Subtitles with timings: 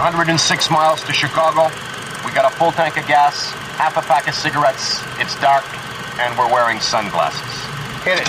[0.00, 1.68] 106 miles to Chicago.
[2.24, 4.98] We got a full tank of gas, half a pack of cigarettes.
[5.20, 5.62] It's dark,
[6.18, 7.44] and we're wearing sunglasses.
[8.02, 8.28] Hit it.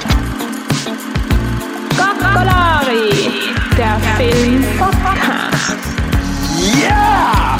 [1.95, 5.79] Coccolari, der Film-Podcast.
[6.59, 7.57] Yeah!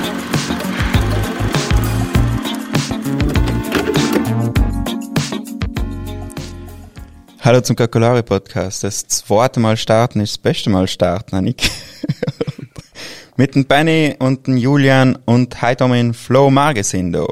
[7.40, 8.84] Hallo zum Kakolari Podcast.
[8.84, 11.72] Das zweite Mal starten ist das beste Mal starten, Annik.
[13.42, 17.26] Mit dem Benny und dem Julian und heute haben wir den Flo Margesin da.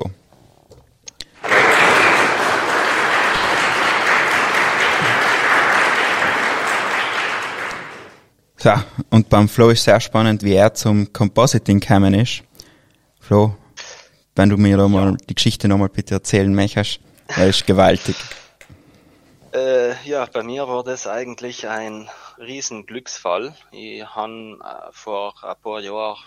[8.57, 8.71] So,
[9.11, 12.41] und beim Flo ist sehr spannend, wie er zum Compositing gekommen ist.
[13.19, 13.55] Flo,
[14.35, 18.15] wenn du mir da mal die Geschichte nochmal bitte erzählen möchtest, er ist gewaltig.
[19.52, 23.55] Äh, ja, bei mir war das eigentlich ein riesen Glücksfall.
[23.72, 26.17] Ich habe äh, vor ein paar Jahren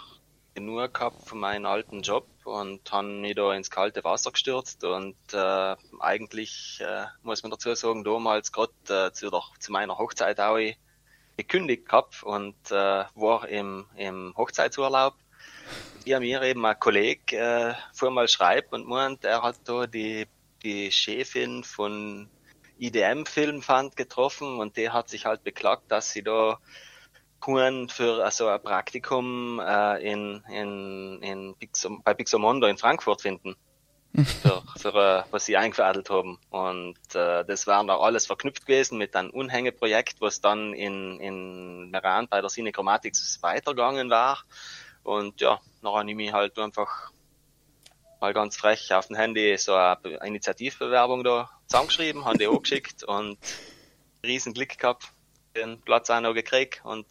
[0.55, 5.15] genug gehabt von meinem alten Job und habe mich da ins kalte Wasser gestürzt und
[5.33, 10.59] äh, eigentlich äh, muss man dazu sagen, damals gerade äh, zu, zu meiner Hochzeit auch
[11.37, 15.15] gekündigt gehabt und äh, war im, im Hochzeitsurlaub.
[16.05, 20.27] Ja, mir eben ein Kollege äh, vor mal schreibt und meint, er hat da die,
[20.65, 22.29] die Chefin von
[22.83, 26.59] IDM Filmfund getroffen und der hat sich halt beklagt, dass sie da
[27.41, 33.57] Kuren für also ein Praktikum äh, in, in, in Pixum, bei Pixomondo in Frankfurt finden.
[34.43, 36.39] für, für äh, was sie eingefädelt haben.
[36.51, 41.91] Und äh, das war da alles verknüpft gewesen mit einem Unhängeprojekt, was dann in, in
[41.91, 44.45] Meran bei der Cinechromatics weitergegangen war.
[45.03, 47.11] Und ja, dann habe ich halt einfach
[48.23, 53.03] mal ganz frech auf dem Handy so eine Initiativbewerbung da zusammengeschrieben, haben die auch geschickt
[53.07, 53.37] und
[54.25, 55.13] riesen Glück gehabt,
[55.57, 57.07] den Platz auch noch gekriegt und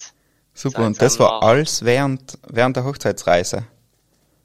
[0.53, 3.67] Super, und das war alles während, während der Hochzeitsreise?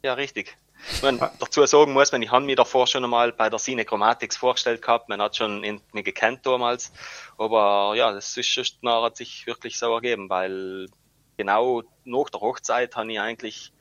[0.04, 0.56] Ja, richtig.
[1.02, 4.36] Man dazu sagen muss, man, ich habe mich davor schon einmal bei der Cine Chromatics
[4.36, 6.92] vorgestellt gehabt, man hat schon in, mich gekannt damals,
[7.38, 10.88] aber ja, das ist nachher hat sich wirklich so ergeben, weil
[11.36, 13.72] genau nach der Hochzeit habe ich eigentlich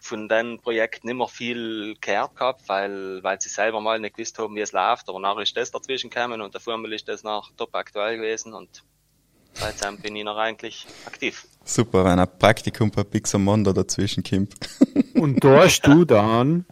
[0.00, 4.38] von dem Projekt nicht mehr viel gehört gehabt, weil, weil sie selber mal nicht gewusst
[4.38, 7.22] haben, wie es läuft, aber nachher ist das dazwischen gekommen und der Formel ist das
[7.22, 8.82] noch top aktuell gewesen und
[9.52, 11.46] seitdem bin ich noch eigentlich aktiv.
[11.64, 14.54] Super, wenn ein Praktikum bei Pixamondo dazwischen kommt.
[15.14, 16.64] Und da hast du dann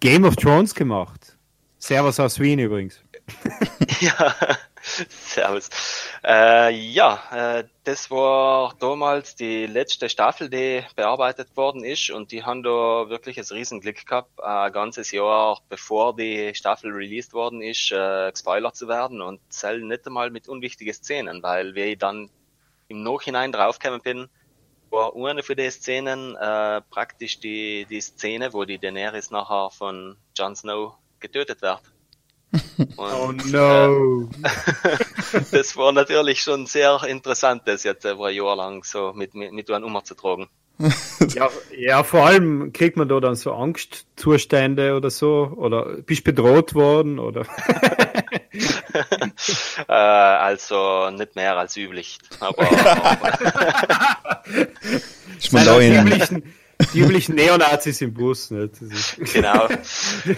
[0.00, 1.36] Game of Thrones gemacht.
[1.78, 3.00] Servus aus Wien übrigens.
[4.00, 4.34] ja,
[5.08, 5.70] servus.
[6.24, 12.44] Äh, ja, äh, das war damals die letzte Staffel, die bearbeitet worden ist und die
[12.44, 17.92] haben da wirklich ein Riesenglück gehabt, ein ganzes Jahr bevor die Staffel released worden ist,
[17.92, 22.30] äh, gespoilert zu werden und zählen nicht einmal mit unwichtigen Szenen, weil wir dann
[22.88, 24.28] im Nachhinein draufgekommen bin,
[24.90, 30.16] war eine von den Szenen äh, praktisch die, die Szene, wo die Daenerys nachher von
[30.36, 31.80] Jon Snow getötet wird.
[32.96, 34.28] Und, oh no!
[34.42, 39.34] Äh, das war natürlich schon sehr interessant, das jetzt über ein Jahr lang so mit,
[39.34, 40.48] mit, mit einem umzutragen.
[41.34, 46.74] ja, ja, vor allem kriegt man da dann so Angstzustände oder so, oder bist bedroht
[46.74, 47.44] worden, oder?
[49.86, 52.66] äh, also nicht mehr als üblich, aber.
[55.38, 56.54] ich meine, üblichen,
[56.92, 58.74] die üblichen Neonazis im Bus, nicht?
[59.32, 59.66] genau.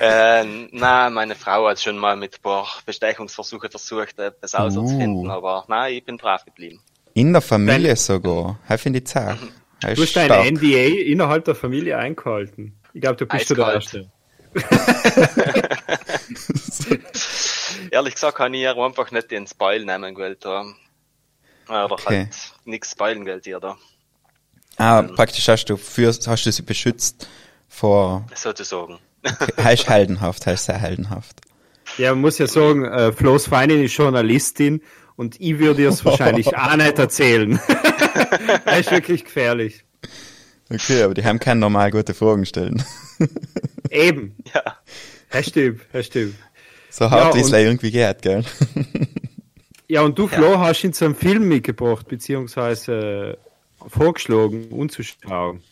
[0.01, 5.31] Äh, na, meine Frau hat schon mal mit ein paar Bestechungsversuche versucht, etwas auszufinden, uh.
[5.31, 6.81] aber nein, ich bin brav geblieben.
[7.15, 8.59] In der Familie Dein, sogar.
[8.69, 9.39] Das finde ich zart.
[9.81, 12.79] Du hast deine NDA innerhalb der Familie eingehalten.
[12.95, 14.11] Ich glaube, du bist der Erste.
[17.91, 20.77] Ehrlich gesagt kann ich ja einfach nicht den Spoil nehmen gewählt haben.
[21.69, 22.19] Oder okay.
[22.19, 23.77] halt nichts spoilen gewählt hier da.
[24.77, 27.27] Ah, ähm, praktisch hast du für, hast du sie beschützt
[27.69, 28.27] vor.
[28.35, 28.99] Sozusagen.
[29.25, 29.53] Okay.
[29.63, 31.41] heißt heldenhaft, heißt sehr heldenhaft.
[31.99, 34.83] Ja, man muss ja sagen, äh, Flo's Feinin ist Journalistin
[35.17, 37.61] und ich würde es wahrscheinlich auch nicht erzählen.
[38.65, 39.85] das ist wirklich gefährlich.
[40.71, 42.83] Okay, aber die haben keine normal gute Fragen stellen.
[43.91, 44.37] Eben.
[44.55, 44.79] Ja.
[45.31, 46.35] Das stimmt, das stimmt.
[46.89, 48.45] So hart ja, wie es irgendwie geht, gell?
[49.89, 50.61] ja, und du, Flo, ja.
[50.61, 53.39] hast ihn zu einem Film mitgebracht, beziehungsweise
[53.89, 55.63] vorgeschlagen, umzuschauen.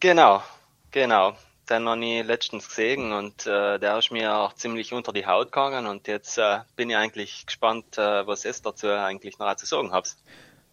[0.00, 0.42] Genau,
[0.90, 1.36] genau.
[1.68, 5.50] Den habe ich letztens gesehen und äh, der ist mir auch ziemlich unter die Haut
[5.50, 9.66] gegangen und jetzt äh, bin ich eigentlich gespannt, äh, was es dazu eigentlich noch zu
[9.66, 10.14] sagen habt.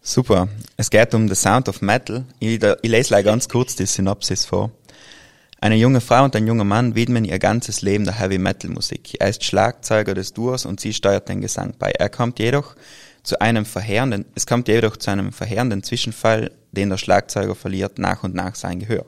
[0.00, 0.48] Super.
[0.76, 2.24] Es geht um The Sound of Metal.
[2.38, 4.70] Ich, ich lese gleich ganz kurz die Synopsis vor.
[5.64, 9.16] Eine junge Frau und ein junger Mann widmen ihr ganzes Leben der Heavy Metal Musik.
[9.18, 11.90] Er ist Schlagzeuger des Duos und sie steuert den Gesang bei.
[11.90, 12.76] Er kommt jedoch
[13.24, 18.22] zu einem verheerenden, es kommt jedoch zu einem verheerenden Zwischenfall, den der Schlagzeuger verliert nach
[18.22, 19.06] und nach sein Gehör.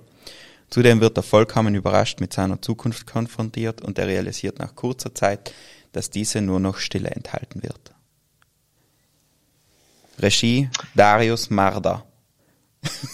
[0.71, 5.53] Zudem wird er vollkommen überrascht mit seiner Zukunft konfrontiert und er realisiert nach kurzer Zeit,
[5.93, 7.93] dass diese nur noch Stille enthalten wird.
[10.19, 12.05] Regie Darius Marder.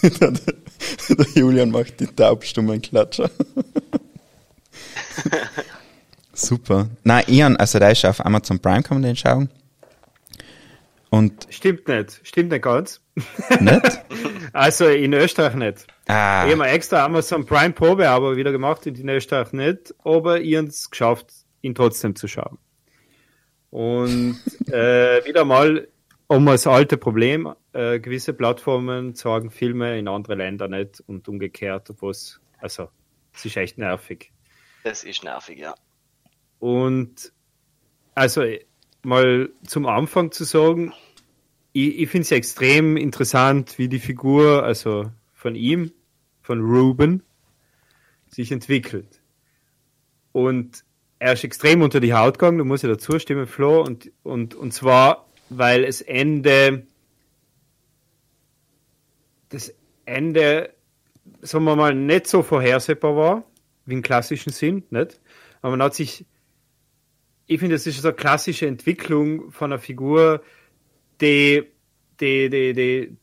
[0.03, 3.31] der, der Julian macht die taubstummen Klatscher.
[6.33, 6.89] Super.
[7.05, 9.51] Nein, Ian, also der ist auf Amazon Prime, kann man den schauen.
[11.13, 12.21] Und Stimmt nicht.
[12.27, 13.03] Stimmt nicht ganz.
[13.61, 14.05] nicht?
[14.55, 15.87] Also in Österreich nicht.
[16.09, 20.41] Ah, Ich habe extra Amazon Prime Probe aber wieder gemacht und in Österreich nicht, aber
[20.41, 21.33] ich habe es geschafft,
[21.63, 22.59] ihn trotzdem zu schauen.
[23.71, 24.39] Und
[24.69, 25.89] äh, wieder mal
[26.29, 31.89] um das alte Problem, äh, gewisse Plattformen zeigen Filme in andere Länder nicht und umgekehrt,
[31.91, 32.89] obwohl es, also,
[33.35, 34.33] es ist echt nervig.
[34.85, 35.75] Das ist nervig, ja.
[36.59, 37.33] Und
[38.15, 38.45] also
[39.05, 40.93] mal zum Anfang zu sagen,
[41.73, 45.93] ich, ich finde es ja extrem interessant, wie die Figur, also von ihm,
[46.43, 47.23] von Ruben,
[48.29, 49.21] sich entwickelt.
[50.33, 50.85] Und
[51.19, 54.55] er ist extrem unter die Haut gegangen, da muss ich dazu stimmen, Flo, und, und,
[54.55, 56.87] und zwar, weil es Ende,
[59.51, 60.75] das Ende,
[61.43, 63.45] sagen wir mal, nicht so vorhersehbar war,
[63.87, 65.21] wie im klassischen Sinn, nicht?
[65.61, 66.27] Aber man hat sich
[67.55, 70.43] ich finde, das ist so eine klassische Entwicklung von einer Figur,
[71.21, 71.63] die,
[72.21, 73.17] die, die, die,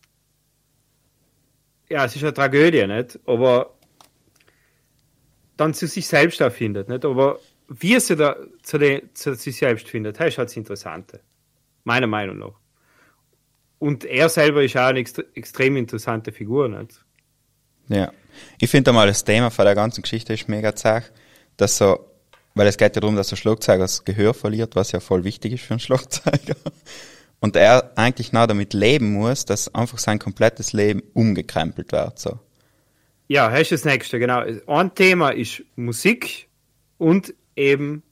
[1.89, 3.19] ja, es ist eine Tragödie, nicht?
[3.25, 3.75] Aber
[5.57, 7.03] dann zu sich selbst auch findet, nicht?
[7.05, 10.57] Aber wie er sie da zu, den, zu sich selbst findet, das ist halt das
[10.57, 11.21] Interessante.
[11.83, 12.59] Meiner Meinung nach.
[13.79, 17.03] Und er selber ist auch eine extre extrem interessante Figur, nicht?
[17.87, 18.11] ja.
[18.59, 21.11] Ich finde einmal das Thema von der ganzen Geschichte ist mega zart,
[21.57, 22.08] dass so,
[22.59, 25.53] weil es geht ja darum, dass der Schlagzeuger das Gehör verliert, was ja voll wichtig
[25.53, 26.57] ist für einen Schlagzeuger.
[27.39, 32.37] Und er eigentlich noch damit leben muss, dass einfach sein komplettes Leben umgekrempelt wird, so.
[33.29, 34.43] Ja, das ist das nächste, genau.
[34.67, 36.49] Ein Thema ist Musik
[36.97, 38.03] und eben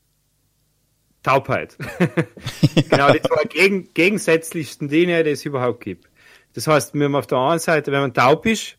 [1.24, 1.76] Taubheit.
[2.90, 6.10] genau, die zwei gegen, gegensätzlichsten Dinge, die es überhaupt gibt.
[6.54, 8.78] Das heißt, wenn man auf der einen Seite, wenn man taub ist,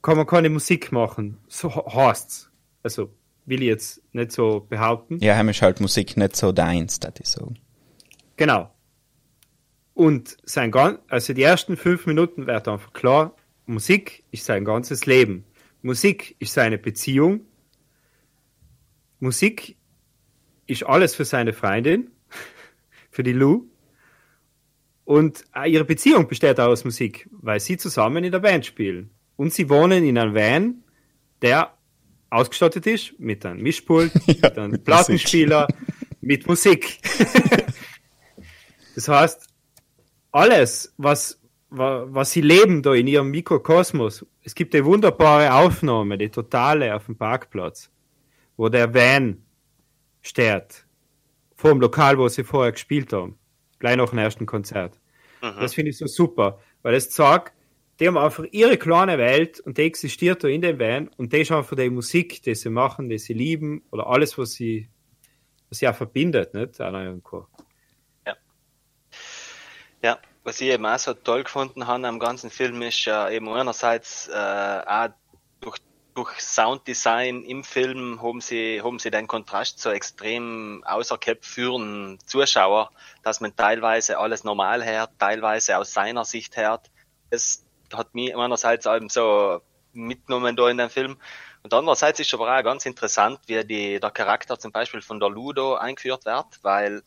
[0.00, 1.36] kann man keine Musik machen.
[1.48, 2.50] So heißt's.
[2.82, 3.10] Also,
[3.46, 5.18] will ich jetzt nicht so behaupten.
[5.18, 7.58] Ja, heim ist halt Musik nicht so deins, das ich sagen.
[8.36, 8.70] Genau.
[9.92, 13.36] Und sein gan also die ersten fünf Minuten wird einfach klar,
[13.66, 15.44] Musik ist sein ganzes Leben.
[15.82, 17.42] Musik ist seine Beziehung.
[19.20, 19.76] Musik
[20.66, 22.10] ist alles für seine Freundin,
[23.10, 23.68] für die Lou.
[25.04, 29.10] Und auch ihre Beziehung besteht auch aus Musik, weil sie zusammen in der Band spielen.
[29.36, 30.84] Und sie wohnen in einem Van,
[31.42, 31.74] der
[32.30, 35.68] ausgestattet ist mit einem Mischpult, Ja, mit einem mit Plattenspieler,
[36.20, 36.98] mit Musik.
[38.94, 39.46] das heißt,
[40.32, 41.40] alles, was,
[41.70, 46.94] wa- was sie leben da in ihrem Mikrokosmos, es gibt eine wunderbare Aufnahme, die totale
[46.94, 47.90] auf dem Parkplatz,
[48.56, 49.42] wo der Van
[50.22, 50.86] steht,
[51.56, 53.38] vor dem Lokal, wo sie vorher gespielt haben,
[53.78, 55.00] gleich nach dem ersten Konzert.
[55.40, 57.52] Das finde ich so super, weil es sagt,
[58.00, 61.42] die haben einfach ihre kleine Welt und die existiert da in dem Van und die
[61.42, 64.88] ist einfach die Musik, die sie machen, die sie lieben oder alles, was sie,
[65.68, 66.80] was sie auch verbindet, nicht?
[66.80, 67.46] Auch irgendwo.
[70.02, 73.48] Ja, was ich eben auch so toll gefunden habe am ganzen Film ist ja eben
[73.48, 75.08] einerseits äh, auch
[75.60, 75.78] durch,
[76.14, 82.18] durch Sounddesign im Film haben sie, haben sie den Kontrast so extrem außerkept für einen
[82.26, 82.90] Zuschauer,
[83.22, 86.90] dass man teilweise alles normal hört, teilweise aus seiner Sicht hört.
[87.30, 87.63] Das
[87.96, 89.60] hat mich einerseits eben so
[89.92, 91.16] mitgenommen da in dem Film.
[91.62, 95.30] Und andererseits ist aber auch ganz interessant, wie die, der Charakter zum Beispiel von der
[95.30, 97.02] Ludo eingeführt wird, weil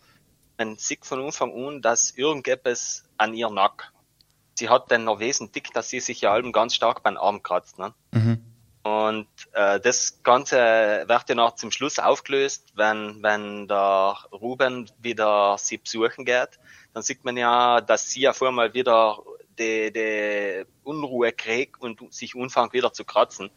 [0.58, 3.92] man sieht von Anfang an, dass irgendetwas an ihr nackt.
[4.56, 7.78] Sie hat den Nervesen dick, dass sie sich ja allem ganz stark beim Arm kratzt.
[7.78, 7.94] Ne?
[8.12, 8.44] Mhm.
[8.82, 10.58] Und äh, das Ganze
[11.08, 16.60] wird ja noch zum Schluss aufgelöst, wenn, wenn der Ruben wieder sie besuchen geht.
[16.94, 19.20] Dann sieht man ja, dass sie auf einmal wieder
[19.60, 23.50] die, die Unruhe kriegt und sich anfängt wieder zu kratzen.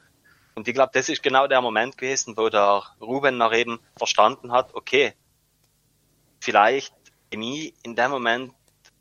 [0.55, 4.53] Und ich glaube, das ist genau der Moment gewesen, wo der Ruben nach eben verstanden
[4.53, 5.15] hat, okay,
[6.41, 6.95] vielleicht
[7.31, 8.53] bin ich in dem Moment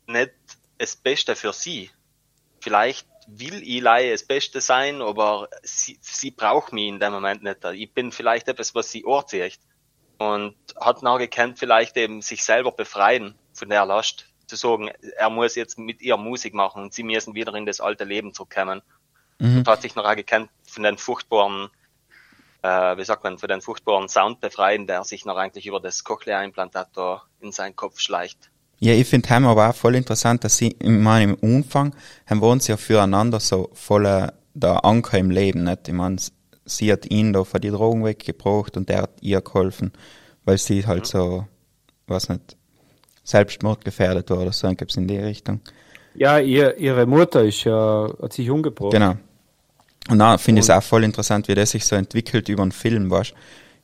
[0.06, 0.32] nicht
[0.78, 1.90] das Beste für sie.
[2.60, 7.64] Vielleicht will ich das Beste sein, aber sie, sie braucht mich in dem Moment nicht.
[7.64, 9.58] Ich bin vielleicht etwas, was sie anzieht.
[10.18, 14.29] Und hat nachher gekannt, vielleicht eben sich selber befreien von der Last.
[14.50, 17.80] Zu sagen, er muss jetzt mit ihr Musik machen und sie müssen wieder in das
[17.80, 18.82] alte Leben zurückkommen.
[19.38, 19.58] Mhm.
[19.58, 21.68] Und hat sich nachher gekannt von den furchtbaren,
[22.62, 26.02] äh, wie sagt man, von den furchtbaren Sound befreien, der sich noch eigentlich über das
[26.02, 28.50] Cochlea-Implantat da in seinen Kopf schleicht.
[28.80, 31.94] Ja, ich finde heim aber auch voll interessant, dass sie, ich meine, im Umfang,
[32.26, 35.86] haben wir uns ja füreinander so voller der Anker im Leben, nicht?
[35.86, 36.16] Ich meine,
[36.64, 39.92] sie hat ihn da von die Drogen weggebracht und er hat ihr geholfen,
[40.44, 41.46] weil sie halt so,
[42.08, 42.56] was nicht,
[43.30, 45.60] Selbstmordgefährdet war oder so, gibt's in die Richtung.
[46.14, 48.92] Ja, ihr, ihre Mutter ist ja, hat sich umgebracht.
[48.92, 49.16] Genau.
[50.08, 52.72] Und da finde ich es auch voll interessant, wie das sich so entwickelt über einen
[52.72, 53.34] Film, weißt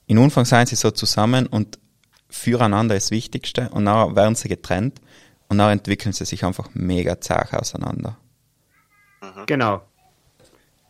[0.06, 1.78] In Anfang seien sie so zusammen und
[2.28, 5.00] füreinander ist das Wichtigste und dann werden sie getrennt
[5.48, 8.16] und dann entwickeln sie sich einfach mega zart auseinander.
[9.46, 9.82] Genau.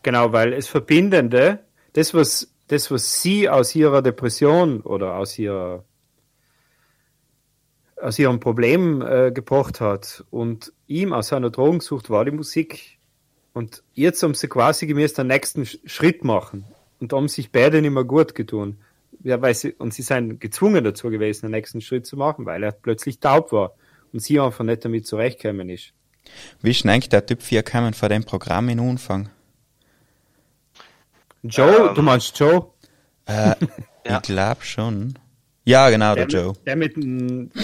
[0.03, 1.59] Genau, weil es Verbindende,
[1.93, 5.83] das was, das, was sie aus ihrer Depression oder aus ihrer
[8.01, 12.97] aus ihrem Problem äh, gebracht hat und ihm aus seiner Drogensucht war die Musik.
[13.53, 16.65] Und jetzt haben sie quasi gemäß den nächsten Sch- Schritt machen.
[16.99, 18.77] Und haben sich beide nicht mehr gut getun.
[19.23, 22.63] Ja, weil sie, und sie sind gezwungen dazu gewesen, den nächsten Schritt zu machen, weil
[22.63, 23.73] er plötzlich taub war
[24.13, 25.93] und sie einfach nicht damit zurechtgekommen ist.
[26.61, 29.29] Wie ist denn eigentlich der Typ 4 gekommen von dem Programm in Anfang?
[31.43, 32.67] Joe, Ähm, du meinst Joe?
[34.05, 34.19] Ja.
[34.19, 35.19] Ich glaube schon.
[35.67, 36.53] Ja, genau, der, Der Joe.
[36.53, 36.95] mit, der mit,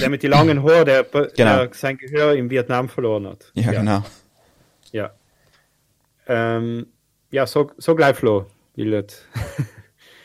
[0.01, 1.03] der mit die langen Haaren, der,
[1.35, 1.65] Genau.
[1.65, 3.49] der sein Gehör in Vietnam verloren hat.
[3.53, 4.03] Ja, genau.
[4.91, 5.11] Ja.
[6.27, 6.87] Ähm,
[7.31, 8.45] ja, so, so gleich Flo,
[8.75, 9.25] Willet.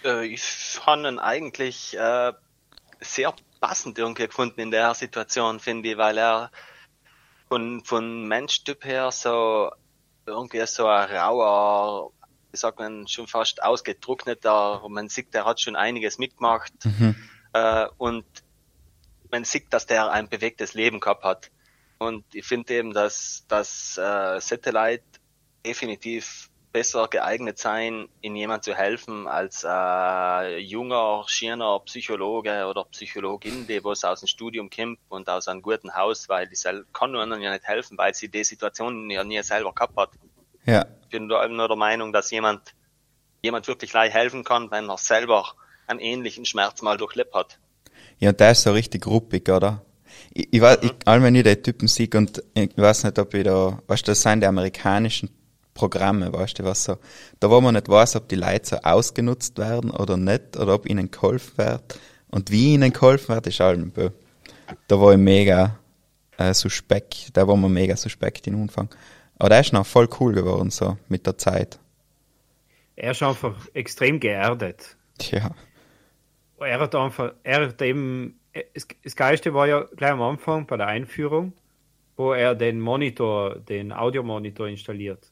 [0.05, 2.33] Äh, ich habe ihn eigentlich äh,
[3.01, 6.53] sehr passend irgendwie gefunden in der Situation, finde ich, weil er
[7.49, 9.73] von, von Menschtyp her so
[10.25, 12.13] irgendwie so ein rauer,
[12.53, 16.73] wie sagt man, schon fast ausgetrockneter, und man sieht, der hat schon einiges mitgemacht
[17.53, 18.25] äh, und
[19.31, 21.51] man sieht, dass der ein bewegtes Leben gehabt hat.
[21.99, 25.05] Und ich finde eben, dass, dass äh, Satellite
[25.67, 33.67] definitiv besser geeignet sein, in jemand zu helfen, als äh, junger, schiener Psychologe oder Psychologin,
[33.67, 37.13] die was aus dem Studium kommt und aus einem guten Haus, weil die sel kann
[37.13, 40.11] nur anderen ja nicht helfen, weil sie die Situation ja nie selber gehabt hat.
[40.67, 42.75] Ja, Ich bin nur der Meinung, dass jemand,
[43.43, 45.55] jemand wirklich leicht helfen kann, wenn er selber
[45.89, 47.59] einen ähnlichen Schmerz mal durchlebt hat.
[48.19, 49.83] ja, der ist so richtig ruppig, oder?
[50.33, 53.35] Ich, ich weiß, ich, all wenn ich den Typen sehe und ich weiß nicht, ob
[53.35, 55.31] ich da, weißt du, das sind die amerikanischen
[55.75, 56.99] Programme, weißt du, was so,
[57.39, 60.89] da wo man nicht weiß, ob die Leute so ausgenutzt werden oder nicht, oder ob
[60.89, 62.01] ihnen geholfen wird.
[62.31, 64.11] Und wie ihnen geholfen wird, ist allem bö.
[64.89, 65.79] Da war ich mega
[66.37, 68.89] äh, suspekt, da war man mega suspekt im Anfang.
[69.39, 71.79] Aber der ist noch voll cool geworden, so, mit der Zeit.
[72.97, 74.97] Er ist einfach extrem geerdet.
[75.19, 75.55] Tja.
[76.61, 78.41] Er hat einfach, er hat eben,
[78.75, 81.53] das, das Geilste war ja gleich am Anfang bei der Einführung,
[82.17, 85.31] wo er den Monitor, den Audiomonitor installiert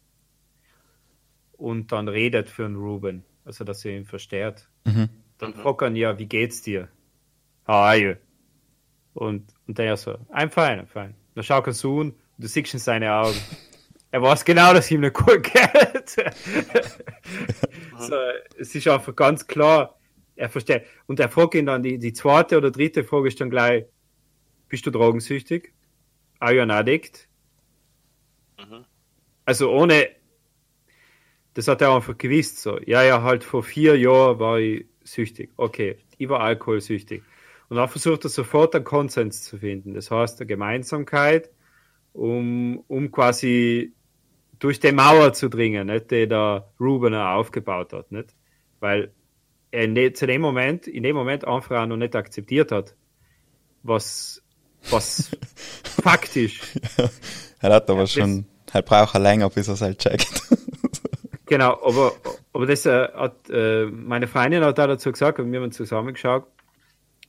[1.57, 4.69] und dann redet für den Ruben, also dass er ihn versteht.
[5.39, 6.89] Dann fragt er ihn ja, wie geht's dir?
[7.67, 8.15] How are you?
[9.15, 11.15] Und, und der so, I'm fine, I'm fine.
[11.35, 13.37] Dann schaut er so an, und du siehst in seine Augen.
[14.13, 16.11] Er weiß genau, dass ihm nicht gut geht.
[17.99, 18.15] so,
[18.57, 19.96] es ist einfach ganz klar,
[20.37, 20.85] er versteht.
[21.07, 23.87] Und er fragt ihn dann, die, die zweite oder dritte Frage ist dann gleich,
[24.69, 25.73] bist du drogensüchtig?
[26.39, 27.29] Are you an addict?
[29.45, 30.09] Also ohne,
[31.55, 35.51] das hat er einfach gewusst, so, ja, ja, halt vor vier Jahren war ich süchtig.
[35.57, 37.23] Okay, ich war alkoholsüchtig.
[37.69, 39.95] Und dann versucht er sofort einen Konsens zu finden.
[39.95, 41.51] Das heißt, eine Gemeinsamkeit,
[42.13, 43.93] um, um quasi
[44.59, 48.35] durch die Mauer zu dringen, nicht, die der Ruben aufgebaut hat, nicht?
[48.81, 49.13] Weil
[49.71, 52.95] er ne, zu dem Moment, in dem Moment einfach auch noch nicht akzeptiert hat,
[53.83, 54.43] was,
[54.91, 55.31] was
[56.03, 56.61] faktisch,
[57.61, 60.43] Er hat aber das- schon, er braucht er länger, bis er es halt checkt.
[61.47, 62.13] genau, aber,
[62.53, 66.47] aber das äh, hat, äh, meine Freundin hat da dazu gesagt, und wir haben zusammengeschaut,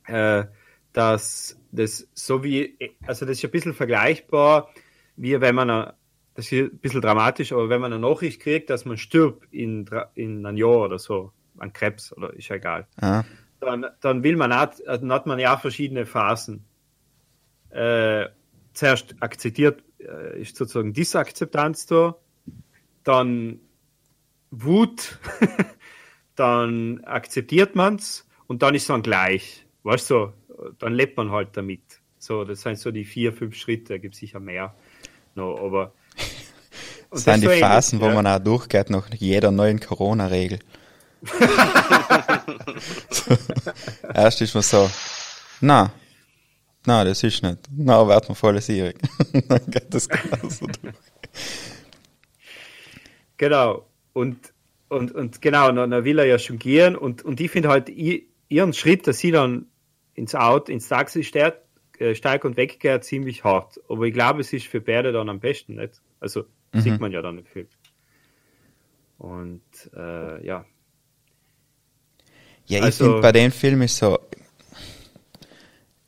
[0.06, 0.44] äh,
[0.92, 2.76] dass das so wie,
[3.06, 4.70] also das ist ein bisschen vergleichbar,
[5.16, 5.94] wie wenn man, eine,
[6.34, 9.88] das ist ein bisschen dramatisch, aber wenn man eine Nachricht kriegt, dass man stirbt in,
[10.14, 12.86] in einem Jahr oder so, an Krebs oder ist ja egal.
[13.00, 13.24] Ah,
[13.60, 16.64] dann, dann will man auch, dann hat man ja verschiedene Phasen.
[17.70, 18.26] Äh,
[18.72, 22.16] zuerst akzeptiert, äh, ist sozusagen Disakzeptanz da,
[23.04, 23.60] dann
[24.50, 25.18] Wut,
[26.34, 29.66] dann akzeptiert man's und dann ist man gleich.
[29.82, 30.32] Weißt du,
[30.78, 32.00] dann lebt man halt damit.
[32.18, 34.74] So, das sind so die vier, fünf Schritte, gibt sicher mehr.
[35.34, 35.92] No, aber
[37.10, 38.14] das sind die so ähnlich, Phasen, wo ja.
[38.14, 40.58] man auch durchgeht nach jeder neuen Corona-Regel.
[44.14, 44.90] Erst ist man so,
[45.60, 45.92] na,
[46.86, 47.58] na, das ist nicht.
[47.76, 48.96] Na, wird man voll sierig.
[49.48, 50.94] Dann geht das genauso durch.
[53.36, 53.86] Genau.
[54.12, 54.52] Und,
[54.88, 56.96] und, und genau, dann, dann will er ja schon gehen.
[56.96, 59.66] Und, und ich finde halt ihren Schritt, dass sie dann
[60.14, 61.60] ins Auto, ins Taxi steigt,
[61.98, 63.80] äh, steigt und weggeht, ziemlich hart.
[63.88, 66.00] Aber ich glaube, es ist für beide dann am besten, nicht?
[66.20, 67.68] Also sieht man ja dann im Film.
[69.18, 69.62] Und
[69.94, 70.64] äh, ja.
[72.68, 74.18] Ja, ich Also- finde bei dem Film ist so,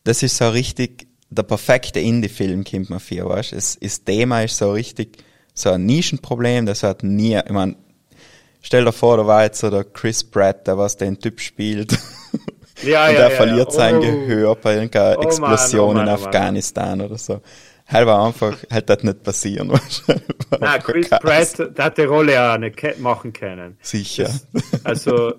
[0.05, 4.57] das ist so richtig der perfekte Indie-Film, kommt man vor, weißt Es das Thema ist
[4.57, 5.19] so richtig
[5.55, 7.76] so ein Nischenproblem, das hat nie, ich mein,
[8.62, 11.97] stell dir vor, da war jetzt so der Chris Pratt, der was den Typ spielt.
[12.83, 13.75] Ja, und ja, er ja, verliert ja.
[13.79, 14.00] sein Oh.
[14.00, 16.25] Gehör bei irgendeiner Oh Mann, Explosion oh Mann, in oh Mann.
[16.25, 17.43] Afghanistan oder so.
[17.87, 19.69] Halt war einfach, halt das nicht passieren?
[19.71, 19.81] War
[20.59, 21.52] Na, Chris krass.
[21.57, 23.76] Pratt, der hat die Rolle ja nicht ke- machen können.
[23.83, 24.31] Sicher.
[24.83, 25.35] Also,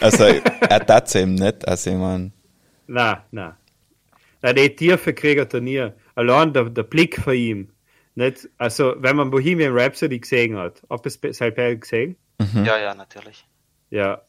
[0.00, 2.32] Also, er tat eben nicht, also ich mein,
[2.86, 3.56] na, na.
[4.42, 5.88] Na, die Tiefe kriegt er nie.
[6.14, 7.68] Allein der, der Blick von ihm.
[8.14, 12.16] Nicht, also, wenn man Bohemian Rhapsody gesehen hat, ob es selber gesehen?
[12.64, 13.44] Ja, ja, natürlich.
[13.90, 14.22] Ja.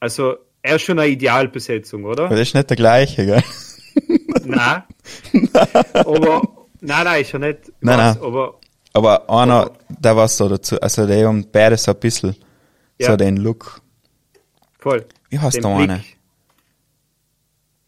[0.00, 2.24] Also, er ist schon eine Idealbesetzung, oder?
[2.26, 3.42] aber das ist nicht der gleiche, gell?
[4.44, 4.82] Nein.
[5.94, 6.42] aber,
[6.80, 7.58] nein, nein, ist ja nicht.
[7.68, 8.24] Ich Nein, weiß, nein.
[8.24, 8.60] Aber,
[8.92, 12.36] Aber einer, der war so dazu, also der haben beide so ein bisschen
[12.98, 13.10] Ja.
[13.10, 13.80] so den Look.
[14.86, 15.04] Voll.
[15.30, 16.04] Wie heißt der eine?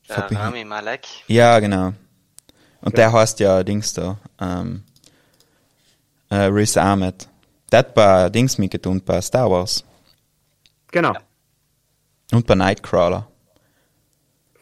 [0.09, 1.07] Der Rami Malek.
[1.29, 1.93] Ja, genau.
[2.81, 4.83] Und der heißt ja Dings da, ähm,
[6.31, 7.29] äh, Riz Ahmed.
[7.71, 9.85] Der hat bei Dings mitgetan, bei Star Wars.
[10.91, 11.13] Genau.
[11.13, 11.21] Ja.
[12.33, 13.29] Und bei Nightcrawler.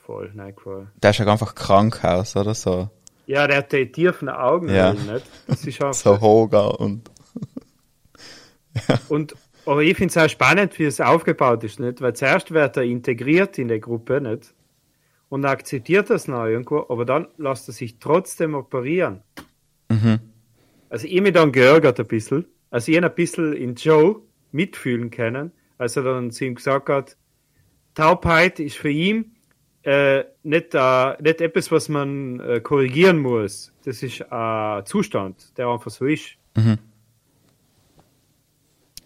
[0.04, 0.88] Voll, Nightcrawler.
[1.02, 2.90] Der ist ja einfach Krankhaus oder so.
[3.26, 4.92] Ja, der hat die tiefen Augen, Ja.
[4.92, 5.26] nicht?
[5.46, 7.10] Das ist auch So hoger und,
[9.08, 9.34] Und,
[9.66, 12.00] aber ich finde es auch spannend, wie es aufgebaut ist, nicht?
[12.00, 14.54] Weil zuerst wird er integriert in die Gruppe, nicht?
[15.28, 19.22] Und er akzeptiert das noch irgendwo, aber dann lässt er sich trotzdem operieren.
[19.88, 20.20] mhm.
[20.88, 22.46] Also ich mich dann geärgert ein bisschen.
[22.70, 27.16] Also ich ein bisschen in Joe mitfühlen können, als er dann zu ihm gesagt hat,
[27.94, 29.36] Taubheit ist für ihn
[29.82, 33.72] äh, nicht, äh, nicht etwas, was man äh, korrigieren muss.
[33.84, 36.36] Das ist ein Zustand, der einfach so ist.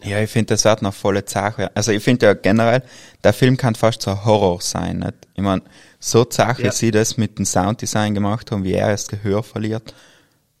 [0.03, 1.69] Ja, ich finde, das wird noch volle Sache.
[1.75, 2.83] Also ich finde ja generell,
[3.23, 5.13] der Film kann fast so ein Horror sein, nicht?
[5.35, 5.61] Ich meine,
[5.99, 6.71] so Sache, Ja.
[6.71, 9.93] sie das mit dem Sounddesign gemacht haben, wie er das Gehör verliert,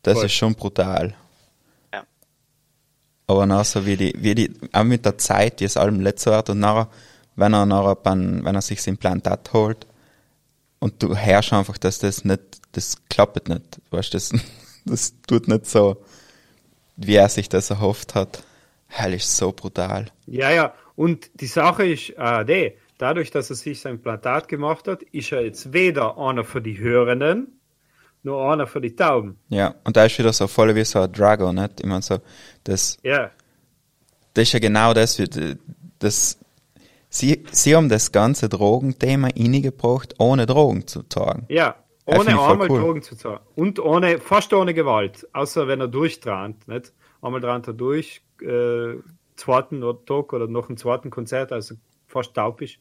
[0.03, 0.25] das Voll.
[0.25, 1.15] ist schon brutal.
[1.93, 2.03] Ja.
[3.27, 6.31] Aber noch so wie die, wie die, auch mit der Zeit, wie es allem letzter
[6.31, 6.87] wird und nachher,
[7.35, 9.87] wenn er nachher, beim, wenn er sich das Implantat holt
[10.79, 12.41] und du hörst einfach, dass das nicht,
[12.73, 14.31] das klappt nicht, weißt du, das,
[14.85, 15.97] das tut nicht so,
[16.95, 18.43] wie er sich das erhofft hat.
[18.93, 20.07] Hell ist so brutal.
[20.27, 20.73] Ja, ja.
[20.95, 25.31] Und die Sache ist äh, die, dadurch, dass er sich sein Implantat gemacht hat, ist
[25.31, 27.59] er jetzt weder einer für die Hörenden,
[28.23, 29.37] noch einer für die Tauben.
[29.49, 31.79] Ja, und da ist wieder so voll wie so ein Drago, nicht?
[31.79, 32.19] Ich meine so,
[32.65, 33.31] das, Ja,
[34.33, 35.57] das ist ja genau das, wie-
[35.99, 36.37] das,
[37.09, 41.45] sie, sie haben das ganze Drogenthema reingebracht, ohne Drogen zu tragen.
[41.49, 41.75] ja.
[42.07, 42.79] Ohne einmal cool.
[42.81, 43.39] Drogen zu zahlen.
[43.55, 45.25] Und ohne, fast ohne Gewalt.
[45.33, 46.91] Außer wenn er durchtrant, nicht?
[47.21, 49.01] Einmal dran er durch, äh,
[49.35, 51.75] zweiten oder Tag oder noch ein zweiten Konzert, also
[52.07, 52.79] fast taub ist.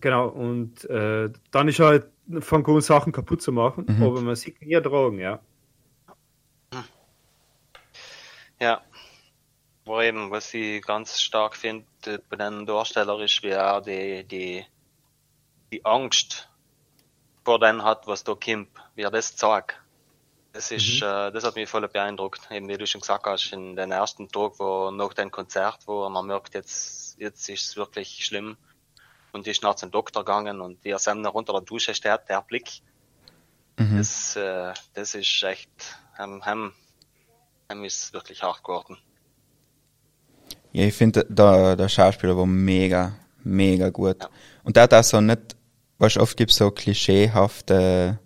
[0.00, 2.08] Genau, und äh, dann ist halt
[2.40, 4.02] von guten Sachen kaputt zu machen, Mhm.
[4.02, 5.40] aber man sieht nie Drogen, ja.
[8.60, 8.82] Ja.
[9.84, 14.24] Wo eben, was ich ganz stark finde äh, bei den Darsteller ist, wie er die,
[14.24, 14.64] die,
[15.72, 16.50] die Angst
[17.44, 19.80] vor dem hat, was da kommt, wie er das zeigt.
[20.56, 22.50] Das ist, äh, das hat mich voll beeindruckt.
[22.50, 26.08] Eben wie du schon gesagt hast, in den ersten Tag, wo nach dem Konzert, wo
[26.08, 28.56] man merkt, jetzt, jetzt ist es wirklich schlimm.
[29.32, 32.20] Und die ist nach zum Doktor gegangen und er selbst noch unter der Dusche steht,
[32.30, 32.80] der Blick.
[33.76, 35.68] Das, äh, das ist echt,
[36.18, 36.72] ähm, ähm,
[37.68, 38.96] ähm ist wirklich hart geworden.
[40.72, 43.14] Ja, ich finde, der, der Schauspieler war mega,
[43.44, 44.22] mega gut.
[44.22, 44.30] Ja.
[44.64, 45.54] Und der hat auch so nicht,
[45.98, 48.18] weißt du, oft gibt's so klischeehafte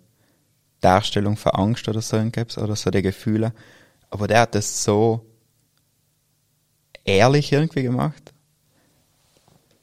[0.81, 3.53] Darstellung von Angst oder so, gibt's, oder so die Gefühle.
[4.09, 5.25] Aber der hat das so
[7.05, 8.33] ehrlich irgendwie gemacht.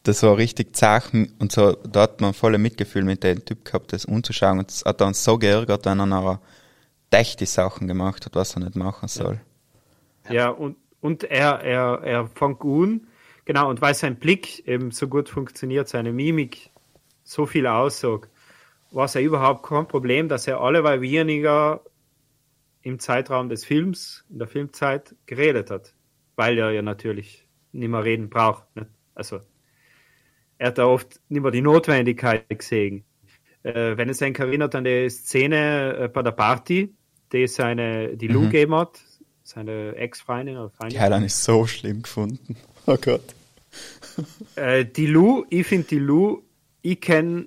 [0.02, 3.92] Das war richtig zach und so, da hat man volle Mitgefühl mit dem Typ gehabt,
[3.92, 4.58] das umzuschauen.
[4.58, 6.40] Und es hat uns so geärgert, wenn er nachher
[7.12, 9.40] die Sachen gemacht hat, was er nicht machen soll.
[10.30, 13.06] Ja, und, und er, er, er fängt an,
[13.44, 16.70] genau, und weil sein Blick eben so gut funktioniert, seine Mimik
[17.24, 18.30] so viel aussagt,
[18.90, 21.82] war es ja überhaupt kein Problem, dass er alleweil weniger
[22.82, 25.94] im Zeitraum des Films, in der Filmzeit, geredet hat.
[26.36, 28.64] Weil er ja natürlich nicht mehr reden braucht.
[28.76, 28.88] Nicht?
[29.14, 29.40] Also,
[30.58, 33.04] er hat da oft nicht mehr die Notwendigkeit gesehen.
[33.62, 36.94] Äh, wenn es sich erinnert an die Szene äh, bei der Party,
[37.32, 39.00] die seine, die Lou gegeben hat,
[39.42, 40.96] seine Ex-Freundin oder Freundin.
[40.96, 42.56] Die hat er nicht so schlimm gefunden.
[42.86, 43.34] Oh Gott.
[44.56, 46.42] Äh, die Lou, ich finde die Lou,
[46.80, 47.46] ich kenne,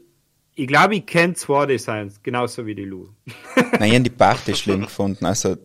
[0.55, 3.09] ich glaube, ich kenne zwei Designs, genauso wie die Lou.
[3.79, 5.25] Nein, ich hab die Party schlimm gefunden.
[5.25, 5.57] Also,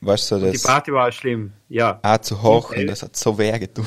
[0.00, 1.98] weißt du, Die das Party war schlimm, ja.
[2.02, 3.86] auch zu und das hat so weh getan.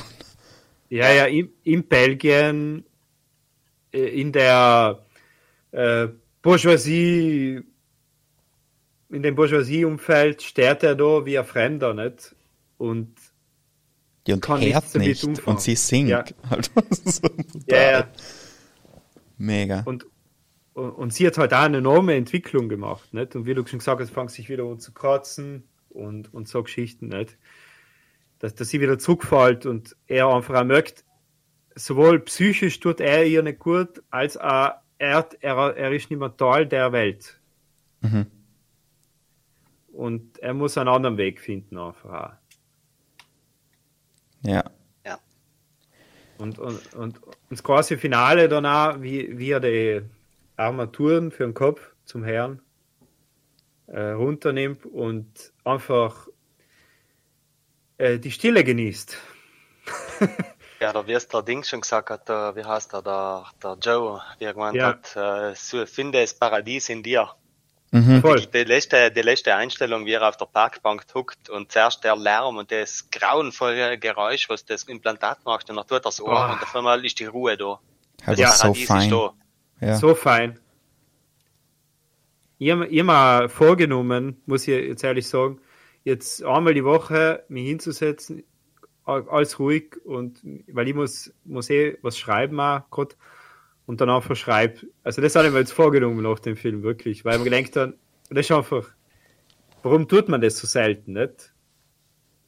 [0.90, 2.86] Ja, ja, in, in Belgien,
[3.94, 5.00] äh, in der
[5.72, 6.08] äh,
[6.42, 7.62] Bourgeoisie,
[9.10, 12.36] in dem Bourgeoisie-Umfeld steht er da wie ein Fremder, nicht?
[12.78, 13.16] Und
[14.26, 16.10] Die und Kann hört nicht und sie singt.
[16.10, 16.24] Ja.
[16.50, 16.72] Halt,
[17.04, 17.30] so
[17.68, 18.08] ja, ja.
[19.38, 19.82] Mega.
[19.86, 20.06] Und,
[20.78, 23.36] und, und sie hat halt auch eine enorme Entwicklung gemacht, nicht?
[23.36, 26.62] Und wie du schon gesagt hast, fängt sich wieder an zu kratzen und, und so
[26.62, 27.36] Geschichten, nicht?
[28.38, 31.04] Dass, dass sie wieder zurückfällt und er einfach auch merkt,
[31.74, 36.38] sowohl psychisch tut er ihr nicht gut, als auch er, er, er ist nicht mehr
[36.38, 37.40] Teil der Welt.
[38.02, 38.28] Mhm.
[39.88, 42.34] Und er muss einen anderen Weg finden, einfach auch.
[44.44, 44.64] Ja.
[45.04, 45.18] Ja.
[46.38, 50.04] Und, und, und, und das große Finale dann auch, wie, wie er die
[50.58, 52.62] Armaturen für den Kopf zum Herrn
[53.88, 56.28] äh, runternimmt und einfach
[57.98, 59.18] äh, die Stille genießt.
[60.80, 63.78] Ja, da wie es der Ding schon gesagt hat, der, wie heißt der, der, der
[63.82, 64.90] Joe, wie er gemeint Ja.
[64.90, 67.32] hat, äh, so, finde das Paradies in dir.
[67.90, 68.22] Mhm.
[68.22, 68.42] Voll.
[68.46, 72.58] Die letzte, die letzte Einstellung, wie er auf der Parkbank huckt und zuerst der Lärm
[72.58, 76.54] und das grauenvolle Geräusch, was das Implantat macht, und dann tut er das Ohr Oh.
[76.54, 77.80] und auf einmal ist die Ruhe da.
[78.28, 79.10] Halt Ja, ist so Paradies ist fein.
[79.10, 79.34] da.
[79.80, 79.98] Ja.
[79.98, 80.60] So fein.
[82.60, 85.60] Ich habe mir vorgenommen, muss ich jetzt ehrlich sagen,
[86.04, 88.44] jetzt einmal die Woche mich hinzusetzen,
[89.06, 93.16] alles ruhig und weil ich muss, muss eh was schreiben auch grad,
[93.86, 94.88] und dann einfach schreibe.
[95.04, 97.76] Also das habe ich mir jetzt vorgenommen nach dem Film, wirklich, weil ich mir gedacht
[97.76, 97.94] habe,
[98.30, 98.90] das ist einfach,
[99.82, 101.54] warum tut man das so selten, nicht?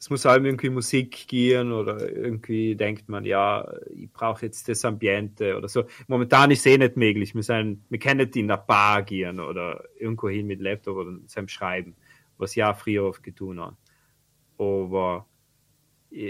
[0.00, 4.82] Es muss allem irgendwie Musik gehen oder irgendwie denkt man, ja, ich brauche jetzt das
[4.86, 5.84] Ambiente oder so.
[6.08, 7.34] Momentan ist es eh nicht möglich.
[7.34, 11.18] Wir, sind, wir können nicht in eine Bar gehen oder irgendwo hin mit Laptop oder
[11.26, 11.94] seinem Schreiben,
[12.38, 13.76] was auch früher oft getan habe.
[14.56, 15.26] Aber,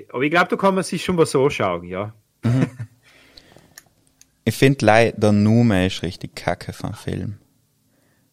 [0.09, 2.13] aber ich glaube, da kann man sich schon was anschauen, ja.
[4.43, 7.39] Ich finde leider der Nume ist richtig kacke vom Film.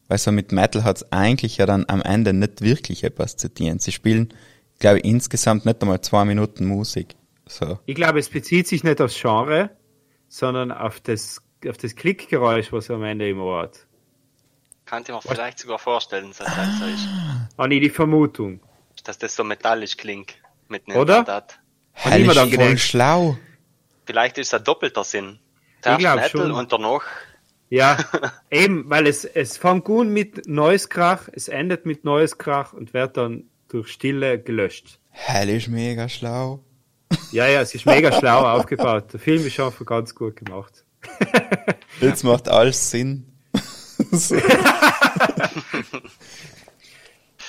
[0.08, 3.78] Weil so mit Metal hat's eigentlich ja dann am Ende nicht wirklich etwas zu tun.
[3.78, 4.34] Sie spielen,
[4.80, 7.16] glaube ich, insgesamt nicht einmal zwei Minuten Musik.
[7.46, 7.80] So.
[7.86, 9.70] Ich glaube, es bezieht sich nicht aufs Genre,
[10.28, 13.88] sondern auf das, auf das Klickgeräusch, was er am Ende im Ohr hat.
[14.86, 17.08] Kann ich mir vielleicht sogar vorstellen, dass das so ist.
[17.58, 18.62] Habe ich die Vermutung.
[19.04, 20.36] Dass das so metallisch klingt.
[20.70, 21.46] Mit einem Oder?
[21.92, 22.80] Hell ich mir dann voll gedacht.
[22.80, 23.38] schlau.
[24.06, 25.40] Vielleicht ist es ein doppelter Sinn.
[25.82, 26.52] Zuerst Metal schon.
[26.52, 27.04] und danach
[27.70, 27.98] Ja,
[28.52, 32.94] eben, weil es, es fängt gut mit neues Krach, es endet mit neues Krach und
[32.94, 35.00] wird dann durch Stille gelöscht.
[35.12, 36.60] Hell ist mega schlau.
[37.32, 39.14] Ja, ja, es ist mega schlau aufgebaut.
[39.14, 40.84] Der Film ist einfach ganz gut gemacht.
[42.02, 43.26] Jetzt macht alles Sinn.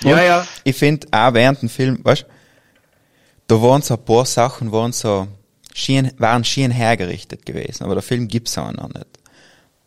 [0.03, 0.47] Ja, ja.
[0.65, 2.25] Ich finde auch während dem Film, weißt
[3.49, 5.27] da waren so ein paar Sachen, waren so,
[5.75, 9.07] schien, waren schien hergerichtet gewesen, aber der Film gibt's auch noch nicht.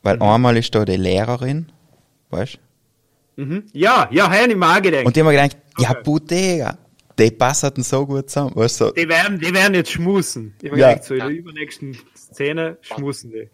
[0.02, 0.22] Weil Mhm.
[0.24, 1.72] einmal ist da die Lehrerin,
[2.30, 2.58] weißt
[3.42, 3.66] Mhm.
[3.74, 5.06] Ja, ja, Herr, ich mal gedacht.
[5.06, 6.02] Und die haben mir gedacht, ja, Okay.
[6.04, 6.78] Bodega,
[7.18, 10.56] die passen so gut zusammen, weißt du, die werden, die werden jetzt schmusen.
[10.62, 10.90] Ich habe Ja.
[10.90, 13.50] gedacht, so in der übernächsten Szene schmusen die.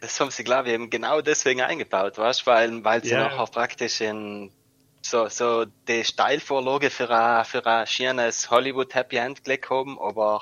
[0.00, 3.28] Das haben sie, glaube ich, eben genau deswegen eingebaut, weißt weil, weil sie Ja.
[3.28, 4.50] nachher praktisch in
[5.02, 10.40] so, so die Steilvorlage für ein, für ein schönes Hollywood Happy End gelegt haben, aber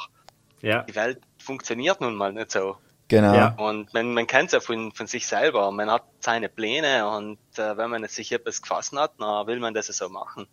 [0.60, 0.82] Ja.
[0.82, 2.76] die Welt funktioniert nun mal nicht so.
[3.08, 3.34] Genau.
[3.34, 3.48] Ja.
[3.58, 5.70] Und man, man kennt es ja von, von sich selber.
[5.72, 9.74] Man hat seine Pläne und äh, wenn man sich etwas gefasst hat, dann will man
[9.74, 10.46] das so machen.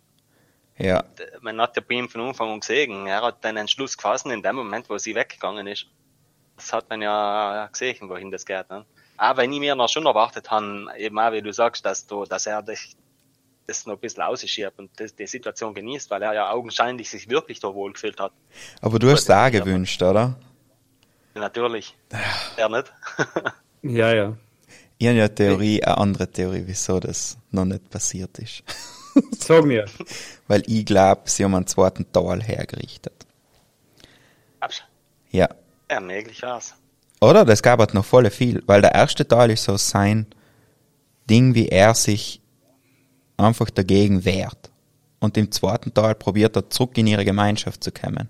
[0.78, 3.96] Ja, D- Man hat ja bei ihm von Anfang an gesehen, er hat einen Entschluss
[3.96, 5.86] gefasst in dem Moment, wo sie weggegangen ist.
[6.56, 8.68] Das hat man ja gesehen, wohin das geht.
[8.68, 8.84] Ne?
[9.16, 12.24] Aber wenn ich mir noch schon erwartet habe, eben auch wie du sagst, dass, du,
[12.24, 12.94] dass er dich
[13.66, 17.28] das noch ein bisschen ausschiebt und das, die Situation genießt, weil er ja augenscheinlich sich
[17.28, 18.32] wirklich da wohl gefühlt hat.
[18.80, 20.36] aber du hast es auch gewünscht, oder?
[21.36, 21.94] Natürlich.
[22.56, 22.92] Er nicht.
[23.82, 24.36] Ja, ja.
[24.98, 28.64] Ich habe ja eine Theorie, eine andere Theorie, wieso das noch nicht passiert ist.
[29.38, 29.84] Sag mir.
[30.48, 33.12] Weil ich glaube, sie haben einen zweiten Teil hergerichtet.
[34.60, 34.82] Absch-
[35.30, 35.48] Ja.
[35.90, 36.74] Ja, möglich war's.
[37.20, 37.44] Oder?
[37.44, 40.26] Das gab halt noch voll viel, weil der erste Teil ist so sein
[41.30, 42.40] Ding, wie er sich
[43.36, 44.70] einfach dagegen wehrt.
[45.20, 48.28] Und im zweiten Teil probiert er zurück in ihre Gemeinschaft zu kommen.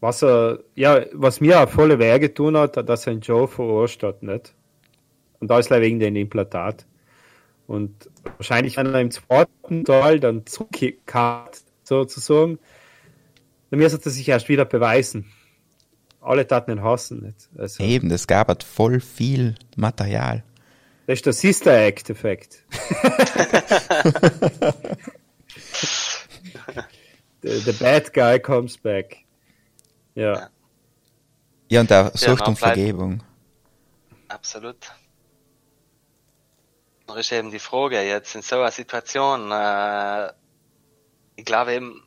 [0.00, 4.22] Was er, ja, was mir auch volle Wehr getan hat, dass ein Joe verarscht hat,
[4.22, 4.54] nicht?
[5.40, 6.86] Und da ist er wegen den Implantat.
[7.66, 12.58] Und wahrscheinlich, wenn er im zweiten Teil dann zurückkehrt, sozusagen,
[13.70, 15.26] dann müsste er sich erst wieder beweisen.
[16.20, 17.48] Alle taten ihn hassen, nicht?
[17.56, 20.44] Also, Eben, das gab halt voll viel Material.
[21.06, 22.64] das ist der Sister Act-Effekt.
[27.42, 29.24] the, the bad guy comes back.
[30.18, 30.50] Ja.
[31.70, 33.22] Ja, und der sucht man um Vergebung.
[34.26, 34.76] Absolut.
[37.06, 40.32] Da ist eben die Frage jetzt in so einer Situation, äh,
[41.36, 42.02] ich glaube eben,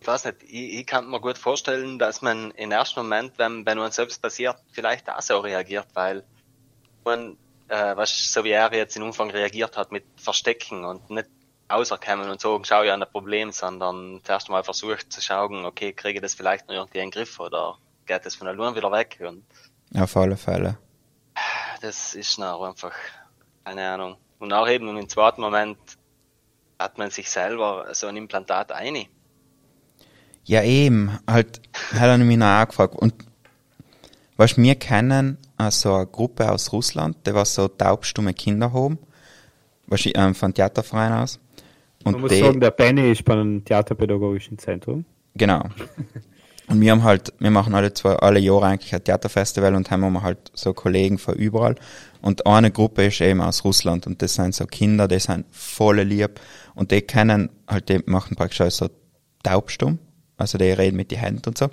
[0.00, 3.66] ich weiß nicht, ich, ich kann mir gut vorstellen, dass man im ersten Moment, wenn,
[3.66, 6.22] wenn uns selbst passiert, vielleicht auch so reagiert, weil
[7.04, 7.36] man,
[7.68, 11.28] äh, was, so wie er jetzt in Umfang reagiert hat mit Verstecken und nicht
[11.68, 15.92] auserkennen und so, schau ja an ein Problem, sondern zuerst mal versucht zu schauen, okay,
[15.92, 18.92] kriege ich das vielleicht noch irgendwie in den Griff oder geht das von allein wieder
[18.92, 19.44] weg und
[19.98, 20.78] Auf alle Fälle.
[21.80, 22.92] das ist noch einfach,
[23.64, 24.16] keine Ahnung.
[24.38, 25.78] Und auch eben im zweiten Moment
[26.78, 29.06] hat man sich selber so ein Implantat ein.
[30.44, 31.60] Ja, eben, halt,
[31.92, 32.94] hat er mich noch auch gefragt.
[32.94, 33.14] Und,
[34.36, 38.98] weißt, wir kennen äh, so eine Gruppe aus Russland, der war so taubstumme Kinder haben,
[39.88, 41.40] weißt, ähm, von Theaterverein aus.
[42.06, 45.04] Man Und muss die, sagen, der Benny ist beim Theaterpädagogischen Zentrum.
[45.34, 45.64] genau.
[46.68, 50.00] Und wir haben halt, wir machen alle zwei, alle Jahre eigentlich ein Theaterfestival und haben
[50.12, 51.76] wir halt so Kollegen von überall.
[52.22, 56.00] Und eine Gruppe ist eben aus Russland und das sind so Kinder, die sind voll
[56.00, 56.40] lieb
[56.74, 58.88] und die kennen, halt, die machen praktisch auch so
[59.44, 60.00] taubstumm.
[60.38, 61.70] Also die reden mit den Händen und so.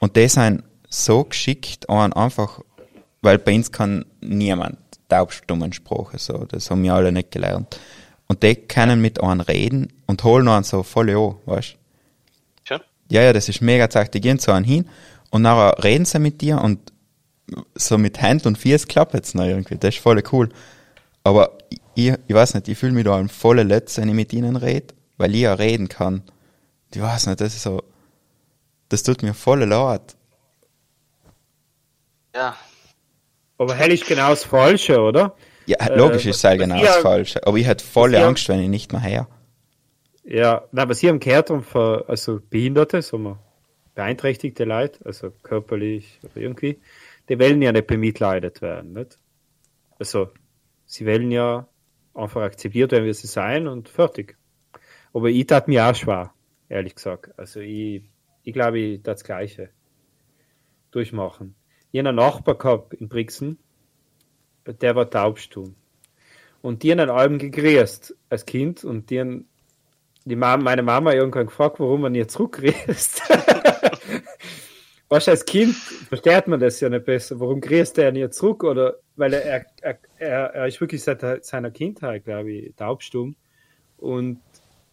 [0.00, 2.60] Und die sind so geschickt, einen einfach,
[3.22, 4.76] weil bei uns kann niemand
[5.08, 6.44] taubstummen Sprache, so.
[6.44, 7.80] Das haben wir alle nicht gelernt.
[8.30, 11.74] Und die können mit einem reden und holen einen so voll an, weißt
[12.62, 12.78] Schön.
[13.10, 14.12] ja, ja, das ist mega zack.
[14.12, 14.88] Die gehen zu einem hin
[15.30, 16.78] und nachher reden sie mit dir und
[17.74, 19.78] so mit Hand und Fies klappt es noch irgendwie.
[19.78, 20.48] Das ist voll cool.
[21.24, 21.58] Aber
[21.96, 24.54] ich, ich weiß nicht, ich fühle mich da ein voller Letz, wenn ich mit ihnen
[24.54, 26.22] rede, weil ich ja reden kann.
[26.94, 27.82] Ich weiß nicht, das ist so,
[28.90, 30.14] das tut mir voll leid.
[32.32, 32.56] Ja,
[33.58, 35.34] Aber hell ist genau das Falsche, oder?
[35.70, 37.46] Ja, Äh, logisch ist es genau das Falsche.
[37.46, 39.28] Aber ich hätte volle Angst, wenn ich nicht mehr her.
[40.24, 43.38] Ja, na, was ich haben gehört haben von, also Behinderte, sagen wir,
[43.94, 46.80] beeinträchtigte Leute, also körperlich oder irgendwie,
[47.28, 49.18] die wollen ja nicht bemitleidet werden, nicht?
[49.98, 50.30] Also,
[50.86, 51.68] sie wollen ja
[52.14, 54.36] einfach akzeptiert werden, wie sie sein und fertig.
[55.12, 56.32] Aber ich tat mir auch schwer,
[56.68, 57.30] ehrlich gesagt.
[57.38, 58.02] Also, ich,
[58.42, 59.70] ich glaube, ich tat das Gleiche
[60.90, 61.54] durchmachen.
[61.92, 63.58] Ich habe einen Nachbar gehabt in Brixen,
[64.72, 65.74] der war taubstumm.
[66.62, 69.48] Und die haben Alben gegrüßt als Kind und die haben
[70.24, 73.22] die Mama, meine Mama irgendwann gefragt, warum man nicht zurückgrüßt.
[75.08, 77.40] Weißt du, als Kind versteht man das ja nicht besser.
[77.40, 78.62] Warum grüßt er nicht zurück?
[78.62, 83.34] Oder weil er, er, er, er ist wirklich seit seiner Kindheit, glaube ich, taubstumm
[83.96, 84.40] und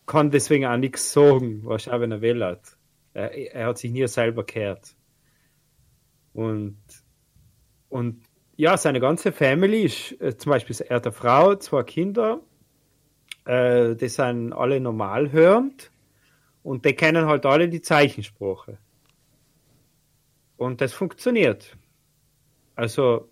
[0.08, 2.78] kann deswegen auch nichts sagen, du, auch wenn er will hat.
[3.13, 4.96] Er, er hat sich nie selber gehört.
[6.34, 6.78] Und,
[7.90, 8.24] und
[8.58, 12.41] ja, seine ganze Family ist, äh, zum Beispiel, er hat eine Frau, zwei Kinder,
[13.46, 15.91] äh, die sind alle normal hörend
[16.63, 18.78] und die kennen halt alle die Zeichensprache.
[20.58, 21.78] Und das funktioniert.
[22.76, 23.30] Also,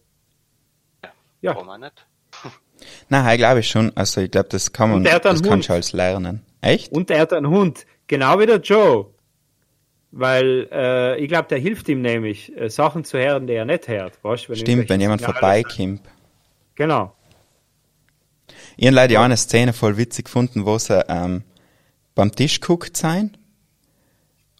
[1.41, 1.55] Ja.
[1.55, 2.05] warum auch nicht?
[3.09, 3.91] Nein, ich glaube schon.
[3.95, 5.69] Also ich glaube, das kann man, Und der hat einen das kannst Hund.
[5.69, 6.45] du als lernen.
[6.61, 6.91] Echt?
[6.91, 9.13] und er hat einen Hund, genau wie der Joe.
[10.17, 13.89] Weil äh, ich glaube, der hilft ihm nämlich, äh, Sachen zu hören, die er nicht
[13.89, 14.17] hört.
[14.23, 16.03] Weißt, wenn Stimmt, wenn jemand vorbeikommt.
[16.75, 17.13] Genau.
[18.77, 21.43] Ich habe leider auch eine Szene voll witzig gefunden, wo sie ähm,
[22.15, 23.35] beim Tisch guckt sein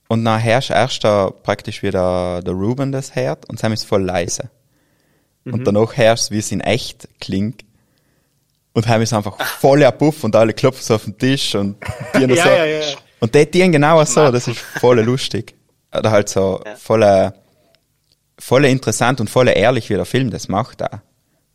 [0.10, 4.04] und nachher ist erst da praktisch wieder der Ruben das hört und Sam ist voll
[4.04, 4.52] leise.
[5.46, 5.54] Mhm.
[5.54, 7.63] Und danach du, wie es in echt klingt.
[8.74, 11.78] Und haben ist einfach voll ein Puff und alle klopfen so auf den Tisch und
[12.13, 12.50] die Ja, so.
[12.50, 12.98] ja, ja.
[13.19, 15.56] Und die dienen genau so, das ist voll lustig.
[15.97, 16.75] Oder halt so Ja.
[16.75, 17.34] voll,
[18.38, 21.01] voll interessant und voll ehrlich, wie der Film das macht da.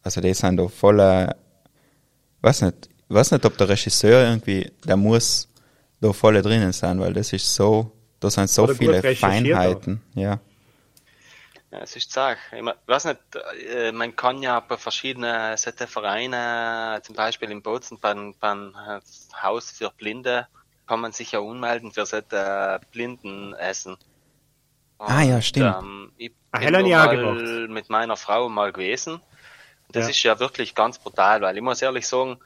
[0.03, 1.29] Also die sind da voll, äh,
[2.41, 5.49] weiß nicht, weiß nicht, ob der Regisseur irgendwie, der muss
[6.01, 10.41] da voll drinnen sein, weil das ist so, da sind so Oder viele Feinheiten, ja.
[11.71, 12.39] Ja, es ist Sache.
[12.57, 13.19] Ich mein- weiß nicht,
[13.73, 19.01] äh, man kann ja bei verschiedenen Vereine, zum Beispiel in Bozen beim, beim äh,
[19.41, 20.49] Haus für Blinde,
[20.91, 23.97] kann man sich ja ummelden für solche Blindenessen.
[24.99, 25.77] Ah, ja, stimmt.
[25.77, 29.21] Ähm, ich Ah, bin Helen ja mal mit meiner Frau mal gewesen.
[29.93, 30.11] Das Ja.
[30.11, 32.41] ist ja wirklich ganz brutal, weil ich muss ehrlich sagen,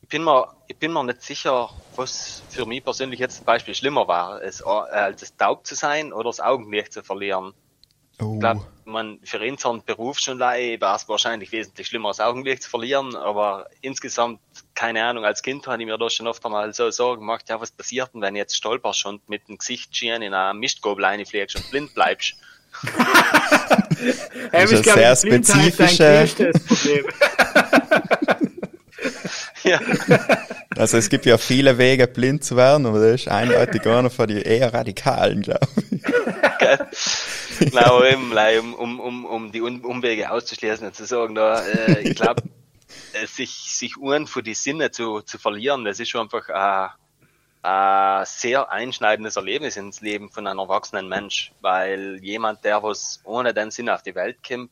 [0.00, 3.74] ich bin mir, ich bin mir nicht sicher, was für mich persönlich jetzt zum Beispiel
[3.74, 7.52] schlimmer war, es, äh, als es taub zu sein oder das Augenlicht zu verlieren.
[8.22, 8.34] Oh.
[8.34, 12.62] Ich glaube, man für unseren Beruf schon leider war es wahrscheinlich wesentlich schlimmer, das Augenlicht
[12.64, 14.40] zu verlieren, aber insgesamt,
[14.74, 17.60] keine Ahnung, als Kind hatte ich mir da schon oft einmal so Sorgen gemacht, ja,
[17.60, 21.56] was passiert denn, wenn jetzt stolperst und mit dem Gesicht schieren in einer Mistgabel reinfliegst
[21.56, 22.34] und blind bleibst?
[24.52, 27.06] Ähm, ist sehr ein spezifische- größtes Problem.
[29.62, 29.80] ja,
[30.76, 34.26] Also es gibt ja viele Wege, blind zu werden, aber das ist eindeutig einer von
[34.26, 36.02] den eher radikalen, glaube ich.
[37.58, 38.02] Genau,
[38.60, 42.42] um, um, um, um die Umwege auszuschließen und zu sagen, da, äh, ich glaube,
[43.12, 46.90] äh, sich, sich Uhren für die Sinne zu, zu verlieren, das ist schon einfach ein,
[47.62, 53.54] ein sehr einschneidendes Erlebnis ins Leben von einem erwachsenen Mensch, weil jemand, der was ohne
[53.54, 54.70] den Sinn auf die Welt kommt,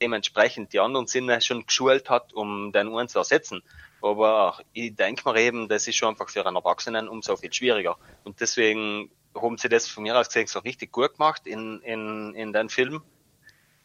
[0.00, 3.62] dementsprechend die anderen Sinne schon geschult hat, um den Uhren zu ersetzen.
[4.02, 7.96] Aber ich denke mir eben, das ist schon einfach für einen Erwachsenen umso viel schwieriger.
[8.24, 12.34] Und deswegen haben sie das von mir aus gesehen so richtig gut gemacht in, in,
[12.34, 13.02] in den Film.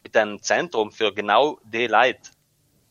[0.02, 2.30] Mit einem Zentrum für genau die Leute,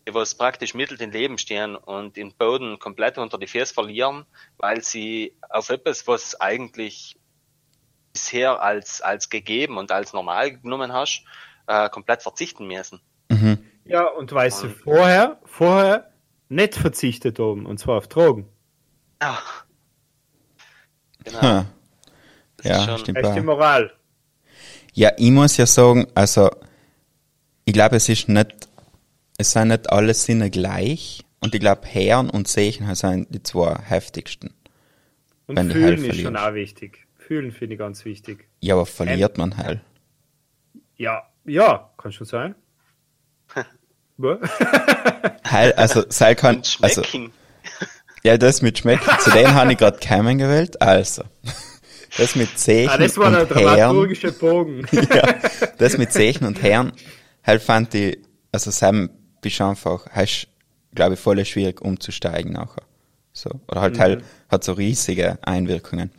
[0.07, 4.25] die was praktisch mittel im Leben stehen und den Boden komplett unter die Füße verlieren,
[4.57, 7.17] weil sie auf etwas, was eigentlich
[8.13, 11.23] bisher als, als gegeben und als normal genommen hast,
[11.67, 13.01] äh, komplett verzichten müssen.
[13.85, 16.11] Ja, und weißt du, Und- vorher, vorher
[16.49, 18.47] nicht verzichtet oben, und zwar auf Drogen.
[19.21, 19.39] Ja.
[21.23, 21.41] Genau.
[21.41, 21.65] Hm.
[22.57, 23.17] Das ist Ja, schon- stimmt.
[23.19, 23.43] Echte auch.
[23.43, 23.91] Moral.
[24.93, 26.49] Ja, ich muss ja sagen, also
[27.65, 28.69] ich glaube, es ist nicht,
[29.37, 33.75] es sind nicht alle Sinne gleich und ich glaube, Hören und Sehen sind die zwei
[33.83, 34.53] heftigsten.
[35.47, 37.05] Und fühlen Heil ist schon auch wichtig.
[37.17, 38.47] Fühlen finde ich ganz wichtig.
[38.61, 39.81] Ja, aber verliert man halt.
[40.95, 42.55] Ja, ja, kann schon sein.
[45.51, 47.31] Heil, also, sei kann, also, schmecken.
[48.23, 51.23] ja, das mit Schmecken, zu dem habe ich gerade keinen gewählt, also.
[52.17, 53.63] Das mit Sehen ah, das war der und Hören.
[53.77, 54.85] dramaturgische Bogen.
[54.91, 55.35] ja,
[55.77, 56.93] das mit Sehen und Herren,
[57.43, 58.17] halt fand ich,
[58.51, 59.09] also Sam
[59.41, 60.47] bist einfach, hast,
[60.93, 62.83] glaube ich, voll schwierig umzusteigen nachher.
[63.33, 63.49] So.
[63.67, 66.09] Oder halt, halt, hat so riesige Einwirkungen.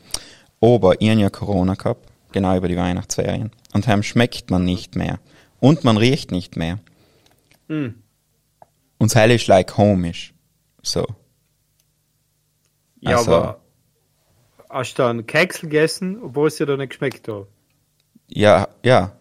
[0.60, 3.50] Aber ich hab ja Corona gehabt, genau über die Weihnachtsferien.
[3.72, 5.18] Und heim schmeckt man nicht mehr.
[5.60, 6.78] Und man riecht nicht mehr.
[7.68, 7.94] Und
[8.98, 10.34] das Heil ist like komisch.
[10.82, 11.06] So.
[13.00, 13.60] Ja, Also- aber
[14.76, 17.46] hast du dann Keks gegessen, obwohl es dir da nicht geschmeckt hat?
[18.28, 19.12] Ja, ja.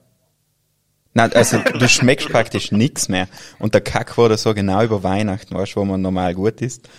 [1.13, 3.28] Nein, also du schmeckst praktisch nix mehr.
[3.58, 6.89] Und der Kack wurde so genau über Weihnachten, weißt du, wo man normal gut ist.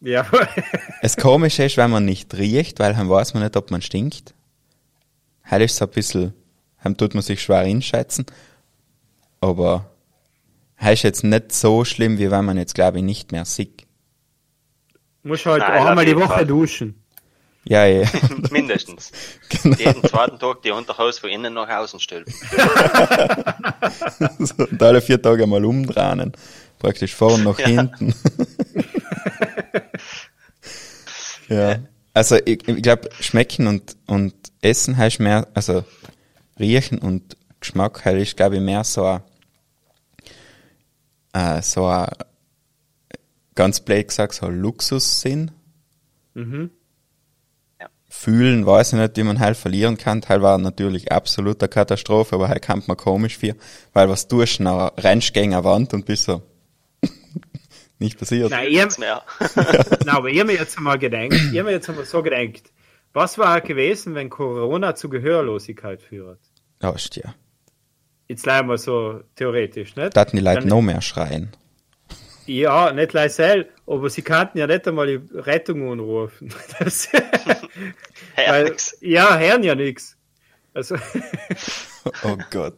[0.00, 0.26] Ja,
[1.02, 4.34] Das Komische ist, wenn man nicht riecht, weil dann weiß man nicht, ob man stinkt.
[5.44, 6.34] Halt ist so ein bisschen,
[6.82, 8.26] dann tut man sich schwer einschätzen.
[9.40, 9.90] Aber
[10.76, 13.86] halt ist jetzt nicht so schlimm, wie wenn man jetzt, glaube ich, nicht mehr sieht.
[15.22, 16.46] musst halt Nein, einmal die Woche Fall.
[16.46, 17.03] duschen.
[17.66, 18.06] Ja, ja.
[18.50, 19.10] Mindestens.
[19.62, 19.76] genau.
[19.76, 22.34] Jeden zweiten Tag die Unterhose von innen nach außen stülpen.
[24.38, 26.32] So, und alle vier Tage mal umdrehen.
[26.78, 27.66] Praktisch vorn nach Ja.
[27.66, 28.14] hinten.
[31.48, 31.78] ja.
[32.12, 35.84] Also ich, ich glaube, schmecken und, und essen heißt mehr, also
[36.58, 39.22] riechen und Geschmack halt ist, glaube ich, mehr so ein,
[41.32, 42.08] äh, so ein,
[43.54, 45.50] ganz blöd gesagt, so ein Luxussinn.
[46.34, 46.70] Mhm.
[48.16, 50.22] Fühlen, weiß ich nicht, wie man halt verlieren kann.
[50.22, 53.54] Teil war natürlich absoluter Katastrophe, aber halt kann man komisch für,
[53.92, 56.40] weil was tust, dann rennst gegen eine Wand und bist so,
[57.98, 58.50] nicht passiert.
[58.50, 59.22] Nein, ich, mehr.
[59.56, 62.72] Nein, aber ich habe mir jetzt einmal gedacht, ich habe mir jetzt einmal so gedacht,
[63.12, 66.40] was war gewesen, wenn Corona zu Gehörlosigkeit führt?
[66.82, 67.34] Ja, ist ja.
[68.28, 70.16] Jetzt leider mal so theoretisch, nicht?
[70.16, 71.50] Da hatten die Leute Dann- noch mehr schreien.
[72.46, 76.52] Ja, nicht leisel, aber sie kannten ja nicht einmal die Rettung anrufen.
[76.78, 77.08] Das,
[78.36, 78.96] Ja, weil, nix.
[79.00, 80.16] ja, hören ja nix.
[80.74, 80.96] Also,
[82.22, 82.74] Oh Gott.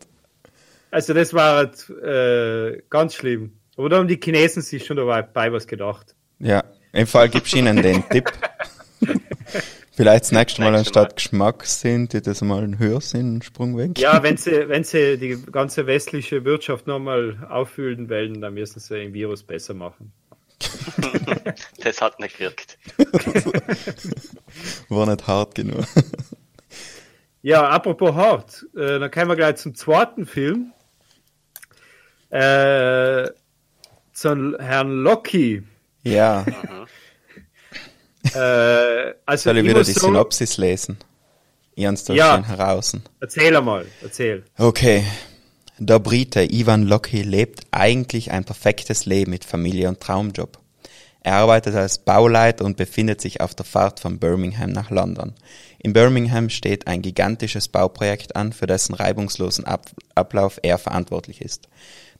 [0.90, 3.52] also das war halt, äh, ganz schlimm.
[3.76, 6.14] Aber da haben die Chinesen sich schon dabei bei was gedacht.
[6.38, 8.30] Ja, im Fall gibst du ihnen den Tipp.
[9.96, 13.98] Vielleicht das nächste Mal Nächste anstatt Geschmack sind, die das mal einen Hörsinn Sprung weg.
[13.98, 18.94] Ja, wenn sie, wenn sie die ganze westliche Wirtschaft nochmal auffüllen wollen, dann müssen sie
[18.94, 20.12] den Virus besser machen.
[21.82, 22.78] Das hat nicht gewirkt.
[24.88, 25.84] War nicht hart genug.
[27.42, 30.72] Ja, apropos hart, äh, dann kommen wir gleich zum zweiten Film.
[32.30, 33.28] Äh,
[34.12, 35.62] zum Herrn Loki.
[36.02, 36.44] ja,
[38.34, 40.98] Äh, also soll ich ich wieder die sagen- Synopsis lesen?
[41.76, 42.42] Ernst Ja.
[42.42, 42.96] heraus.
[43.20, 44.44] Erzähl einmal, erzähl.
[44.56, 45.04] Okay.
[45.78, 50.58] Der Brite Ivan Locke lebt eigentlich ein perfektes Leben mit Familie und Traumjob.
[51.20, 55.34] Er arbeitet als Bauleiter und befindet sich auf der Fahrt von Birmingham nach London.
[55.78, 61.68] In Birmingham steht ein gigantisches Bauprojekt an, für dessen reibungslosen Ab Ablauf er verantwortlich ist.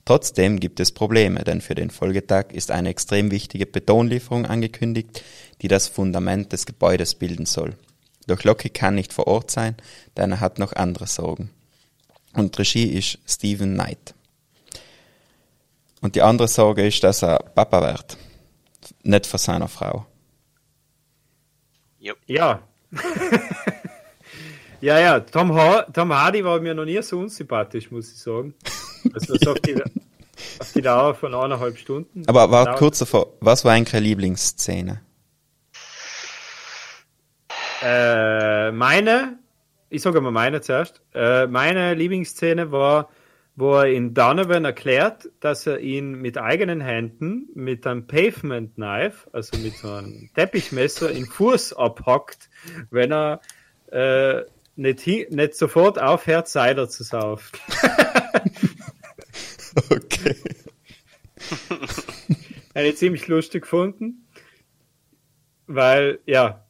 [0.05, 5.23] Trotzdem gibt es Probleme, denn für den Folgetag ist eine extrem wichtige Betonlieferung angekündigt,
[5.63, 7.75] die das Fundament des Gebäudes bilden soll.
[8.27, 9.77] Doch Locke kann nicht vor Ort sein,
[10.17, 11.51] denn er hat noch andere Sorgen.
[12.35, 14.15] Und Regie ist Stephen Knight.
[16.01, 18.17] Und die andere Sorge ist, dass er Papa wird.
[19.03, 20.07] Nicht von seiner Frau.
[22.27, 22.61] Ja.
[24.81, 28.55] Ja, ja, Tom, ha Tom Hardy war mir noch nie so unsympathisch, muss ich sagen.
[29.15, 32.23] Also so auf, die, auf die Dauer von eineinhalb Stunden.
[32.29, 35.01] Aber war Dauer- kurz davor, was war eigentlich eine Lieblingsszene?
[37.89, 39.39] Äh, meine,
[39.91, 41.03] ich sage mal meine zuerst.
[41.15, 43.11] Äh, meine Lieblingsszene war,
[43.55, 49.29] wo er in Donovan erklärt, dass er ihn mit eigenen Händen mit einem Pavement Knife,
[49.33, 52.51] also mit so einem Teppichmesser, in Fuß abhackt,
[52.91, 53.41] wenn er
[53.93, 54.43] äh,
[54.75, 57.57] nicht, nicht sofort aufhört, Cider zu saufen.
[59.91, 60.35] Okay.
[62.75, 64.27] Ich ziemlich lustig gefunden.
[65.67, 66.66] Weil, ja,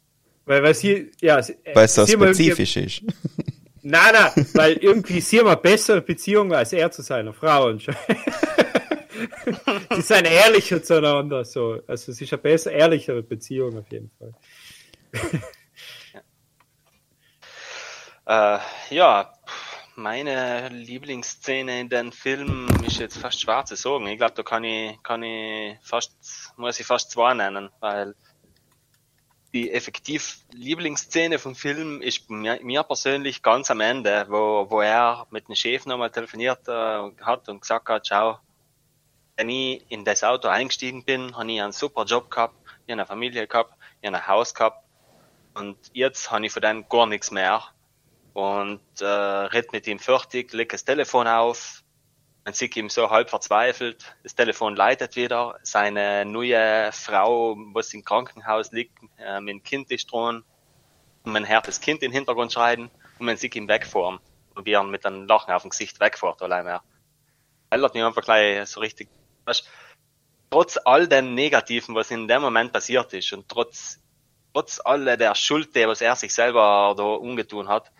[0.47, 1.40] weil, weil sie, ja,
[1.74, 3.03] Weil es so spezifisch ist.
[3.88, 7.68] Nein, nein, weil irgendwie sie haben eine bessere Beziehung als er zu seiner Frau.
[7.68, 7.82] Und
[9.94, 11.80] sie sind ehrlicher zueinander, so.
[11.86, 14.32] Also es ist eine besser, ehrlichere Beziehung auf jeden Fall.
[18.28, 18.59] Äh,
[18.90, 19.32] ja,
[19.94, 24.09] meine Lieblingsszene in den Film ist jetzt fast schwer zu sagen.
[24.09, 28.16] Ich glaube, da kann ich, kann ich fast, muss ich fast zwei nennen, weil
[29.57, 35.48] die effektiv Lieblingsszene vom Film ist mir, persönlich ganz am Ende, wo, wo er mit
[35.48, 38.38] dem Chef nochmal telefoniert äh, hat und gesagt hat, schau,
[39.36, 43.00] wenn ich in das Auto eingestiegen bin, habe ich einen super Job gehabt, ich habe
[43.00, 44.84] eine Familie gehabt, ich habe ein Haus gehabt
[45.54, 47.62] und jetzt habe ich von dem gar nichts mehr.
[48.34, 51.82] Und äh, red mit ihm fertig, leg das Telefon auf,
[52.47, 58.05] man sieht ihm so halb verzweifelt, das Telefon leitet wieder, seine neue Frau, was im
[58.05, 60.44] Krankenhaus liegt, äh, mit dem Kind ist dran,
[61.24, 62.88] und man hört das Kind im Hintergrund schreien
[63.18, 64.20] und man sieht ihn wegfahren
[64.55, 66.82] und wie er mit einem Lachen auf dem Gesicht wegfährt, allein mehr.
[67.68, 69.09] Er hat mich einfach gleich so richtig,
[69.44, 69.68] weißt,
[70.49, 73.99] trotz all dem Negativen, was in dem Moment passiert ist und trotz,
[74.55, 77.90] trotz all der Schuld, die was er sich selber da umgetun hat,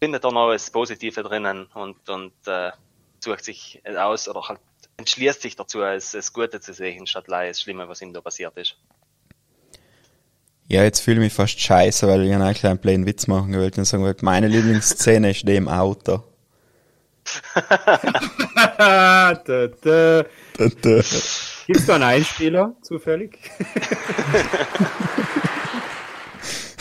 [0.00, 2.72] findet er noch das Positive drinnen und, und äh,
[3.20, 4.60] sucht sich aus oder halt
[4.98, 8.20] entschließt sich dazu, es, es Gute zu sehen, statt gleich das Schlimme, was ihm da
[8.20, 8.76] passiert ist.
[10.66, 13.80] Ja, jetzt fühle ich mich fast scheiße, weil ich einen kleinen blöden Witz machen wollte
[13.80, 16.24] und sagen wollte, meine Lieblingsszene ist die im Auto.
[17.54, 19.68] da, da.
[19.82, 20.24] Da,
[20.82, 21.00] da.
[21.66, 23.38] Gibt's da einen Einspieler, zufällig?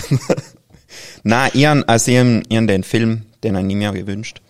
[1.23, 4.41] Nein, ich also ich han, ich den Film, den habe ich mir gewünscht.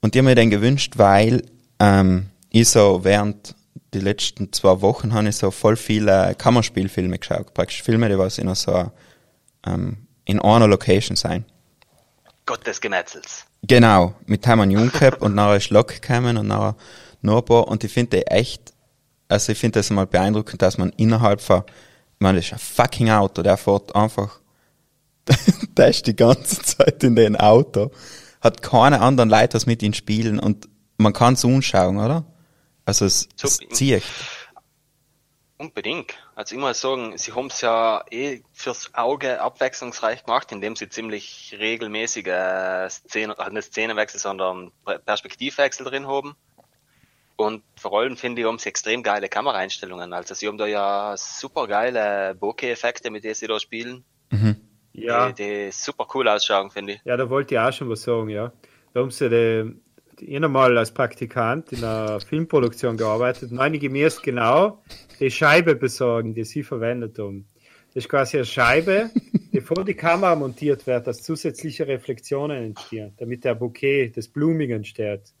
[0.00, 1.42] Und ich habe mir den gewünscht, weil
[1.80, 3.54] ähm, ich so während
[3.94, 7.54] die letzten zwei Wochen habe ich so voll viele Kammerspielfilme geschaut.
[7.54, 8.90] Praktisch Filme, die was in so
[9.66, 11.44] ähm, in einer Location sein.
[12.46, 13.44] Gott des Gemetzels.
[13.62, 16.76] Genau, mit Hermann Jungkep und nachher ist Lok gekommen und nachher
[17.22, 18.72] noch ein paar und ich finde die echt,
[19.28, 22.58] also ich finde das mal beeindruckend, dass man innerhalb von, ich meine, das ist ein
[22.58, 24.40] fucking Auto, der fährt einfach,
[25.76, 27.90] der ist die ganze Zeit in dem Auto,
[28.40, 32.24] hat keine anderen Leute, was mit ihm spielen und man kann es anschauen, oder?
[32.84, 34.02] Also es, So, es zieht.
[35.58, 36.14] Unbedingt.
[36.36, 40.88] Also ich muss sagen, sie haben es ja eh fürs Auge abwechslungsreich gemacht, indem sie
[40.88, 46.36] ziemlich regelmäßige äh, Szenen, also nicht Szenenwechsel, sondern Per- Perspektivwechsel drin haben.
[47.34, 50.12] Und vor allem finde ich, haben sie extrem geile Kameraeinstellungen.
[50.12, 54.04] Also sie haben da ja super geile Bokeh-Effekte, mit denen sie da spielen,
[55.04, 55.32] Ja.
[55.32, 57.00] die, die super cool ausschauen, finde ich.
[57.04, 58.52] Ja, da wollte ich auch schon was sagen, ja.
[58.92, 59.74] Da haben sie die,
[60.20, 64.82] ich einmal als Praktikant in einer Filmproduktion gearbeitet und einige mir ist genau
[65.20, 67.46] die Scheibe besorgen, die sie verwendet haben.
[67.94, 69.10] Das ist quasi eine Scheibe,
[69.52, 74.70] die vor die Kamera montiert wird, dass zusätzliche Reflexionen entstehen, damit der Bouquet, das Bluming
[74.70, 75.32] entsteht.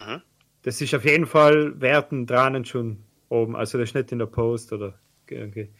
[0.00, 0.22] Mhm.
[0.62, 4.26] Das ist auf jeden Fall Werten dran schon oben, also das ist nicht in der
[4.26, 4.98] Post oder
[5.28, 5.70] irgendwie.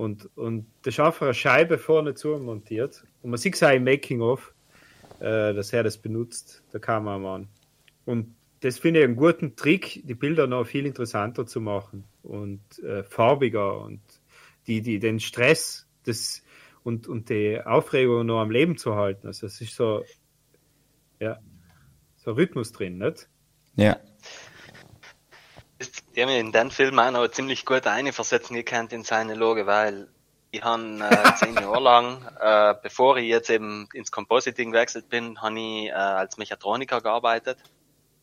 [0.00, 3.04] Und, und ist einfach eine Scheibe vorne zu montiert.
[3.20, 4.54] Und man sieht es auch im Making-of,
[5.18, 7.48] äh, dass er das benutzt, der Kameramann.
[8.06, 12.62] Und das finde ich einen guten Trick, die Bilder noch viel interessanter zu machen und
[12.78, 14.00] äh, farbiger und
[14.66, 16.42] die, die, den Stress das,
[16.82, 19.26] und, und die Aufregung noch am Leben zu halten.
[19.26, 20.02] Also es ist so,
[21.18, 21.40] ja,
[22.16, 23.28] so Rhythmus drin, nicht?
[23.76, 24.00] Ja.
[26.20, 29.66] Die haben mich in den Film auch noch ziemlich gut einversetzen gekannt in seine Loge,
[29.66, 30.06] weil
[30.50, 35.40] ich habe äh, zehn Jahre lang, äh, bevor ich jetzt eben ins Compositing gewechselt bin,
[35.40, 37.56] habe ich äh, als Mechatroniker gearbeitet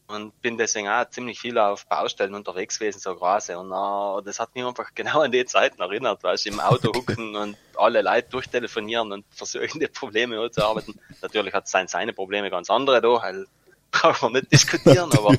[0.06, 3.58] und bin deswegen auch ziemlich viel auf Baustellen unterwegs gewesen, so Grase.
[3.58, 6.94] Und äh, das hat mich einfach genau an die Zeiten erinnert, weil ich im Auto
[6.94, 11.02] hucken und alle Leute durchtelefonieren und versuchen, die Probleme anzuarbeiten.
[11.24, 13.48] Natürlich hat sein seine Probleme ganz andere da, weil
[13.90, 15.36] brauchen wir nicht diskutieren, aber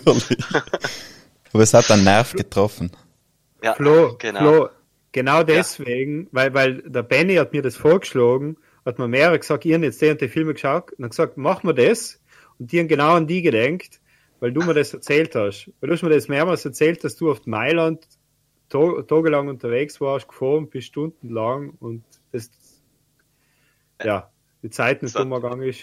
[1.52, 2.90] Aber es hat einen Nerv getroffen.
[3.62, 4.38] ja, Flo, genau.
[4.40, 4.68] Flo,
[5.12, 8.56] genau deswegen, weil, weil der Benny hat mir das vorgeschlagen
[8.88, 11.36] hat man mehrere gesagt, ihr habt jetzt die und die Filme geschaut und dann gesagt,
[11.36, 12.20] mach wir das
[12.58, 14.00] und die haben genau an die gedenkt,
[14.40, 15.70] weil du mir das erzählt hast.
[15.80, 18.06] Weil du hast mir das mehrmals erzählt, dass du auf Mailand
[18.70, 22.50] tagelang unterwegs warst, gefahren bist, stundenlang und das,
[24.02, 24.30] ja,
[24.62, 25.20] die Zeit nicht So.
[25.20, 25.80] umgegangen ist.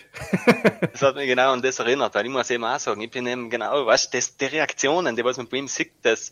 [0.91, 3.25] Das hat mich genau an das erinnert, weil ich muss eben auch sagen, ich bin
[3.27, 6.31] eben genau, weißt du, die Reaktionen, die was man bei ihm sieht, dass,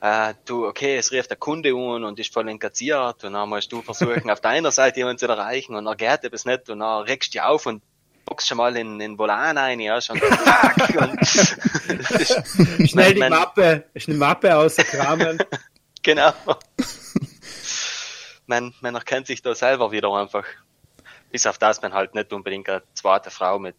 [0.00, 3.70] äh, du, okay, es rief der Kunde an und ist voll engagiert und dann musst
[3.72, 7.02] du versuchen, auf deiner Seite jemanden zu erreichen und dann geht etwas nicht und dann
[7.04, 7.82] regst du dich auf und
[8.24, 13.30] bockst schon mal in den Volan rein, ja, schon, fuck, und, ist, Schnell die mein-
[13.30, 15.38] Mappe, schnell die Mappe auskramen.
[16.04, 16.32] Genau.
[18.46, 20.44] man, man erkennt sich da selber wieder einfach.
[21.32, 23.74] Bis auf das man halt nicht unbedingt eine zweite Frau mit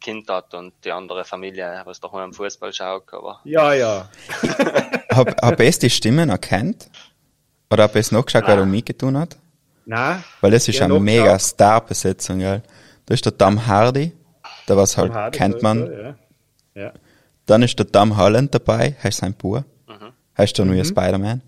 [0.00, 4.08] Kind hat und die andere Familie, was daheim am Fußball schaut, aber Ja, ja.
[5.10, 6.88] Hab, hab es die Stimmen erkannt?
[7.70, 8.70] Oder hab es noch geschaut, weil er Nein.
[8.70, 9.36] mitgetan hat?
[9.84, 11.36] Na, Weil das ist Ja, eine mega.
[11.38, 12.62] Star-Besetzung, gell?
[13.06, 14.12] Da ist der Tom Hardy,
[14.68, 15.86] der was halt Hardy, kennt man.
[15.86, 16.14] so, Ja.
[16.74, 16.92] ja.
[17.46, 19.64] Dann ist der Tom Holland dabei, heißt sein Bub.
[20.38, 21.42] Heißt der neue Spider-Man.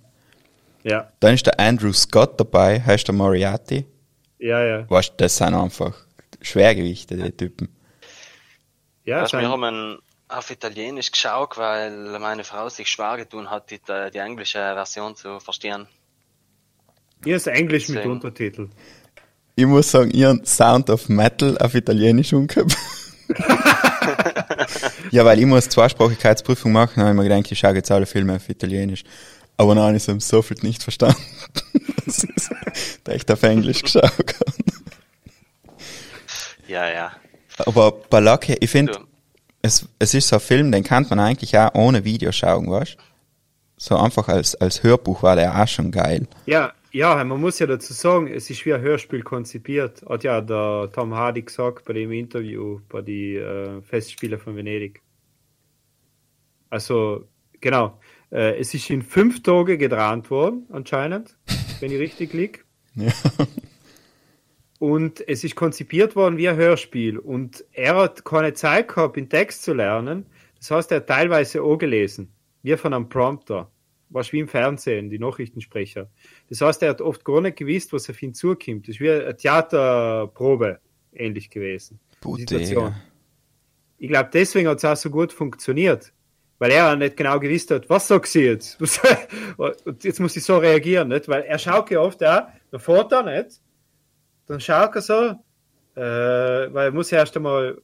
[0.82, 3.86] Ja, Dann ist der Andrew Scott dabei, heißt der Moriarty.
[4.43, 4.90] Ja, ja.
[4.90, 5.95] Weißt das sind einfach
[6.40, 7.68] Schwergewichte, die Typen.
[9.05, 13.80] Ja, weißt, wir haben auf Italienisch geschaut, weil meine Frau sich schwer getun hat, die,
[14.12, 15.86] die englische Version zu verstehen.
[17.24, 18.12] hier ist Englisch mit Deswegen.
[18.12, 18.68] Untertitel.
[19.55, 22.76] Ich muss sagen, ihren Sound of Metal auf Italienisch umgehabt.
[25.11, 28.36] ja, weil ich muss Zweisprachigkeitsprüfung machen, habe ich mir gedacht, ich schaue jetzt alle Filme
[28.36, 29.05] auf Italienisch.
[29.57, 31.22] Aber nein, ich habe so viel nicht verstanden.
[32.05, 32.50] das ist,
[33.05, 34.34] da ich auf Englisch geschaut habe.
[36.66, 37.12] Ja, ja.
[37.59, 38.98] Aber Lucky, ich finde,
[39.61, 42.96] es, es ist so ein Film, den kann man eigentlich auch ohne Video schauen, weißt
[43.76, 46.26] So einfach als, als Hörbuch war der auch schon geil.
[46.46, 50.03] Ja, ja, man muss ja dazu sagen, es ist wie ein Hörspiel konzipiert.
[50.09, 55.00] Hat ja der Tom Hardy gesagt bei dem Interview bei die äh, Festspiele von Venedig.
[56.68, 57.28] Also,
[57.61, 57.98] genau.
[58.33, 61.37] Äh, es ist in fünf Tage gedreht worden, anscheinend,
[61.80, 62.61] wenn ich richtig liege.
[62.95, 63.12] Ja.
[64.78, 67.18] Und es ist konzipiert worden wie ein Hörspiel.
[67.18, 70.26] Und er hat keine Zeit gehabt, den Text zu lernen.
[70.59, 72.33] Das heißt, er hat teilweise auch gelesen.
[72.62, 73.70] Wie von einem Prompter.
[74.09, 76.11] Was wie im Fernsehen, die Nachrichtensprecher.
[76.49, 78.89] Das heißt, er hat oft gar nicht gewusst, was auf ihn zukommt.
[78.89, 80.80] Das ist wie eine Theaterprobe
[81.12, 82.01] ähnlich gewesen.
[82.37, 82.85] Situation.
[82.85, 83.01] ja.
[83.99, 86.12] Ich glaube, deswegen hat es auch so gut funktioniert.
[86.63, 88.79] Weil er auch nicht genau gewusst hat, was sagt sie jetzt?
[89.57, 91.27] Und jetzt muss ich so reagieren, nicht?
[91.27, 93.61] Weil er schaut ja oft auch, der fährt er nicht,
[94.47, 95.15] dann schaut er so,
[95.97, 97.83] äh, weil er muss ja erst einmal,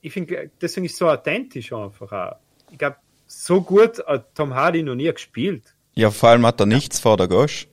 [0.00, 2.36] ich finde, deswegen ist es so authentisch einfach auch.
[2.70, 5.74] Ich glaube, so gut hat Tom Hardy noch nie gespielt.
[5.94, 7.68] ja, vor allem hat er nichts vor der Gosch.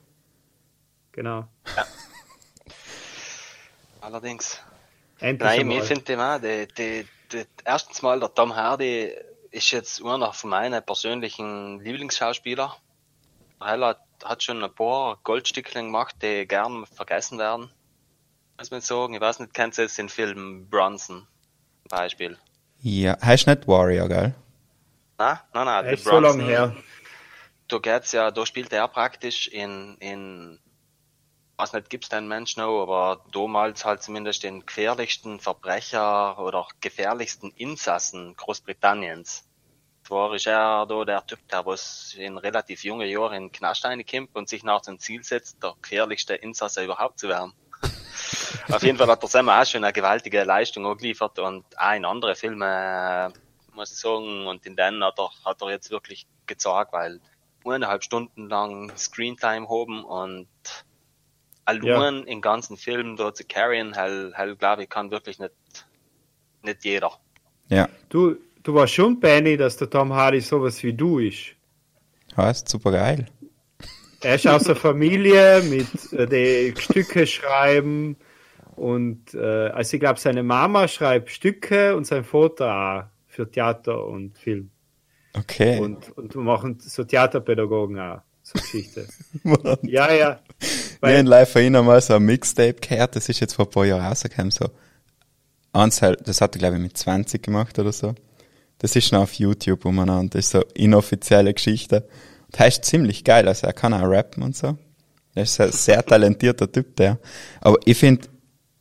[1.13, 1.47] Genau.
[4.01, 4.59] allerdings.
[5.21, 5.77] Endlich Nein, einmal.
[5.77, 9.13] mir finde ich auch, die, die, die, erstens mal, der Tom Hardy
[9.51, 12.75] ist jetzt einer von meinen persönlichen Lieblingsschauspieler.
[13.59, 17.71] Er hat, hat schon ein paar Goldstückchen gemacht, die gern vergessen werden.
[18.57, 21.27] Muss man sagen, ich weiß nicht, kennst du jetzt den Film Bronson?
[21.89, 22.37] Beispiel.
[22.81, 24.35] Ja, heißt nicht Warrior, gell?
[25.17, 26.75] Na, nein, nein, Er der ist so lange her.
[27.67, 30.59] Da geht's ja, da spielt er praktisch in, in,
[31.59, 37.51] weiß nicht, gibt's den Mensch noch, aber damals halt zumindest den gefährlichsten Verbrecher oder gefährlichsten
[37.51, 39.45] Insassen Großbritanniens.
[40.03, 44.35] Zwar ist er da der Typ, der was in relativ jungen Jahren in Knast reinkommt
[44.35, 47.53] und sich nach dem Ziel setzt, der gefährlichste Insasse überhaupt zu werden.
[48.71, 52.05] Auf jeden Fall hat der Sam auch schon eine gewaltige Leistung angeliefert und auch in
[52.05, 56.25] andere Filme, äh, muss ich sagen, und in denen hat er, hat er jetzt wirklich
[56.45, 57.19] gezeigt, weil
[57.65, 60.47] eineinhalb Stunden lang Screentime haben und
[61.77, 65.53] allein im ganzen Film dort zu carryen, hell, hell, glaube ich, kann wirklich nicht,
[66.63, 67.11] nicht jeder.
[67.69, 71.55] Ja, Du, du warst schon Benny, dass der Tom Hardy sowas wie du ist.
[72.35, 73.25] heißt super geil.
[74.21, 76.27] Er ist aus der Familie mit äh,
[76.73, 78.17] die Stücke schreiben
[78.75, 84.05] und äh, also ich glaube seine Mama schreibt Stücke und sein Vater auch für Theater
[84.05, 84.71] und Film
[85.37, 85.79] Okay.
[85.79, 89.07] und und wir machen so Theaterpädagogen auch so Geschichte.
[89.83, 90.39] Ja ja,
[91.01, 93.71] Wir weil haben live vorhin einmal so ein Mixtape gehört, das ist jetzt vor ein
[93.71, 94.69] paar Jahren rausgekommen, so.
[95.71, 98.15] Eins halt, das hat er glaube ich mit 20 gemacht oder so.
[98.79, 102.07] Das ist noch auf YouTube umeinander, das ist so inoffizielle Geschichte.
[102.51, 104.77] Das heißt ziemlich geil, also er kann auch rappen und so.
[105.35, 107.19] Er ist ein sehr talentierter Typ, der.
[107.61, 108.27] Aber ich finde,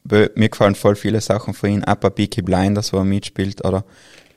[0.05, 3.85] mir gefallen voll viele Sachen von ihm, auch bei Peaky Blinders, wo er mitspielt, oder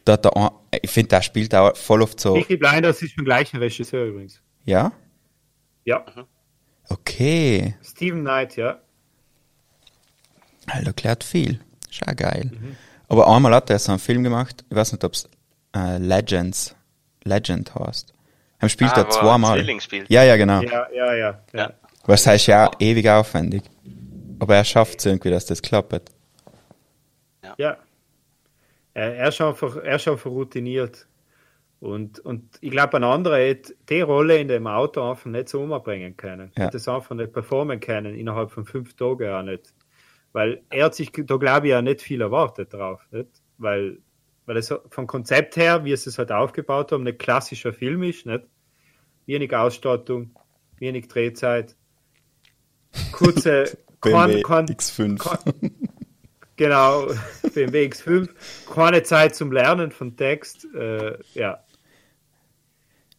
[0.04, 0.50] da, ein-
[0.82, 4.42] ich finde, der spielt auch voll oft so, Peaky Blinders ist vom gleichen Regisseur übrigens.
[4.66, 4.92] ja?
[5.86, 6.04] Ja,
[6.92, 7.76] Okay.
[7.84, 8.80] Steven Knight, ja.
[10.70, 11.60] Halt, erklärt viel.
[11.90, 12.52] Ist auch geil.
[13.08, 15.30] Aber einmal hat er so einen Film gemacht, ich weiß nicht, ob's
[15.76, 16.76] äh, Legends,
[17.24, 18.14] Legend heißt.
[18.60, 19.66] Er spielt Ah, da er zweimal.
[20.08, 20.62] Ja, ja, genau.
[20.62, 21.16] Ja, ja, ja.
[21.16, 21.40] ja.
[21.54, 21.74] Ja.
[22.06, 23.64] Was heißt ja ewig aufwendig.
[24.40, 26.12] Aber er schafft es irgendwie, dass das klappt.
[27.58, 27.78] Ja.
[28.94, 31.08] Er, er, ist einfach, er ist einfach routiniert.
[31.82, 35.64] Und, und ich glaube, ein anderer hätte die Rolle in dem Auto einfach nicht so
[35.64, 36.52] umbringen können.
[36.56, 36.66] Ja.
[36.66, 39.74] Hätte es einfach nicht performen können, innerhalb von fünf Tagen auch nicht.
[40.32, 43.02] Weil er hat sich, da glaube ich, auch nicht viel erwartet drauf.
[43.10, 43.30] Nicht?
[43.58, 43.98] Weil,
[44.46, 48.28] weil es vom Konzept her, wie es es halt aufgebaut haben, nicht klassischer Film ist.
[48.28, 48.44] Nicht?
[49.26, 50.36] Wenig Ausstattung,
[50.78, 51.76] wenig Drehzeit,
[53.12, 55.72] kurze, kein, kein, X5.
[56.58, 57.08] Genau,
[57.56, 58.30] BMW X5.
[58.72, 60.68] Keine Zeit zum Lernen von Text.
[60.76, 61.64] Äh, ja,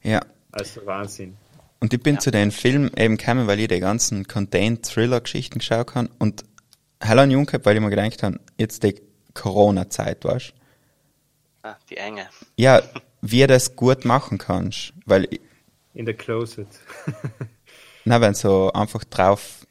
[0.02, 0.20] Ja.
[0.52, 1.36] also Wahnsinn.
[1.80, 6.08] Und ich bin zu den Film eben gekommen, weil ich die ganzen Contained-Thriller-Geschichten geschaut habe
[6.18, 6.44] und
[7.02, 9.00] Helen Jung gehabt, weil ich mir gedacht habe, jetzt die
[9.34, 10.54] Corona-Zeit, weißt
[11.64, 12.26] Ah, die Enge.
[12.56, 12.82] Ja,
[13.20, 14.92] wie du das gut machen kannst.
[15.06, 15.40] Weil, ich-
[15.94, 16.66] In der Closet.
[18.04, 19.66] na, wenn so einfach drauf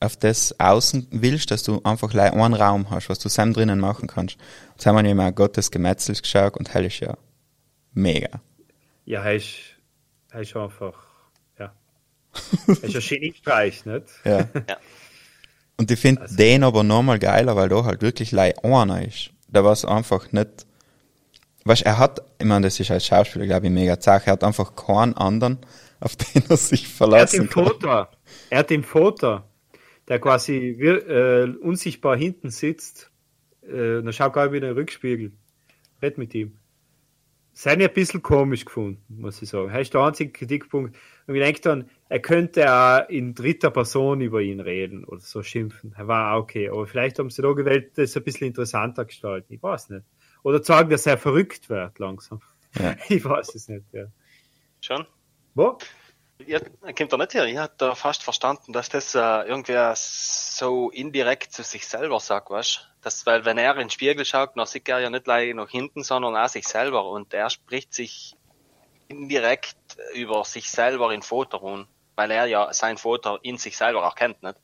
[0.00, 4.06] auf das außen willst, dass du einfach einen Raum hast, was du zusammen drinnen machen
[4.08, 4.36] kannst.
[4.72, 7.16] Jetzt haben wir eben auch Gottes Gemetzels geschaut und hell ist ja
[7.94, 8.40] mega.
[9.04, 9.58] Ja, er ist,
[10.30, 11.06] er ist einfach,
[11.58, 11.74] ja.
[12.66, 14.06] Er ist ein Geniestreich, nicht?
[14.24, 14.48] Ja.
[14.68, 14.76] Ja.
[15.76, 19.30] Und ich finde den aber nochmal geiler, weil da halt wirklich lei einer ist.
[19.48, 20.66] Da war es einfach nicht.
[21.64, 24.26] Weißt er hat, ich meine, das ist als Schauspieler, glaube ich, mega zach.
[24.26, 25.58] Er hat einfach keinen anderen,
[26.00, 27.66] auf den er sich Er hat verlassen den kann.
[27.66, 28.06] Foto,
[28.50, 29.40] er hat den Foto,
[30.08, 33.10] der quasi wir, äh, unsichtbar hinten sitzt.
[33.62, 35.32] Äh, dann schaut gerade wieder in den Rückspiegel.
[36.02, 36.58] Red mit ihm.
[37.56, 39.70] Sei ein bisschen komisch gefunden, muss ich sagen.
[39.70, 40.96] Er ist der einzige Kritikpunkt.
[41.26, 45.40] Und ich denke dann, er könnte auch in dritter Person über ihn reden oder so
[45.44, 45.94] schimpfen.
[45.96, 46.68] Er war auch okay.
[46.68, 49.54] Aber vielleicht haben sie da gewählt, das ein bisschen interessanter gestalten.
[49.54, 50.04] Ich weiß nicht.
[50.42, 52.40] Oder sagen, dass er verrückt wird langsam.
[52.78, 52.96] Ja.
[53.08, 54.06] Ich weiß es nicht, ja.
[54.80, 55.06] Schon?
[55.54, 55.78] Wo?
[56.38, 57.44] Ja, kommt er nicht her.
[57.46, 62.50] Ich hatte da fast verstanden, dass das äh, irgendwer so indirekt zu sich selber sagt,
[62.50, 65.54] weißt das, Weil wenn er in den Spiegel schaut, dann sieht er ja nicht gleich
[65.54, 67.08] nach hinten, sondern auch sich selber.
[67.08, 68.34] Und er spricht sich
[69.08, 69.76] indirekt
[70.14, 74.14] über sich selber in Foto rum, weil er ja sein Foto in sich selber auch
[74.14, 74.56] kennt, nicht?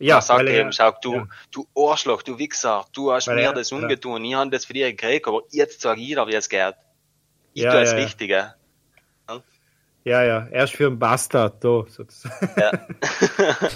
[0.00, 1.26] Ja, er sagt weil er- eben, schau, du, ja.
[1.50, 3.76] du Arschloch, du Wichser, du hast Weil mir er- das ja.
[3.76, 6.74] umgetun, ich habe das für dich gekriegt, aber jetzt sag ich dir, wie es geht.
[7.54, 8.04] Ich Ja, tue das ja, ja.
[8.04, 8.54] Richtige.
[10.08, 12.50] Ja, ja, erst für einen Bastard da, sozusagen.
[12.56, 12.72] Ja.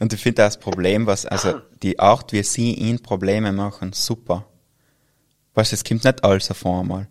[0.00, 4.44] Und ich finde das Problem, was, also die Art, wie sie ihn Probleme machen, super.
[5.54, 7.06] Weißt du, es kommt nicht alles auf einmal.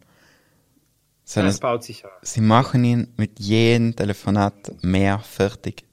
[1.24, 2.12] Sondern Das baut sich auf.
[2.22, 5.86] sie machen ihn mit jedem Telefonat mehr fertig.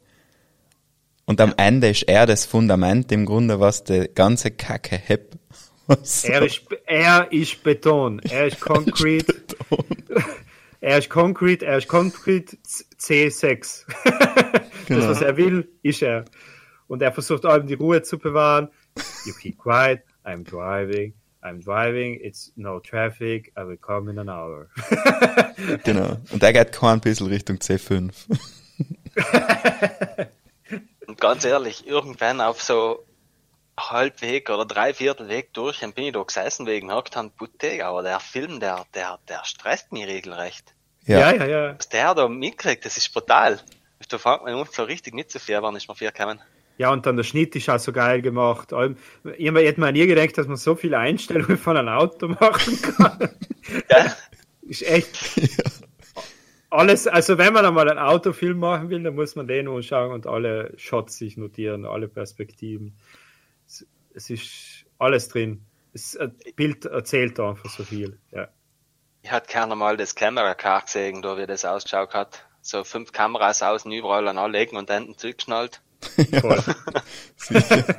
[1.27, 5.39] Und am Ende ist er das Fundament im Grunde, was die ganze Kacke hebt.
[5.87, 9.33] Was Er ist, er ist Beton, er ist Concrete,
[9.71, 10.40] er ist
[11.09, 12.57] Concrete, er ist Concrete
[12.99, 13.85] C6.
[14.89, 16.25] Das, was er will, ist er.
[16.89, 18.71] Und er versucht allem die Ruhe zu bewahren.
[19.25, 24.29] You keep quiet, I'm driving, I'm driving, it's no traffic, I will come in an
[24.29, 24.69] hour.
[25.85, 26.17] Genau.
[26.33, 28.11] Und er geht kein bisschen Richtung C5.
[31.07, 33.07] Und ganz ehrlich, irgendwann auf so
[33.79, 38.61] Halbweg oder Dreiviertelweg durch, dann bin ich da gesessen wegen Hacktan Butte, aber der Film,
[38.61, 40.75] der, der, der stresst mich regelrecht.
[41.07, 41.79] Ja, ja, ja.
[41.79, 43.61] Was der da mitkriegt, das ist brutal.
[44.09, 46.41] Da fängt man an, so richtig mitzufiebern, ist mir viel gekommen.
[46.79, 48.73] Ja, und dann der Schnitt ist auch so geil gemacht.
[49.37, 53.31] Ich hätte mir nie gedacht, dass man so viele Einstellungen von einem Auto machen kann.
[53.91, 54.17] Ja,
[54.71, 55.19] Ist echt.
[56.71, 60.29] Alles, also wenn man einmal einen Autofilm machen will, dann muss man den anschauen und
[60.29, 62.95] alle Shots sich notieren, alle Perspektiven.
[64.15, 65.65] Es, ist alles drin.
[65.93, 66.19] Das
[66.57, 68.19] Bild erzählt einfach so viel.
[68.31, 68.49] Ja.
[69.23, 72.45] ich hatte gerne mal das Camera Car gesehen, da wie das ausgeschaut hat.
[72.63, 75.81] So fünf Kameras außen überall an alle Ecken und Enden zugeschnallt.
[76.41, 76.63] Voll.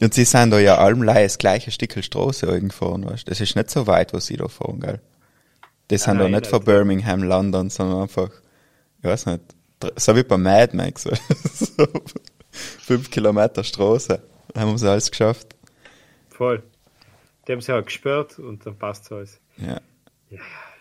[0.00, 3.30] Und sie sind da ja allem das gleiche Stückel Straße irgendwo, weißt du?
[3.30, 5.00] Das ist nicht so weit, wo sie da fahren, gell?
[5.90, 6.64] Die sind da nicht von.
[6.64, 8.30] Birmingham, London, sondern einfach,
[8.98, 9.42] ich weiß nicht,
[9.96, 11.02] so wie bei Mad Max,
[11.54, 11.86] so
[12.50, 14.22] fünf Kilometer Straße.
[14.56, 15.54] Haben sie alles geschafft.
[16.30, 16.62] Voll.
[17.46, 19.38] Die haben sie auch gesperrt und dann passt alles.
[19.58, 19.80] Ja.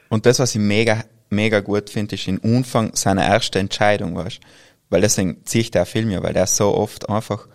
[0.09, 4.39] Und das, was ich mega, mega gut finde, ist in Anfang seine erste Entscheidung, weißt?
[4.89, 7.47] Weil deswegen ziehe ich der Film ja, weil der so oft einfach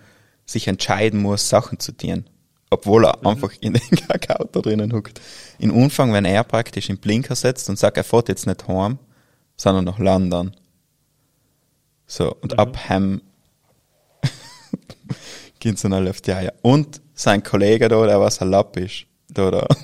[0.45, 2.29] sich entscheiden muss, Sachen zu tun.
[2.71, 5.21] Obwohl er einfach in den Kakao da drinnen huckt.
[5.59, 8.99] In Anfang, wenn er praktisch in Blinker setzt und sagt, er fährt jetzt nicht heim,
[9.57, 10.55] sondern nach London.
[12.07, 13.23] So, und ab hem
[15.61, 16.53] Gehen sie noch Luft, ja, ja.
[16.63, 19.07] Und sein Kollege da, der was ein Lapp ist.
[19.29, 19.67] Da, da.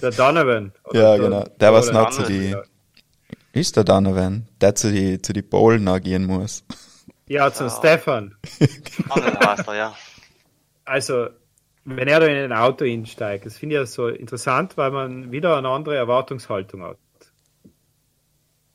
[0.00, 0.72] Der Donovan.
[0.84, 1.44] oder Ja, der- genau.
[1.60, 2.54] Der, was oder- noch zu die,
[3.52, 6.62] ist der Donovan, der zu die, zu die Polen noch gehen muss.
[7.26, 8.36] Ja, zum Stefan.
[9.10, 9.94] Heißt er, ja.
[10.84, 11.26] Also,
[11.84, 15.32] wenn er da in ein Auto einsteigt, das finde ich ja so interessant, weil man
[15.32, 16.98] wieder eine andere Erwartungshaltung hat.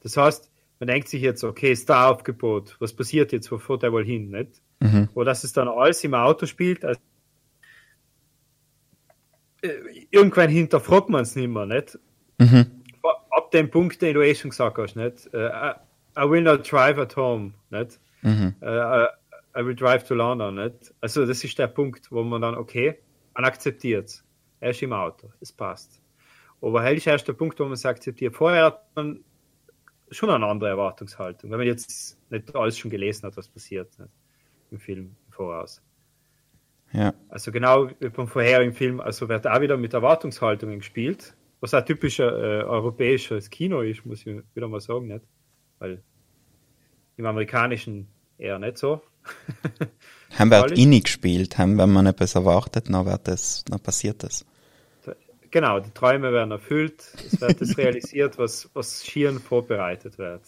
[0.01, 4.03] Das heißt, man denkt sich jetzt, okay, Star-Aufgebot, was passiert jetzt, wo fährt er wohl
[4.05, 4.61] hin, nicht?
[4.81, 5.09] Mhm.
[5.13, 6.99] Wo das es dann alles im Auto spielt, also,
[9.61, 9.69] äh,
[10.09, 11.99] irgendwann hinterfragt man es nicht mehr, nicht?
[12.39, 12.81] Mhm.
[13.29, 15.31] Ab dem Punkt, den du eh schon gesagt hast, nicht?
[15.33, 15.73] Äh,
[16.17, 17.99] I, will not drive at home, nicht?
[18.23, 18.55] Mhm.
[18.61, 19.07] äh, I,
[19.55, 20.93] I will drive to London, nicht?
[20.99, 22.97] Also das ist der Punkt, wo man dann, okay,
[23.35, 24.23] man akzeptiert
[24.59, 26.01] Er ist im Auto, es passt.
[26.59, 28.35] Aber hell ist erst der Punkt, wo man es akzeptiert.
[28.35, 29.23] Vorher hat man
[30.09, 34.11] schon eine andere Erwartungshaltung, wenn man jetzt nicht alles schon gelesen hat, was passiert nicht?
[34.71, 35.81] Im Film im Voraus.
[36.93, 37.13] Ja.
[37.29, 41.85] Also genau wie beim vorherigen Film, also wird auch wieder mit Erwartungshaltungen gespielt, was ein
[41.85, 45.23] typischer äh, europäisches Kino ist, muss ich wieder mal sagen, nicht?
[45.79, 46.03] Weil
[47.17, 48.07] im amerikanischen
[48.37, 49.01] eher nicht so.
[50.37, 50.79] Haben wir Alles?
[50.79, 54.45] innig gespielt, haben, wenn man etwas erwartet, dann wird das, dann passiert das.
[55.51, 60.43] Genau, die Träume werden erfüllt, es wird das realisiert, was, was schieren vorbereitet wird.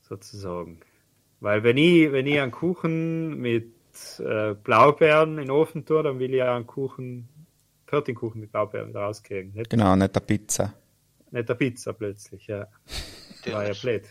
[0.00, 0.80] Sozusagen.
[1.40, 3.72] Weil wenn ich, wenn ich einen Kuchen mit
[4.18, 7.28] äh, Blaubeeren in den Ofen tue, dann will ich auch einen Kuchen,
[7.86, 9.52] Kuchen mit Blaubeeren rauskriegen.
[9.54, 10.74] Nicht, Genau, nicht der Pizza.
[11.30, 12.66] nicht der Pizza plötzlich, ja.
[13.46, 14.04] War ja blöd.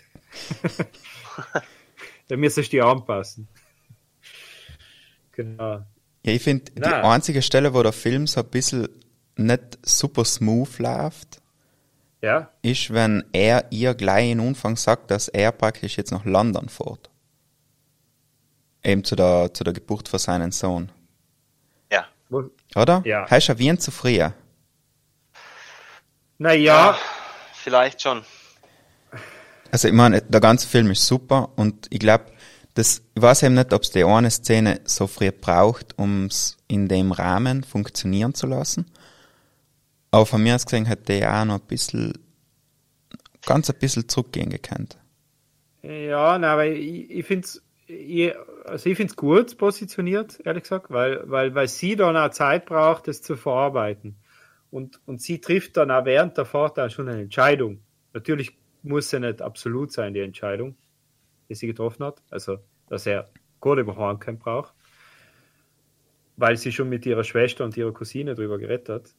[2.27, 3.47] da müsstest du dich anpassen.
[5.33, 5.83] Genau.
[6.25, 8.87] Ja, ich finde, die einzige Stelle, wo der Film so ein bisschen
[9.35, 11.41] nicht super smooth läuft,
[12.21, 16.69] Ja, ist, wenn er ihr gleich in Anfang sagt, dass er praktisch jetzt nach London
[16.69, 17.09] fährt.
[18.85, 20.91] Eben zu der, zu der Geburt von seinem Sohn.
[21.91, 22.05] Ja.
[22.75, 23.01] Oder?
[23.03, 23.29] Ja.
[23.29, 24.19] Heißt er wie zu früh?
[26.37, 26.97] naja,
[27.65, 28.21] Vielleicht schon.
[29.71, 32.25] Also ich meine, der ganze Film ist super und ich glaube,
[32.75, 36.57] das, ich weiß eben nicht, ob es die eine Szene so früh braucht, um es
[36.67, 38.85] in dem Rahmen funktionieren zu lassen.
[40.11, 42.13] Aber von mir aus gesehen hätte der auch noch ein bisschen,
[43.47, 44.99] ganz ein bisschen zurückgehen gekannt.
[45.81, 47.63] Ja, na, aber ich, ich finde es
[48.65, 53.07] also ich find's gut positioniert, ehrlich gesagt, weil, weil, weil sie dann auch Zeit braucht,
[53.07, 54.15] das zu verarbeiten.
[54.71, 57.81] Und, und sie trifft dann auch während der Fahrt auch schon eine Entscheidung.
[58.13, 60.75] Natürlich muss sie nicht absolut sein, die Entscheidung,
[61.47, 62.21] die sie getroffen hat.
[62.29, 62.57] Also,
[62.87, 63.29] dass er
[63.59, 64.73] gut über Heimkehr braucht.
[66.37, 69.15] Weil sie schon mit ihrer Schwester und ihrer Cousine drüber geredet hat.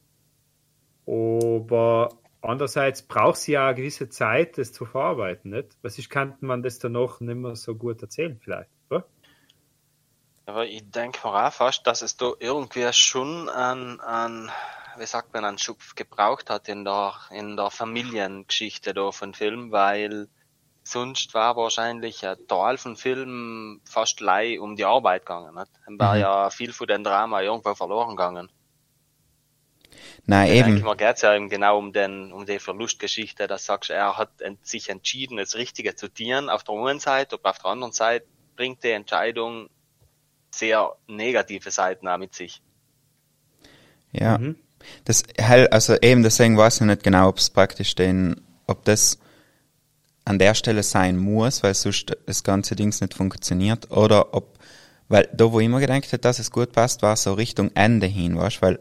[1.07, 2.11] Aber
[2.47, 5.77] andererseits braucht sie ja eine gewisse Zeit, das zu verarbeiten, nicht?
[5.83, 9.07] Weil sonst kann man das danach nicht mehr so gut erzählen, vielleicht, oder?
[10.47, 14.51] Aber ich denke mir auch fast, dass es da irgendwie schon ein, ein
[14.97, 19.73] wie sagt man, einen Schupf gebraucht hat in der, in der Familiengeschichte da von Film,
[19.73, 20.29] weil
[20.85, 25.55] sonst war wahrscheinlich ein Teil von Film fast lei um die Arbeit gegangen.
[25.55, 25.71] Nicht?
[25.85, 26.21] Dann war Mhm.
[26.21, 28.51] ja viel von dem Drama irgendwo verloren gegangen.
[30.27, 30.85] Nein, Ich denke eben.
[30.85, 34.67] mal, geht's ja eben genau um den, um die Verlustgeschichte, dass sagst, er hat ent-
[34.67, 38.27] sich entschieden, das Richtige zu tun auf der einen Seite, aber auf der anderen Seite
[38.57, 39.69] bringt die Entscheidung
[40.51, 42.63] sehr negative Seiten auch mit sich.
[44.13, 44.39] Ja.
[44.39, 44.57] Mhm.
[45.05, 49.19] Das, hell- also eben deswegen weiß ich nicht genau, ob es praktisch den, ob das
[50.25, 54.59] an der Stelle sein muss, weil sonst das ganze Dings nicht funktioniert, oder ob,
[55.09, 58.07] weil da, wo ich immer gedacht hätte, dass es gut passt, war so Richtung Ende
[58.07, 58.81] hin, weißt, weil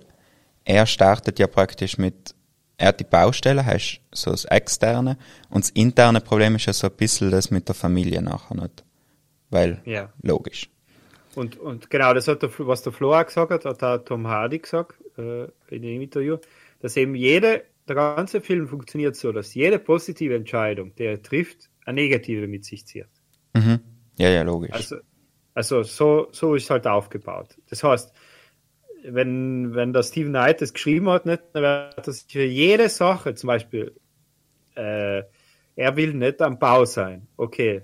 [0.65, 2.35] er startet ja praktisch mit,
[2.77, 5.17] er hat die Baustelle, heißt so das Externe,
[5.49, 8.83] und das interne Problem ist ja so ein bisschen das mit der Familie nachher nicht.
[9.49, 10.11] Weil, Ja.
[10.21, 10.69] logisch.
[11.35, 13.97] Und, und genau, das hat der, Flo- was der Flo auch gesagt hat, hat auch
[14.03, 16.37] Tom Hardy gesagt äh, in dem Interview,
[16.79, 21.69] dass eben jede, der ganze Film funktioniert so, dass jede positive Entscheidung, die er trifft,
[21.85, 23.07] eine negative mit sich zieht.
[23.53, 23.79] Mhm.
[24.17, 24.71] Ja, ja, logisch.
[24.71, 24.95] Also,
[25.53, 27.57] also so, so ist es halt aufgebaut.
[27.69, 28.13] Das heißt,
[29.07, 33.35] wenn, wenn der Steven Knight das geschrieben hat, nicht, dann wird das für jede Sache,
[33.35, 33.95] zum Beispiel,
[34.75, 35.23] äh,
[35.75, 37.27] er will nicht am Bau sein.
[37.37, 37.83] Okay,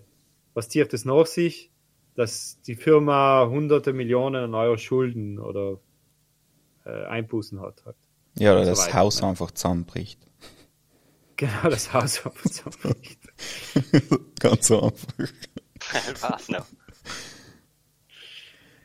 [0.54, 1.72] was zieht das nach sich?
[2.16, 5.80] Dass die Firma hunderte Millionen Euro Schulden oder
[6.86, 7.84] äh, Einbußen hat.
[7.86, 7.96] Halt.
[8.38, 9.28] ja, oder so das weiter, Haus ne?
[9.30, 10.20] einfach zusammenbricht.
[11.38, 13.20] Genau, das Haus auf zusammenbricht.
[14.40, 15.08] Ganz so einfach.
[16.22, 16.66] Was noch?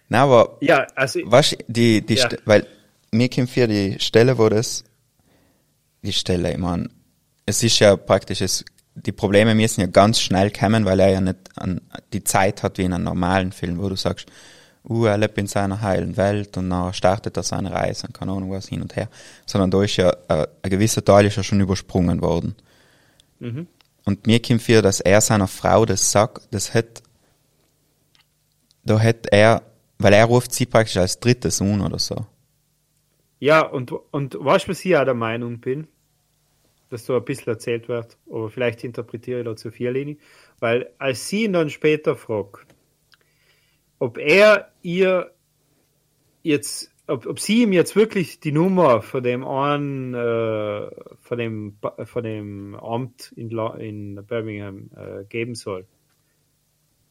[0.09, 2.28] Na, aber Ja, also Was die, die Ja.
[2.44, 2.66] Weil
[3.12, 4.84] mir kommt für die Stelle, wo das,
[6.02, 6.88] die Stelle, ich meine,
[7.46, 8.64] es ist ja praktisch, es
[8.96, 11.80] die Probleme müssen ja ganz schnell kommen, weil er ja nicht an,
[12.12, 14.26] die Zeit hat wie in einem normalen Film, wo du sagst,
[14.88, 18.32] uh, er lebt in seiner heilen Welt und dann startet er seine Reise und keine
[18.32, 19.09] Ahnung was hin und her.
[19.44, 22.54] Sondern da ist ja, äh, ein gewisser Teil ist ja schon übersprungen worden.
[23.38, 23.66] Mhm.
[24.04, 27.02] Und mir kommt vor, dass er seiner Frau das sagt, das hat,
[28.84, 29.62] da hat er,
[29.99, 32.26] weil er ruft sie praktisch als dritter Sohn oder so.
[33.38, 35.88] Ja, und, und was ich auch der Meinung bin?
[36.88, 40.18] Dass so ein bisschen erzählt wird, aber vielleicht interpretiere ich da zu viel, Lini.
[40.61, 42.74] Weil als sie ihn dann später fragt,
[43.99, 45.32] ob er ihr
[46.42, 50.90] jetzt, ob, ob sie ihm jetzt wirklich die Nummer von dem einen, äh,
[51.20, 55.86] von dem, von dem Amt in, La in Birmingham äh, geben soll.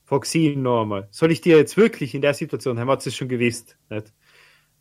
[0.05, 1.07] Frag noch einmal.
[1.11, 4.13] Soll ich dir jetzt wirklich in der Situation, haben wir es schon gewusst, nicht?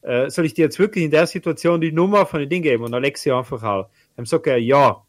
[0.03, 2.85] Äh, soll ich dir jetzt wirklich in der Situation die Nummer von dem Ding geben?
[2.85, 3.89] Und sie einfach auch.
[4.17, 5.03] Dann sagt er ja.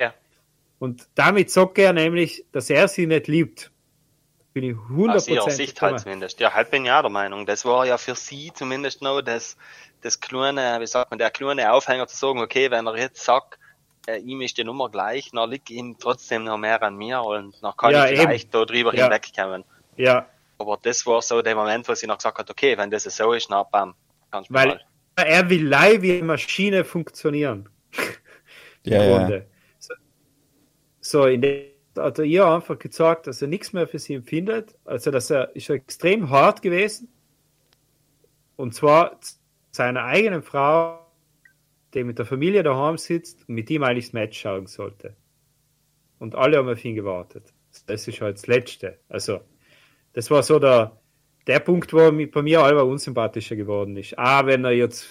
[0.00, 0.14] Ja.
[0.78, 3.70] Und damit sagt er nämlich, dass er sie nicht liebt.
[4.54, 6.40] Bin ich Aus ihrer 100% Sicht halt zumindest.
[6.40, 7.44] Ja, halt bin ich auch der Meinung.
[7.44, 9.58] Das war ja für sie zumindest noch das,
[10.00, 13.58] das kleine, wie sagt man, der kleine Aufhänger zu sagen, okay, wenn er jetzt sagt,
[14.06, 17.62] äh, ihm ist die Nummer gleich, dann liegt ihm trotzdem noch mehr an mir und
[17.62, 19.04] dann kann Ja, ich vielleicht da drüber Ja.
[19.04, 19.64] hinwegkommen.
[19.96, 20.26] Ja,
[20.58, 23.32] Aber das war so der Moment, wo sie noch gesagt hat, okay, wenn das so
[23.32, 23.94] ist, na bam,
[24.30, 24.80] kannst du weil mal.
[25.16, 27.68] er will live wie eine Maschine funktionieren.
[28.84, 29.42] Ja, ja.
[29.78, 29.94] So,
[31.00, 34.76] so in der hat er ihr einfach gezeigt, dass er nichts mehr für sie empfindet.
[34.84, 37.08] Also, dass er ist extrem hart gewesen.
[38.56, 39.18] Und zwar
[39.70, 41.01] seiner eigenen Frau,
[41.94, 45.16] die mit der Familie daheim sitzt und mit ihm eigentlich das Match schauen sollte.
[46.18, 47.52] Und alle haben auf ihn gewartet.
[47.86, 48.98] Das ist halt das Letzte.
[49.08, 49.40] Also,
[50.12, 51.00] das war so der,
[51.46, 54.18] der Punkt, wo bei mir Alba unsympathischer geworden ist.
[54.18, 55.06] Ah, wenn er jetzt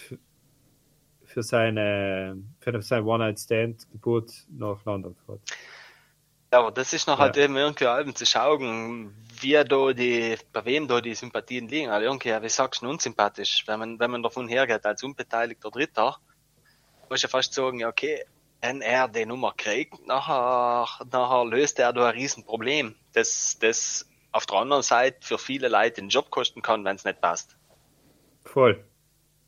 [1.26, 5.42] für seine, für sein One-Night-Stand-Geburt nach London fährt.
[6.54, 7.26] Ja, aber das ist noch Ja.
[7.26, 11.90] halt eben irgendwie Alben zu schauen, wie da die, bei wem da die Sympathien liegen.
[11.90, 13.64] Also irgendwie, wie sagst du, unsympathisch.
[13.68, 16.18] Wenn man, wenn man davon hergeht, als unbeteiligter Dritter,
[17.12, 18.24] muss ich ja fast sagen, ja, okay,
[18.62, 24.45] wenn er die Nummer kriegt, nachher, nachher löst er da ein Riesenproblem, das, das auf
[24.45, 27.57] der anderen Seite für viele Leute den Job kosten kann, wenn es nicht passt.
[28.45, 28.86] Voll.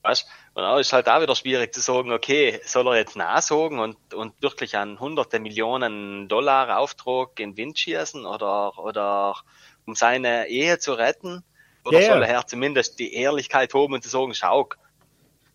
[0.02, 0.28] Weißt?
[0.56, 4.14] Und dann ist halt auch wieder schwierig zu sagen, okay, soll er jetzt nachsagen und,
[4.14, 9.38] und wirklich einen hunderte Millionen Dollar Auftrag in den Wind schießen oder, oder
[9.86, 11.46] um seine Ehe zu retten?
[11.86, 12.08] Oder ja.
[12.14, 14.68] soll er zumindest die Ehrlichkeit haben und zu sagen, schau,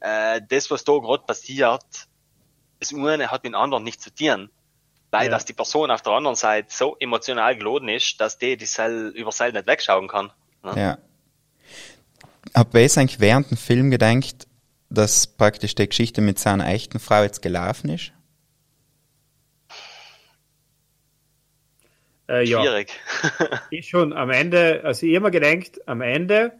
[0.00, 1.84] äh, das, was da gerade passiert,
[2.80, 4.50] das eine hat mit dem anderen nichts zu tun.
[5.10, 5.30] Weil, Ja.
[5.30, 9.08] dass die Person auf der anderen Seite so emotional geladen ist, dass die, die Sel
[9.14, 10.30] über Sel nicht wegschauen kann.
[10.62, 10.74] Ne?
[10.76, 10.98] Ja.
[12.54, 14.46] Hab ich eigentlich während dem Film gedacht,
[14.90, 18.12] dass praktisch die Geschichte mit seiner echten Frau jetzt gelaufen ist?
[22.28, 22.60] Äh, ja.
[22.60, 22.92] Schwierig.
[23.70, 26.52] Ich schon am Ende, also ich immer gedenkt, am Ende,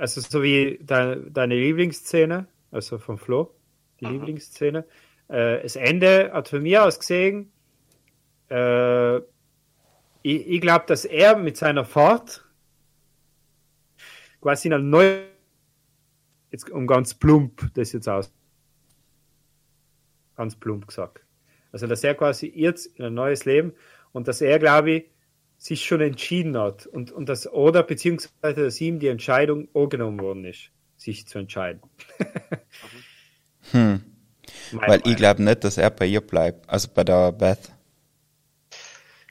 [0.00, 3.54] also so wie deine, deine Lieblingsszene, also von Flo,
[4.00, 4.86] die Lieblingsszene,
[5.28, 7.52] äh, das Ende hat von mir aus gesehen,
[8.48, 9.18] äh,
[10.22, 12.46] ich, ich glaube, dass er mit seiner Fahrt
[14.40, 15.26] quasi in eine neue,
[16.50, 18.32] jetzt um ganz plump das jetzt aus,
[20.36, 21.22] ganz plump gesagt.
[21.72, 23.74] Also, dass er quasi jetzt in ein neues Leben
[24.12, 25.10] und dass er, glaube ich,
[25.60, 30.46] sich schon entschieden hat und, und das, oder beziehungsweise, dass ihm die Entscheidung angenommen worden
[30.46, 31.82] ist, sich zu entscheiden.
[33.72, 34.04] Hm.
[34.70, 35.16] Meine Weil ich Meinung.
[35.16, 36.68] glaube nicht, dass er bei ihr bleibt.
[36.68, 37.72] Also bei der Beth.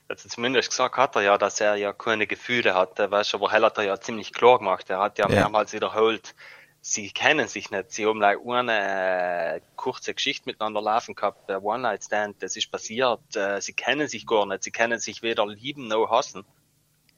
[0.08, 3.52] Also zumindest gesagt hat er ja, dass er ja keine Gefühle hatte, weißt du, aber
[3.52, 4.90] Hell hat er ja ziemlich klar gemacht.
[4.90, 5.36] Er hat ja, Ja.
[5.36, 6.36] mehrmals wiederholt,
[6.82, 7.92] sie kennen sich nicht.
[7.92, 13.20] Sie haben like eine äh, kurze Geschichte miteinander laufen gehabt, der One-Night-Stand, das ist passiert.
[13.36, 14.64] Äh, sie kennen sich gar nicht.
[14.64, 16.46] Sie kennen sich weder lieben noch hassen.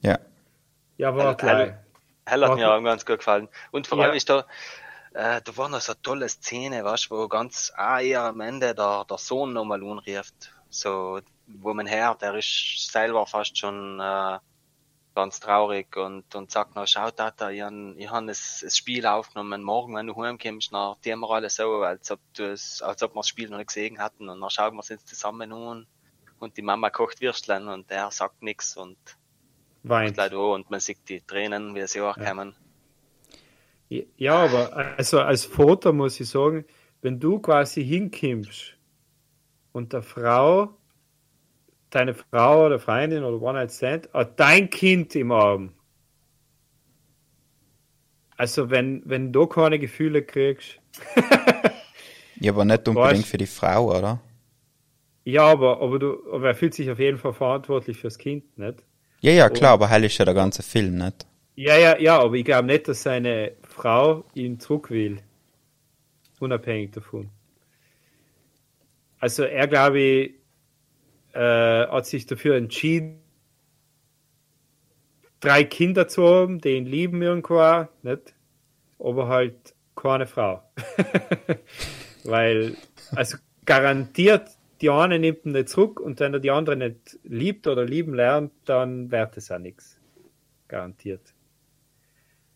[0.02, 0.20] Ja.
[0.98, 1.58] Ja, war Hell- klar.
[1.58, 1.78] Hell-
[2.26, 3.50] Hell hat mir auch ganz gut gefallen.
[3.72, 4.06] Und vor Ja.
[4.06, 4.46] allem ist da,
[5.14, 8.40] äh, da war noch so eine tolle Szene, weißt du, wo ganz ah, eher am
[8.42, 10.54] Ende der, der Sohn nochmal anrieft.
[10.70, 14.40] So, wo man hört, der ist selber fast schon äh,
[15.14, 19.06] ganz traurig und, und sagt noch, schau Tata, ich han, ich han das, das Spiel
[19.06, 23.04] aufgenommen, morgen, wenn du heimkommst, dann tun wir alles so, als ob du es, als
[23.04, 25.52] ob wir das Spiel noch nicht gesehen hatten und dann schauen wir es jetzt zusammen
[25.52, 25.88] an
[26.40, 28.98] und die Mama kocht Würstchen und er sagt nichts und
[29.84, 30.18] Weint.
[30.18, 32.56] leider an und man sieht die Tränen, wie sie auch kommen.
[34.18, 36.66] Ja, aber also als Vater muss ich sagen,
[37.02, 38.78] wenn du quasi hinkommst
[39.74, 40.78] und der Frau,
[41.96, 45.74] deine Frau oder Freundin oder One Night Stand, hat dein Kind im Arm.
[48.38, 50.82] Also wenn, wenn du keine Gefühle kriegst,
[52.40, 54.20] Ja, aber nicht unbedingt Weißt- für die Frau, oder?
[55.24, 58.84] Ja, aber, aber, du, aber er fühlt sich auf jeden Fall verantwortlich fürs Kind, nicht?
[59.22, 61.26] Ja, ja, klar, aber hell ist ja der ganze Film, nicht?
[61.56, 65.22] Ja, ja, ja, aber ich glaube nicht, dass seine Frau ihn zurück will.
[66.42, 67.30] Unabhängig davon.
[69.20, 70.34] Also er, glaube ich,
[71.34, 73.22] äh, hat sich dafür entschieden,
[75.40, 78.34] drei Kinder zu haben, die ihn lieben irgendwo, nicht?
[79.00, 80.64] Aber halt keine Frau.
[82.24, 82.78] Weil,
[83.16, 84.50] also garantiert,
[84.82, 88.14] die eine nimmt ihn nicht zurück und wenn er die andere nicht liebt oder lieben
[88.14, 90.00] lernt, dann wird es auch nichts.
[90.68, 91.34] Garantiert.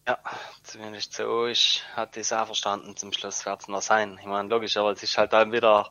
[0.07, 0.19] Ja,
[0.61, 2.95] zumindest so ich hat das auch verstanden.
[2.95, 4.17] Zum Schluss wird es noch sein.
[4.19, 5.89] Ich meine, logisch, aber es ist halt dann wieder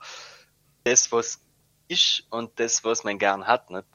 [0.85, 1.44] das, was
[1.89, 3.87] ist und das, was man gern hat, nicht?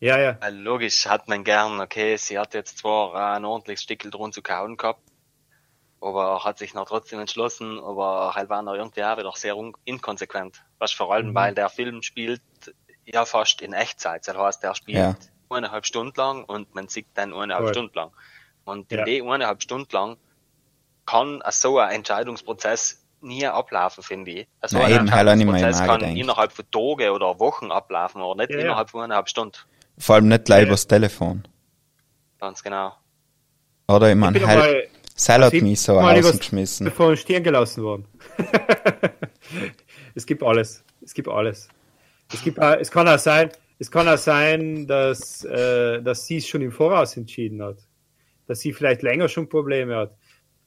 [0.00, 0.36] Ja, ja.
[0.40, 4.42] Weil logisch hat man gern, okay, sie hat jetzt zwar ein ordentliches Stickel drum zu
[4.42, 5.02] kauen gehabt,
[6.00, 10.62] aber hat sich noch trotzdem entschlossen, aber halt war noch irgendwie auch wieder sehr inkonsequent.
[10.78, 11.34] Was vor allem, Mhm.
[11.34, 12.42] weil der Film spielt
[13.06, 14.28] ja fast in Echtzeit.
[14.28, 15.14] Das heißt, der spielt Ja.
[15.48, 17.72] eineinhalb Stunden lang und man sieht dann eineinhalb Voll.
[17.74, 18.12] Stunden lang.
[18.64, 19.04] Und in Ja.
[19.04, 20.18] die eineinhalb Stunden lang
[21.06, 24.46] kann so ein Entscheidungsprozess nie ablaufen, finde ich.
[24.60, 28.34] Also Na ein eben, halt nicht kann Magen innerhalb von Tagen oder Wochen ablaufen, aber
[28.36, 29.56] nicht Ja, innerhalb von eineinhalb Stunden.
[29.98, 30.66] Vor allem nicht gleich Ja.
[30.68, 31.46] übers Telefon.
[32.38, 32.92] Ganz genau.
[33.88, 34.88] Oder ich Ich mein, bin hell, einmal-
[35.18, 36.90] Sal hat ich mich so mal übers rausgeschmissen.
[36.90, 38.06] Vor den Stirn gelassen worden.
[40.14, 40.84] es gibt alles.
[41.02, 41.68] Es gibt alles.
[42.32, 46.38] Es, gibt, auch- es kann auch sein, es kann auch sein, dass, äh, dass sie
[46.38, 47.78] es schon im Voraus entschieden hat.
[48.46, 50.14] Dass sie vielleicht länger schon Probleme hat.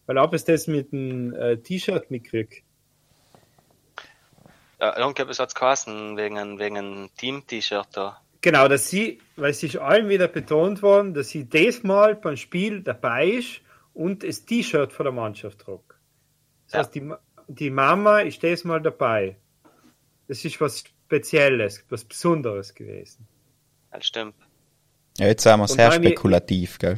[0.10, 2.64] Weil ob es das mit dem äh, T-Shirt mitkriegt.
[4.80, 8.20] Ja, irgendetwas hat's geheißen, wegen, wegen einem Team-T-Shirt da.
[8.41, 12.82] Genau, dass sie, weil es ist allen wieder betont worden, dass sie diesmal beim Spiel
[12.82, 13.62] dabei ist
[13.93, 15.99] und das T-Shirt von der Mannschaft trug.
[16.66, 16.80] Das Ja.
[16.80, 17.14] heißt, die,
[17.47, 19.38] die Mama ist diesmal dabei.
[20.28, 23.28] Das ist was Spezielles, was Besonderes gewesen.
[23.91, 24.34] Das stimmt.
[25.20, 26.97] Ja, jetzt sind wir sehr spekulativ, gell?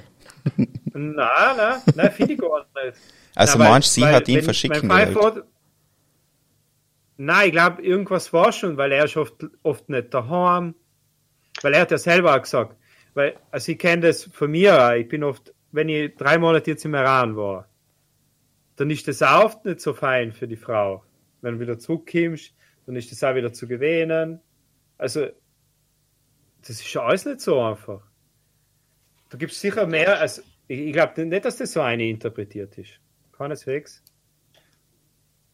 [0.93, 2.97] Nein, nein, nein, finde ich gar nicht.
[3.35, 5.07] Also Nein, meinst du, sie hat ihn verschicken gewollt?
[5.13, 5.47] Pfeiffer-
[7.17, 10.73] Nein, ich glaube, irgendwas war schon, weil er ist oft, oft nicht daheim.
[11.61, 12.75] Weil er hat ja selber auch gesagt,
[13.13, 16.71] weil, also ich kenne das von mir auch, ich bin oft, wenn ich drei Monate
[16.71, 17.67] jetzt im Iran war,
[18.77, 21.03] dann ist das auch oft nicht so fein für die Frau.
[21.41, 22.53] Wenn du wieder zurückkommst,
[22.85, 24.39] dann ist das auch wieder zu gewähnen.
[24.97, 25.27] Also,
[26.61, 28.01] das ist schon alles nicht so einfach.
[29.31, 32.99] Da gibt es sicher mehr, als, ich, glaube nicht, dass das so eine interpretiert ist.
[33.31, 34.03] Keineswegs.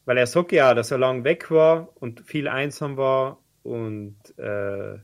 [0.05, 4.97] Weil er sagt ja, dass er lang weg war und viel einsam war und, äh,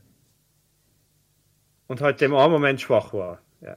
[1.86, 3.40] und halt im einen Moment schwach war.
[3.60, 3.76] Ja.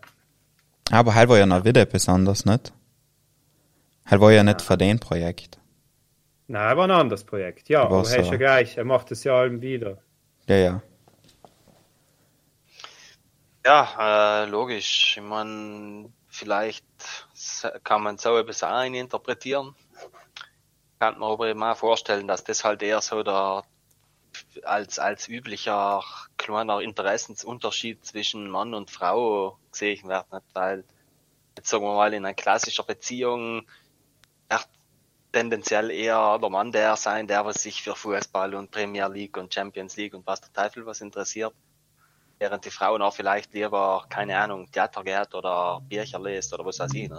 [0.89, 2.73] Aber halt war ja noch wieder besonders, nicht?
[4.05, 5.59] Halt war ja nicht für den Projekt.
[6.47, 7.69] Nein, war ein anderes Projekt.
[7.69, 8.77] Ja, aber er ist ja gleich.
[8.77, 9.99] Er macht das ja allem wieder.
[10.47, 10.81] Ja, ja.
[13.67, 15.17] Ja, äh, logisch.
[15.17, 16.85] Ich meine, vielleicht
[17.83, 19.75] kann man so etwas auch interpretieren.
[20.99, 23.65] Kann man aber eben auch vorstellen, dass das halt eher so der
[24.63, 26.01] als, als üblicher
[26.37, 30.31] kleiner Interessensunterschied zwischen Mann und Frau gesehen wird.
[30.31, 30.45] Nicht?
[30.53, 30.85] Weil,
[31.57, 33.67] jetzt sagen wir mal, in einer klassischen Beziehung
[34.49, 34.69] wird
[35.33, 39.53] tendenziell eher der Mann der sein, der was sich für Fußball und Premier League und
[39.53, 41.53] Champions League und was der Teufel was interessiert
[42.39, 46.79] während die Frauen auch vielleicht lieber, keine Ahnung, Theater geht oder Bücher liest oder was
[46.79, 47.11] weiß ich nicht.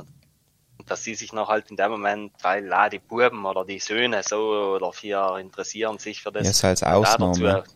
[0.79, 3.81] Und dass sie sich noch halt in dem Moment, weil ah, die Buben oder die
[3.81, 6.47] Söhne so dafür interessieren sich für das.
[6.47, 7.41] Ja, so als Ausnahme.
[7.41, 7.73] dazu,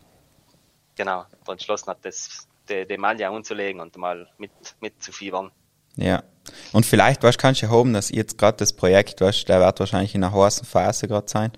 [0.95, 5.51] genau, dann entschlossen hat, das, die, die Malja umzulegen und mal mit, mitzufiebern.
[5.95, 6.23] Ja.
[6.71, 10.15] Und vielleicht, weißt, kannst du hoffen, dass jetzt gerade das Projekt, weißt, der wird wahrscheinlich
[10.15, 11.51] in einer heißen Phase gerade sein.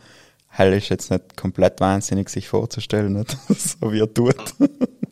[0.50, 3.38] Hell ist jetzt nicht komplett wahnsinnig, sich vorzustellen, nicht?
[3.50, 4.36] so wie er tut.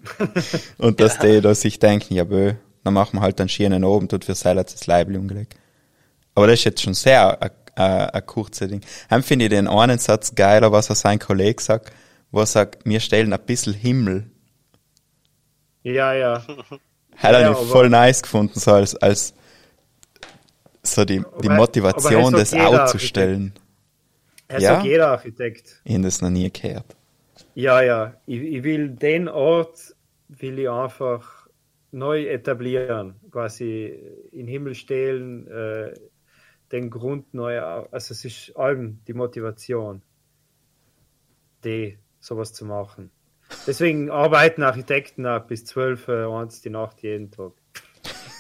[0.78, 4.08] Und dass die da sich denken, ja, bö, dann machen wir halt einen schönen oben,
[4.10, 5.56] tut für Seil das Leibel umgelegt.
[6.36, 8.82] Aber das ist jetzt schon sehr ein ein kurzer Ding.
[9.10, 11.91] Dann finde ich den einen Satz geiler, was er sein Kollege sagt,
[12.30, 14.30] wo er sagt, wir stellen ein bisschen Himmel.
[15.82, 16.43] Ja, ja.
[17.18, 19.34] Hat Ja, er aber- voll nice gefunden, so als, als
[20.84, 23.54] so die, die Aber- Motivation, aber das auszustellen.
[24.47, 24.74] Er Ja?
[24.76, 25.82] sagt jeder Architekt.
[25.84, 26.95] Ich habe das noch nie gehört.
[27.56, 28.14] Ja, ja.
[28.28, 29.93] Ich, ich will den Ort,
[30.39, 31.47] will ich einfach
[31.91, 33.15] neu etablieren.
[33.31, 33.86] Quasi
[34.31, 35.93] in den Himmel stellen, äh,
[36.71, 40.01] den Grund neu, also es ist allem die Motivation,
[41.63, 43.11] die sowas zu machen.
[43.67, 47.51] Deswegen arbeiten Architekten auch bis 12 Uhr eins die Nacht jeden Tag.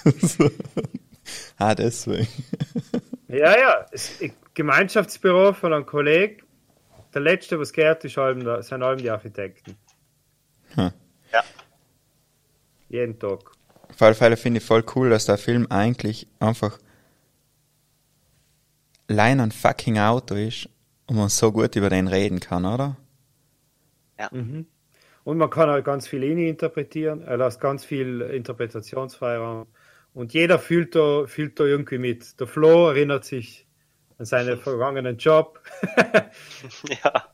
[1.57, 2.27] ah, deswegen.
[3.29, 6.43] Ja, ja, es, ich- Gemeinschaftsbüro von einem Kollegen,
[7.15, 9.75] der letzte, was gehört, ist allem, sind allem die Architekten.
[12.93, 13.39] Jeden Tag.
[13.89, 16.77] Auf alle Fälle finde ich voll cool, dass der Film eigentlich einfach
[19.07, 20.69] allein ein fucking Auto ist
[21.07, 22.95] und man so gut über den reden kann, oder?
[25.23, 27.23] Und man kann halt ganz viel interpretieren.
[27.23, 29.65] Er lässt ganz viel Interpretationsfreiraum.
[30.13, 32.39] Und jeder fühlt da, fühlt da irgendwie mit.
[32.39, 33.67] Der Flo erinnert sich
[34.19, 35.59] an seinen vergangenen Job.
[37.03, 37.32] ja.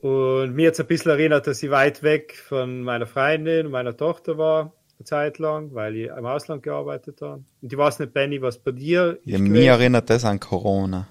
[0.00, 3.96] Und mir jetzt ein bisschen erinnert, dass ich weit weg von meiner Freundin und meiner
[3.96, 7.44] Tochter war, eine Zeit lang, weil ich im Ausland gearbeitet habe.
[7.60, 9.68] Und ich weiß nicht, Benny, was bei dir Ja, ist mir gewesen.
[9.68, 11.06] erinnert das an Corona.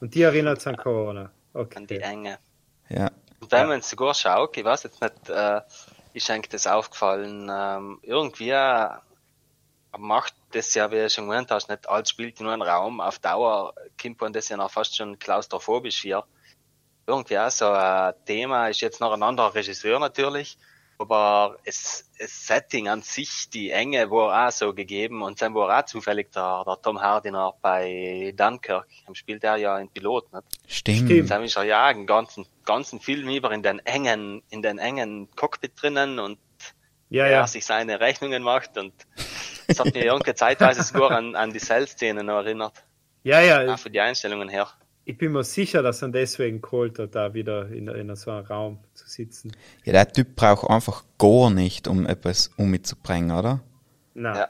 [0.00, 1.30] Und die erinnert es an Corona.
[1.54, 1.98] An die Okay.
[1.98, 2.38] Enge.
[2.88, 3.10] Ja.
[3.40, 5.60] Und wenn man sogar schaut, ich weiß jetzt nicht, äh,
[6.12, 8.88] ist eigentlich das aufgefallen, ähm, irgendwie äh,
[9.98, 13.00] macht das ja, wie du schon gemeint hast, nicht alles spielt in nur einem Raum.
[13.00, 16.24] Auf Dauer kommt man das ja noch fast schon klaustrophobisch hier.
[17.06, 20.56] Irgendwie auch so ein Thema ist jetzt noch ein anderer Regisseur natürlich,
[20.98, 25.76] aber es, es Setting an sich, die Enge war auch so gegeben und dann war
[25.76, 30.32] auch zufällig der, der Tom Hardy noch bei Dunkirk, Dann spielt er ja in Pilot,
[30.32, 30.44] nicht?
[30.68, 30.98] Stimmt.
[30.98, 31.10] Stimmt.
[31.10, 35.28] Jetzt ist er ja einen ganzen, ganzen Film über in den engen, in den engen
[35.34, 36.38] Cockpit drinnen und
[37.08, 37.46] Ja, er ja.
[37.46, 38.92] sich seine Rechnungen macht und
[39.66, 42.84] das hat mir irgendwie zeitweise sogar an, an die Cell-Szene noch erinnert.
[43.24, 43.72] Ja, ja.
[43.72, 44.68] Auch für die Einstellungen her.
[45.04, 48.46] Ich bin mir sicher, dass er deswegen geholt hat, da wieder in, in so einem
[48.46, 49.52] Raum zu sitzen.
[49.84, 53.60] Ja, der Typ braucht einfach gar nicht, um etwas umzubringen, oder?
[54.14, 54.36] Nein.
[54.36, 54.48] Ja,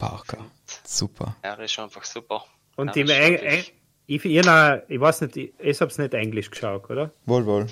[0.00, 0.38] Parker.
[0.84, 1.36] Super.
[1.42, 2.44] er ist einfach super.
[2.76, 3.36] Und im Eng.
[3.36, 3.64] Eng,
[4.06, 7.12] ich, ich, na, ich weiß nicht, ich, ich hab's nicht Englisch geschaut, oder?
[7.26, 7.66] Wohl, wohl.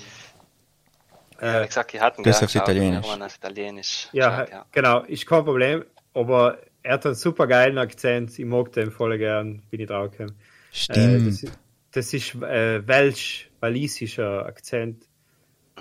[1.41, 3.07] Ja, wie gesagt, ich hatte ihn das gleich auf Italienisch.
[3.35, 4.07] Italienisch.
[4.13, 4.65] Ja, ja.
[4.71, 9.17] genau, ist kein Problem, aber er hat einen super geilen Akzent, ich mag den voll
[9.17, 10.33] gern, bin ich draufgekommen.
[10.33, 11.27] Äh, Stimmt.
[11.27, 11.59] das, ist-
[11.91, 15.07] das ist äh, Welsch, walisischer Akzent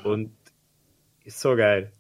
[0.05, 0.33] und
[1.25, 1.93] ist so geil.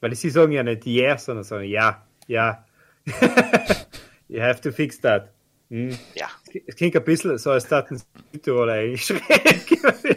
[0.00, 2.66] Weil sie sagen ja nicht yeah, sondern sagen ja, ja.
[4.28, 5.30] you have to fix that.
[5.70, 5.96] Hm.
[6.14, 6.28] ja.
[6.66, 8.00] Es klingt ein bisschen so, als hätten
[8.32, 10.16] Südtiroler Englisch reden.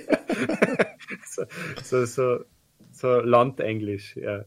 [1.26, 1.44] so,
[1.84, 2.46] so, so,
[2.92, 4.44] so Landenglisch, ja.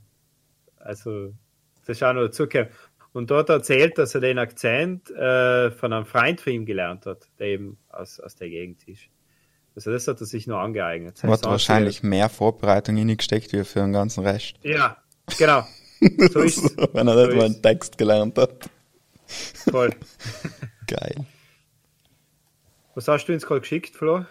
[0.76, 1.32] Also,
[1.86, 2.68] das ist auch noch dazugekommen.
[3.12, 7.28] Und dort erzählt, dass er den Akzent äh, von einem Freund von ihm gelernt hat,
[7.38, 9.02] der eben aus, aus der Gegend ist.
[9.74, 11.18] Also das hat er sich nur angeeignet.
[11.22, 14.56] Das Hat wahrscheinlich mehr Vorbereitung hingesteckt wie für den ganzen Rest.
[14.62, 14.96] Ja,
[15.38, 15.66] genau.
[16.32, 16.76] So ist es.
[16.94, 18.70] Wenn er So nicht mal einen Text gelernt hat.
[19.70, 19.90] Voll.
[20.86, 21.26] Geil.
[22.94, 24.24] Was hast du uns gerade geschickt, Flo?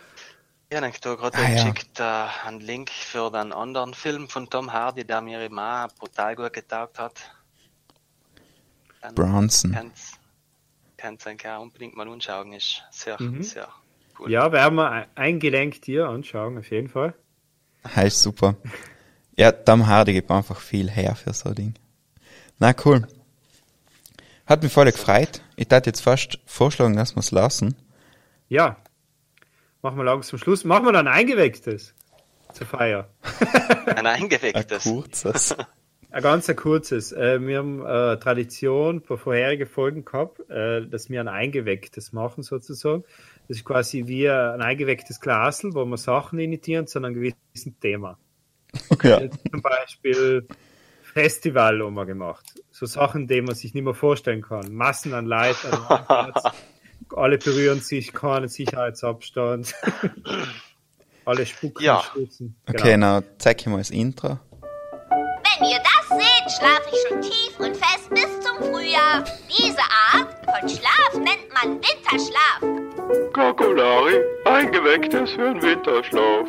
[0.71, 1.63] Ich habe gerade Ah, ja.
[1.69, 2.03] geschickt äh,
[2.47, 6.97] einen Link für den anderen Film von Tom Hardy, der mir auch brutal gut getaugt
[6.99, 7.13] hat.
[9.01, 9.71] Dann Bronson.
[9.71, 10.13] Kann's,
[10.97, 13.67] kann's eigentlich auch unbedingt mal anschauen, ist sehr, sehr
[14.19, 14.29] cool.
[14.31, 17.13] Ja, werden wir ein- eingelenkt hier anschauen, auf jeden Fall.
[17.95, 18.55] Heißt super.
[19.37, 21.73] Ja, Tom Hardy gibt einfach viel her für so ein Ding.
[22.57, 23.07] Na, cool.
[24.45, 25.41] Hat mich voll gefreut.
[25.55, 27.75] Ich tat jetzt fast vorschlagen, dass wir es lassen.
[28.49, 28.77] Ja.
[29.81, 30.65] Machen wir langsam zum Schluss.
[30.65, 31.93] Machen wir dann eingewecktes
[32.51, 33.07] zur Feier.
[33.85, 34.83] Ein eingewecktes.
[34.83, 35.55] kurzes.
[36.11, 37.11] Ein ganz ein kurzes.
[37.11, 42.41] Äh, wir haben äh, Tradition bei vorherigen Folgen gehabt, äh, dass wir ein eingewecktes machen
[42.43, 43.03] sozusagen.
[43.47, 48.17] Das ist quasi wie ein eingewecktes Glasel, wo wir Sachen imitieren zu einem gewissen Thema.
[49.03, 49.19] ja.
[49.21, 50.47] Jetzt zum Beispiel
[51.01, 52.45] Festival haben wir gemacht.
[52.71, 54.73] So Sachen, die man sich nicht mehr vorstellen kann.
[54.73, 56.43] Massen an Platz.
[57.15, 59.73] Alle berühren sich, keinen Sicherheitsabstand.
[61.25, 61.97] Alle spucken Ja.
[61.97, 62.55] und stutzen.
[62.67, 64.39] Okay, na, zeig ich mal das Intro.
[65.09, 65.98] Wenn ihr das seht,
[66.49, 69.23] schlafe ich schon tief und fest bis zum Frühjahr.
[69.47, 69.79] Diese
[70.13, 73.33] Art von Schlaf nennt man Winterschlaf.
[73.33, 74.15] Kakulari,
[74.45, 76.47] eingewecktes für den Winterschlaf.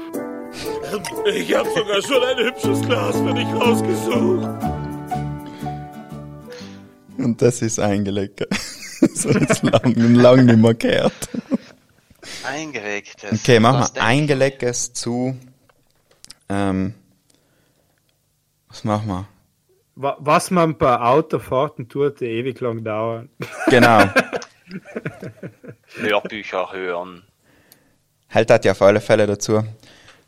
[1.35, 4.49] Ich habe sogar schon ein hübsches Glas für dich rausgesucht.
[7.19, 8.47] Und das ist eingelegt.
[9.15, 11.29] so jetzt lang, lang nicht mehr gehört.
[12.45, 13.41] Eingewecktes.
[13.41, 15.37] Okay, machen wir eingelegtes zu.
[16.49, 16.95] Ähm,
[18.69, 19.29] was machen wir?
[20.03, 23.29] Wa- Was man bei Autofahrten tut, die ewig lang dauern.
[23.69, 24.05] Genau.
[25.97, 27.23] Hörbücher hören.
[28.29, 29.65] Hält das ja auf alle Fälle dazu.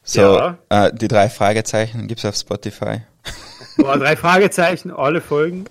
[0.03, 0.59] So, Ja.
[0.69, 3.03] äh, die drei Fragezeichen gibt's auf Spotify.
[3.77, 5.65] Boah, drei Fragezeichen, alle Folgen.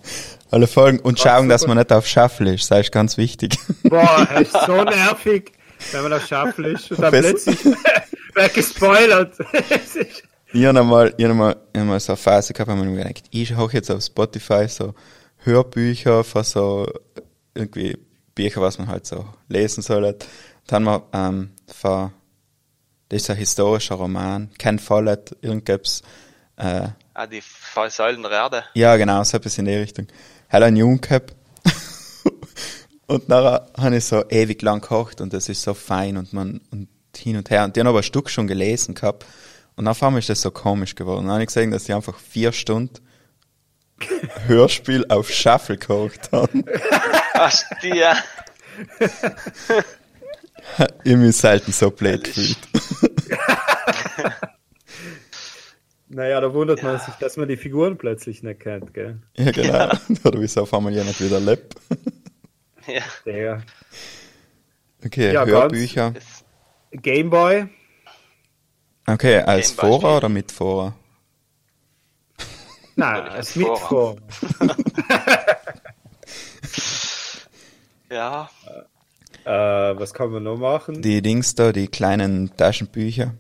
[0.49, 3.57] Alle Folgen und schauen, dass man nicht auf Shuffle ist, das ist ganz wichtig.
[3.83, 5.51] Boah, das ist so nervig,
[5.91, 7.21] wenn man das schaffen ist und dann Was?
[7.21, 7.65] plötzlich
[8.33, 9.33] wird gespoilert.
[9.69, 10.23] Es ist-
[10.53, 12.93] Ich habe einmal, ich hab einmal, ich hab mal so eine Phase gehabt, wo man
[12.93, 14.93] mir gedacht, ich hoch jetzt auf Spotify so
[15.37, 16.91] Hörbücher von so
[17.53, 17.97] irgendwie
[18.35, 20.17] Bücher, was man halt so lesen soll.
[20.67, 22.11] Dann haben wir ähm, von,
[23.07, 26.01] das ist ein historischer Roman, Ken Follett, irgendwas,
[26.57, 27.41] äh, Ah, die
[27.89, 28.63] Säulen der Erde.
[28.73, 30.07] Ja, genau, so etwas in die Richtung.
[30.49, 31.35] Hat einen Jungen gehabt.
[33.07, 36.61] und nachher habe ich so ewig lang gekocht und das ist so fein und man,
[36.71, 37.65] und hin und her.
[37.65, 39.25] Und die haben aber ein Stück schon gelesen gehabt.
[39.75, 41.25] Und auf einmal ist das so komisch geworden.
[41.25, 42.95] Dann habe ich gesehen, dass die einfach vier Stunden
[44.47, 46.65] Hörspiel auf Shuffle gekocht haben.
[47.33, 48.15] Ach, die, ja.
[51.03, 52.57] ich mich selten so blöd gefühlt.
[56.13, 59.21] Naja, da wundert man sich, dass man die Figuren plötzlich nicht kennt, gell?
[59.37, 59.85] Ja, genau.
[60.23, 61.75] Oder wieso auf einmal jemand wieder lebt.
[62.85, 63.01] ja.
[63.25, 63.63] Der
[65.05, 66.13] Okay, Ja, Hörbücher.
[66.91, 67.69] Gameboy,
[69.07, 69.91] Okay, als spielen.
[70.17, 70.93] oder mit Vorer?
[72.95, 74.15] nein, als als Mitfor.
[78.11, 78.49] Ja,
[79.45, 81.01] Äh, was kann man noch machen?
[81.01, 83.33] Die Dings da, die kleinen Taschenbücher.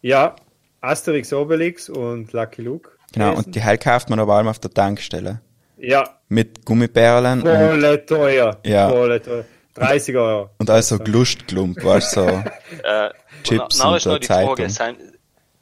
[0.00, 0.34] Ja,
[0.80, 2.90] Asterix, Obelix und Lucky Luke.
[3.12, 3.44] Genau, lesen.
[3.44, 5.40] und die Heil kauft man aber allem auf der Tankstelle.
[5.76, 8.58] Ja, Mit Gummibärlen und, voll teuer.
[8.66, 8.88] Ja.
[8.88, 9.44] Voll teuer.
[9.74, 10.50] 30 Euro.
[10.58, 12.26] und also Glustklump, weißt du, so.
[12.82, 13.10] äh,
[13.42, 14.68] Chips und, na, und ist noch die Frage, Zeitung.
[14.68, 14.96] sein,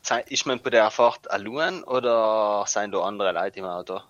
[0.02, 4.00] sein, ist man bei der Fahrt allein oder sind da andere Leute im Auto?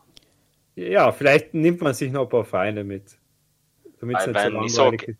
[0.77, 3.05] Ja, vielleicht nimmt man sich noch ein paar Feinde mit.
[4.01, 5.19] Damit es Weil nicht so langweilig sag- ist.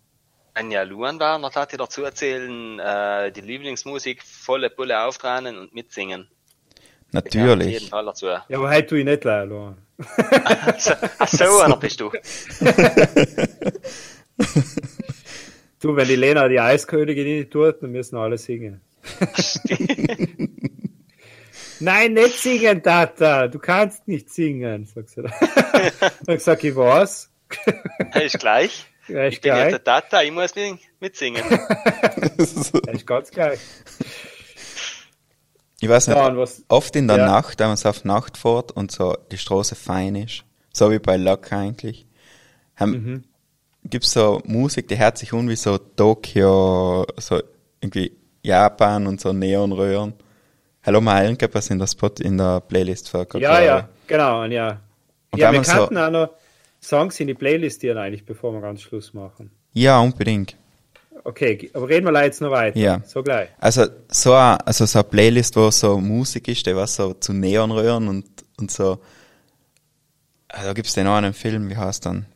[0.55, 5.57] Wenn ja allein war, dann hat ich dazu erzählen, äh, die Lieblingsmusik volle Pulle auftrainen
[5.59, 6.29] und mitsingen.
[7.15, 7.89] Auf jeden Natürlich.
[7.91, 8.27] Fall dazu.
[8.27, 9.77] Ja, aber heute tue ich nicht leider.
[10.79, 12.11] so, ach, so einer bist du.
[15.81, 18.81] Du, wenn die Lena die Eiskönigin nicht tut, dann müssen alle singen.
[21.81, 23.47] Nein, nicht singen, Tata.
[23.49, 25.23] Du kannst nicht singen, sagt sie.
[26.27, 27.31] Dann sag ich, was?
[28.21, 28.87] Ist gleich.
[29.07, 29.71] Ja, ist Ich bin ja gleich.
[29.71, 31.43] der Tata, ich muss mit- mitsingen.
[32.87, 33.61] Ja, ist ganz gleich.
[35.81, 37.27] Ich weiß nicht, Ja, was- oft in der ja.
[37.27, 40.99] Nacht, wenn man so auf Nacht fährt und so die Straße fein ist, so wie
[40.99, 42.07] bei Luck eigentlich,
[42.75, 43.25] haben, Mhm.
[43.91, 47.41] Gibt's so Musik, die hört sich an wie so Tokio, so
[47.81, 48.13] irgendwie
[48.43, 50.15] Japan und so Neonröhren.
[50.85, 54.53] Hallo mal irgendwas was in der Spot, in der Playlist für Ja, ja, genau, und
[54.53, 54.81] ja.
[55.31, 56.31] Und ja, wir man so- auch noch
[56.83, 59.51] Songs in die Playlist hier eigentlich, bevor wir ganz Schluss machen.
[59.73, 60.57] Ja, unbedingt.
[61.25, 62.79] Okay, aber reden wir leider jetzt noch weiter.
[62.79, 63.03] Ja.
[63.05, 63.49] So gleich.
[63.59, 67.33] Also so eine, also so eine Playlist, wo so Musik ist, die was so zu
[67.35, 68.25] Neonröhren und,
[68.59, 68.99] und so.
[70.49, 72.27] Ah, Da gibt's den noch einen Film, wie heißt dann?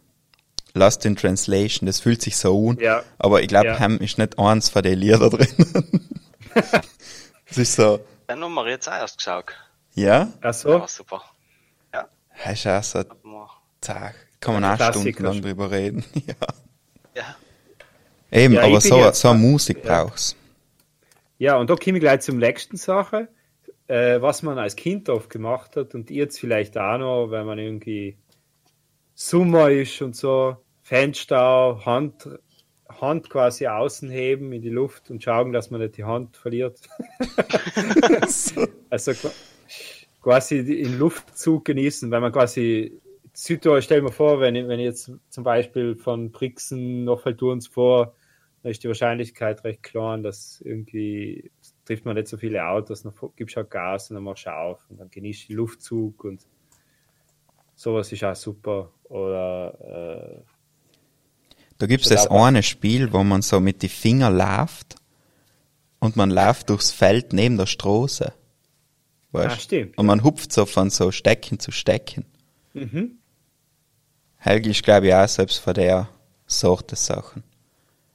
[0.74, 2.78] Lost in Translation, das fühlt sich so an.
[2.80, 3.02] Ja.
[3.18, 3.78] Aber ich glaube, Ja.
[3.78, 5.48] Ham ist nicht eins von den Lieder drin.
[7.46, 9.52] Es ist so, Dann haben wir jetzt auch erst geschaut.
[9.94, 10.86] ja, Ach Ja, so?
[10.86, 11.22] super.
[12.34, 13.48] hast du auch so, Ja.
[13.80, 16.04] zack, kann man auch stundenlang drüber reden.
[16.26, 16.34] ja.
[17.14, 17.36] Ja.
[18.30, 20.04] Eben, Ja, aber so, jetzt- so eine Musik ja.
[20.04, 20.36] brauchst
[21.38, 23.28] Ja, und da komme ich gleich zum nächsten Sache,
[23.88, 27.58] äh, was man als Kind oft gemacht hat und jetzt vielleicht auch noch, wenn man
[27.58, 28.16] irgendwie
[29.24, 32.28] Sommer ist und so, Fenster, Hand,
[32.88, 36.80] Hand quasi außen heben in die Luft und schauen, dass man nicht die Hand verliert.
[38.90, 39.30] also qu-
[40.20, 43.00] quasi den Luftzug genießen, wenn man quasi
[43.32, 47.68] Südtirol, stell mir vor, wenn ich, wenn ich jetzt zum Beispiel von Brixen nach Falturns
[47.68, 48.16] vor,
[48.64, 51.52] da ist die Wahrscheinlichkeit recht klein, dass irgendwie
[51.84, 54.50] trifft man nicht so viele Autos, dann gibst du auch Gas und dann machst du
[54.52, 56.44] auf und dann genießt du den Luftzug und
[57.76, 58.90] sowas ist auch super.
[59.12, 60.42] Oder äh,
[61.78, 64.96] Da gibt's Das das auch- eine Spiel, wo man so mit die Finger läuft
[65.98, 68.32] und man läuft durchs Feld neben der Straße.
[69.32, 69.56] Weißt?
[69.56, 69.98] Ah, stimmt.
[69.98, 72.24] Und man hupft so von so Stecken zu Stecken.
[72.74, 73.18] mhm.
[74.38, 76.08] Helgi ist, glaube ich, auch selbst von der
[76.46, 77.44] Sorte Sachen.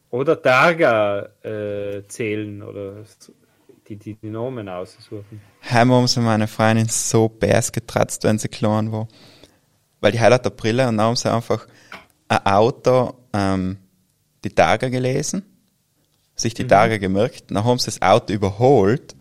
[0.10, 3.03] oder Targa äh, zählen oder
[3.88, 5.40] die, die, die Nomen aussuchen.
[5.69, 9.07] Heim haben sie meine Freundin so bärs getratzt, wenn sie klein war.
[9.99, 11.68] Weil die Heil hat eine Brille und dann haben sie einfach
[12.28, 13.78] ein Auto, ähm,
[14.44, 15.44] die Tage gelesen,
[16.36, 19.15] sich die Tage gemerkt, dann haben sie das Auto überholt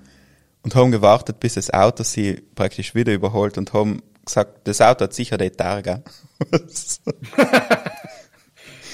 [0.62, 5.04] und haben gewartet, bis das Auto sie praktisch wieder überholt und haben gesagt, das Auto
[5.04, 7.00] hat sicher die das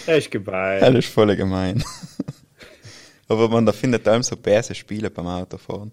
[0.06, 0.96] Das ist gemein.
[0.96, 1.82] ist voll gemein.
[3.28, 5.92] Aber man da findet allem so bärse Spiele beim Autofahren.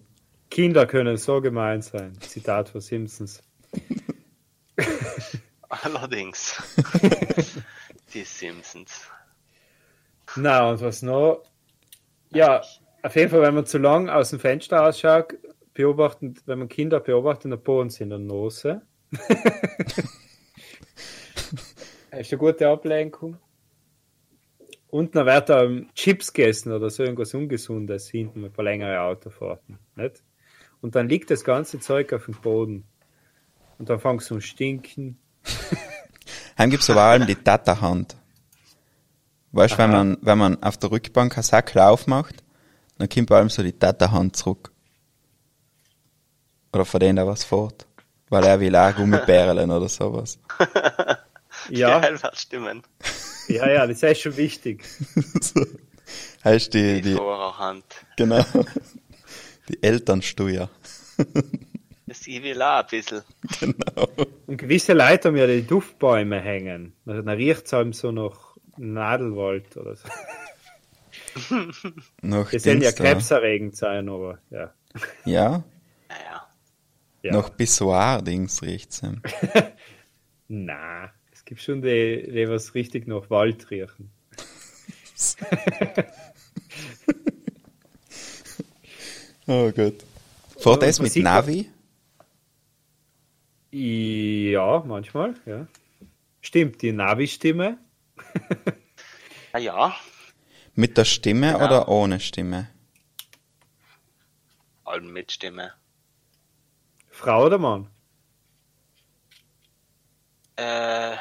[0.50, 2.12] Kinder können so gemein sein.
[2.20, 3.42] Zitat von Simpsons.
[5.70, 6.60] Allerdings.
[8.12, 9.08] die Simpsons.
[10.36, 11.44] Na, und was noch?
[12.30, 12.62] Ja,
[13.02, 15.34] auf jeden Fall, wenn man zu lang aus dem Fenster ausschaut,
[15.72, 18.82] beobachten, wenn man Kinder beobachtet, dann bohren sie in der Nase.
[19.10, 19.26] das
[22.12, 23.38] ist eine gute Ablenkung.
[24.88, 29.78] Und dann wird da Chips gegessen oder so irgendwas Ungesundes hinten bei längeren Autofahrten.
[29.94, 30.24] Nicht?
[30.80, 32.84] Und dann liegt das ganze Zeug auf dem Boden.
[33.78, 35.19] Und dann fängst du an stinken.
[36.58, 38.16] Heim gibt's aber allem die Tata-Hand.
[39.52, 42.36] Weißt du, wenn man, wenn man auf der Rückbank einen Sackel aufmacht,
[42.98, 44.70] dann kommt bei allem so die Tata-Hand zurück.
[46.72, 47.86] Oder von denen da was fort.
[48.28, 50.38] Weil er will auch Gummibärlen oder sowas.
[51.68, 52.82] Ja, Geil, wird stimmen.
[53.48, 54.84] ja, ja, das ist schon wichtig.
[55.40, 55.66] so.
[56.44, 57.84] Heißt die, Die die, Vorhand.
[58.16, 58.44] genau.
[59.68, 60.70] Die Elternsteuer.
[62.10, 63.22] Das ich will auch ein bisschen.
[63.60, 64.08] Genau.
[64.48, 66.92] Und gewisse Leute haben ja die Duftbäume hängen.
[67.06, 70.08] Also, dann riecht es einem so nach Nadelwald oder so.
[72.20, 74.74] Noch Die sollen ja krebserregend sein, aber ja.
[75.24, 75.62] Ja,
[76.08, 76.48] Naja.
[77.22, 77.32] ja.
[77.32, 79.04] noch Pissoir-Dings riecht's.
[79.04, 79.22] ihm.
[80.48, 84.10] Na, es gibt schon die, die was richtig nach Wald riechen.
[89.46, 90.04] Oh Gott.
[90.64, 91.68] Ja, das mit Navi?
[93.72, 95.66] Ja, manchmal, ja.
[96.40, 97.78] Stimmt, die Navi-Stimme.
[99.52, 99.96] Ah ja,
[100.76, 101.64] Mit der Stimme Genau.
[101.64, 102.68] oder ohne Stimme?
[104.84, 105.72] allem mit Stimme.
[107.10, 107.88] Frau oder Mann?
[110.56, 111.16] Äh,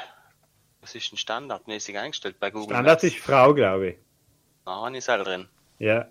[0.82, 3.98] was ist denn standardmäßig eingestellt bei Google Standard ist Frau, glaube ich.
[4.66, 5.50] Habe ich selber drin.
[5.80, 6.08] Ja.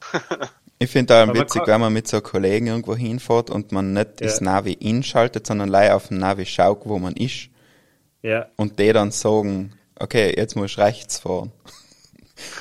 [0.82, 4.26] Ich finde man witzig, wenn man mit so Kollegen irgendwo hinfährt und man nicht Ja.
[4.26, 7.48] das Navi inschaltet, sondern leider auf dem Navi schaut, wo man ist.
[8.22, 11.52] Ja, Und die dann sagen, okay, jetzt muss ich rechts fahren.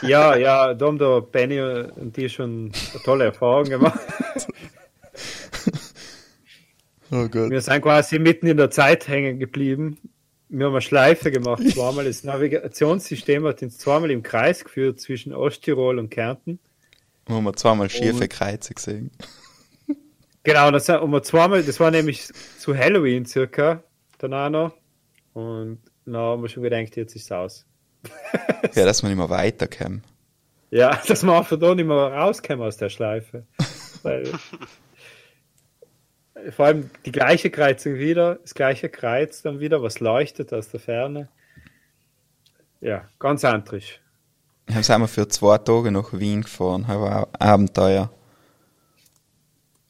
[0.01, 3.99] ja, ja, da haben der Benny und die schon eine tolle Erfahrung gemacht.
[7.13, 7.49] Oh Gott.
[7.49, 9.97] Wir sind quasi mitten in der Zeit hängen geblieben.
[10.47, 12.05] Wir haben eine Schleife gemacht, zweimal.
[12.05, 16.59] Das Navigationssystem hat uns zweimal im Kreis geführt zwischen Osttirol und Kärnten.
[17.31, 19.11] Wo haben wir zweimal schiefe Kreuze gesehen.
[20.43, 23.83] Genau, das haben wir zweimal, das war nämlich zu Halloween circa,
[24.17, 24.73] danach noch.
[25.33, 27.65] Und dann haben wir schon gedacht, jetzt ist es aus.
[28.73, 30.03] Ja, dass wir nicht mehr weiterkommen.
[30.71, 33.45] Ja, dass wir einfach da nicht mehr rauskommen aus der Schleife.
[34.01, 34.31] Weil,
[36.49, 40.79] vor allem die gleiche Kreuzung wieder, das gleiche Kreuz dann wieder, was leuchtet aus der
[40.79, 41.29] Ferne.
[42.79, 44.00] Ja, ganz antrisch.
[44.67, 46.85] Dann sind wir für zwei Tage nach Wien gefahren.
[46.87, 48.11] Das war Abenteuer.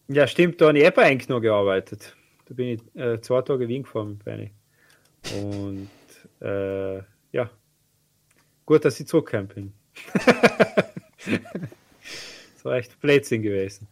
[0.08, 2.16] Ja, stimmt, da habe ich eben eigentlich noch gearbeitet.
[2.46, 4.52] Da bin ich äh, zwei Tage Wien gefahren Benny.
[5.42, 5.90] Und
[6.42, 6.98] äh,
[7.32, 7.50] ja,
[8.66, 9.74] gut, dass ich zurückgekommen bin.
[12.54, 13.88] das war echt Blödsinn gewesen.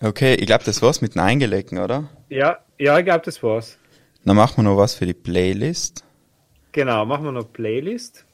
[0.00, 2.08] Okay, ich glaube, das war's mit den Eingelegten, oder?
[2.30, 3.76] Ja, ja, ich glaube, das war's.
[4.24, 6.04] Dann machen wir noch was für die Playlist.
[6.72, 8.24] Genau, machen wir noch Playlist.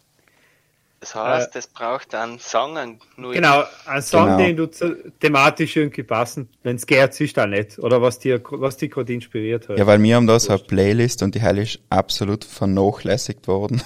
[1.06, 4.38] Das heißt, Äh, es braucht einen Song, einen Genau, ein Song, Genau.
[4.38, 7.78] den du zu, thematisch irgendwie passend, wenn es geht, ist da nicht.
[7.78, 9.78] Oder was dir, was dich gerade inspiriert hat.
[9.78, 13.82] Ja, weil wir haben da so eine Playlist und die Heil ist absolut vernachlässigt worden.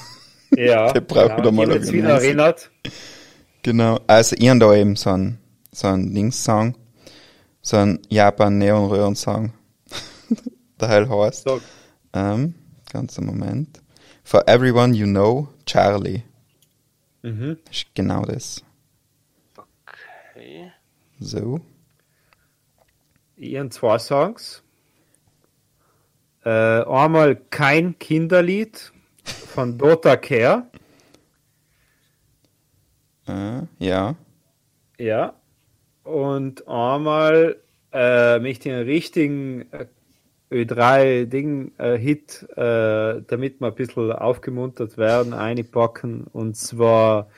[0.56, 2.70] ja die brauchen genau, mal die hat jetzt wieder erinnert.
[3.62, 4.00] Genau.
[4.06, 5.38] Also, ich habe da eben so einen,
[5.72, 6.74] so einen Dings-Song.
[7.60, 9.52] So einen Japan-Neon-Röhren-Song.
[10.80, 11.44] Der Heil heißt.
[11.46, 11.60] So,
[12.14, 12.54] Ähm,
[12.90, 13.82] ganzer Moment.
[14.24, 16.22] For everyone you know, Charlie.
[17.22, 17.58] Mhm.
[17.70, 18.64] Ist genau das.
[19.56, 20.72] Okay.
[21.18, 21.60] So.
[23.36, 24.62] Ihren zwei Songs.
[26.44, 28.92] Äh, einmal kein Kinderlied
[29.24, 30.66] von Dota Care.
[33.26, 34.14] Äh, ja.
[34.98, 35.34] Ja.
[36.04, 37.60] Und einmal
[37.92, 39.86] äh, möchte ich einen richtigen äh,
[40.50, 46.26] Ö3-Ding-Hit, äh, damit wir ein bisschen aufgemuntert werden, einpacken.
[46.32, 47.28] Und zwar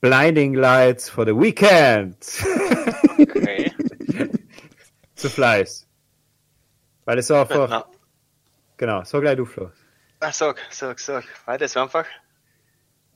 [0.00, 2.16] Blinding Lights for the Weekend.
[3.18, 3.72] Okay.
[5.14, 5.86] Zu Fleiß.
[7.04, 7.84] Weil es einfach, Na,
[8.76, 9.70] genau, so gleich du, Flo.
[10.20, 11.24] ah, sag, sag, sag.
[11.44, 12.06] Weil das einfach.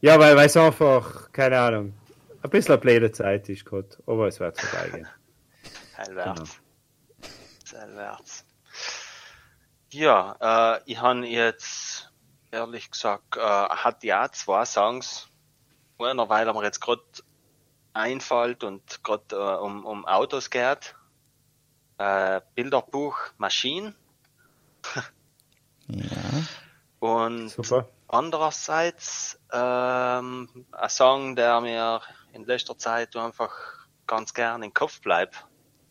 [0.01, 1.95] Ja, weil weil es einfach, keine Ahnung,
[2.43, 5.09] ein bisschen blöde Zeit ist gerade, aber es wird vorbeigehen.
[5.97, 6.61] Allwärts.
[7.75, 8.44] Allwärts.
[9.95, 12.11] Ja, äh, ich habe jetzt
[12.51, 15.29] ehrlich gesagt, äh, hat ja zwei Songs,
[16.01, 17.05] einer, weil er mir jetzt gerade
[17.93, 20.97] einfällt und gerade äh, um, um Autos geht.
[21.99, 23.95] Äh, Bilderbuch Machine
[25.87, 26.43] Ja.
[26.99, 27.89] und Super.
[28.09, 32.01] andererseits ähm, ein Song, der mir
[32.33, 33.53] in letzter Zeit einfach
[34.09, 35.47] ganz gern im Kopf bleibt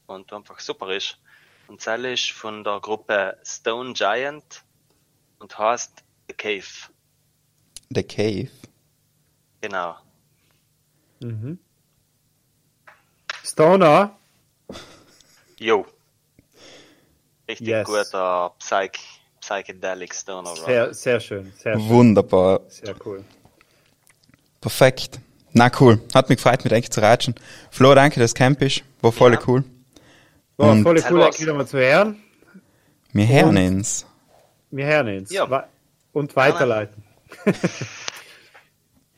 [0.08, 1.23] und einfach super ist.
[1.68, 4.64] Und das ist von der Gruppe Stone Giant
[5.40, 6.64] und heißt The Cave.
[7.90, 8.50] The Cave.
[9.62, 9.96] Genau.
[11.20, 11.58] Mhm.
[13.44, 14.16] Stoner,
[15.60, 15.86] Jo.
[17.48, 17.86] Richtig Yes.
[17.86, 19.00] guter Psych
[19.42, 20.66] Psychedelic Stoner Rock.
[20.66, 21.52] Sehr, sehr schön.
[21.58, 21.90] Sehr schön.
[21.90, 22.62] Wunderbar.
[22.70, 23.24] Sehr cool.
[24.62, 25.20] Perfekt.
[25.52, 26.02] Na cool.
[26.14, 27.36] Hat mich gefreut, mit euch zu ratschen.
[27.70, 28.84] Flo, danke, dass du Camp ist.
[29.02, 29.40] War voll Ja.
[29.48, 29.64] cool.
[30.58, 32.22] Und- voll cool, euch wieder mal zu hören.
[33.12, 34.06] Wir hören uns.
[34.72, 35.32] Wir hören uns.
[35.32, 35.68] Ja.
[36.14, 37.04] Und weiterleiten.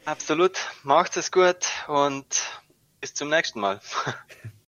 [0.05, 0.57] Absolut.
[0.83, 2.25] Macht es gut und
[3.01, 3.79] bis zum nächsten Mal.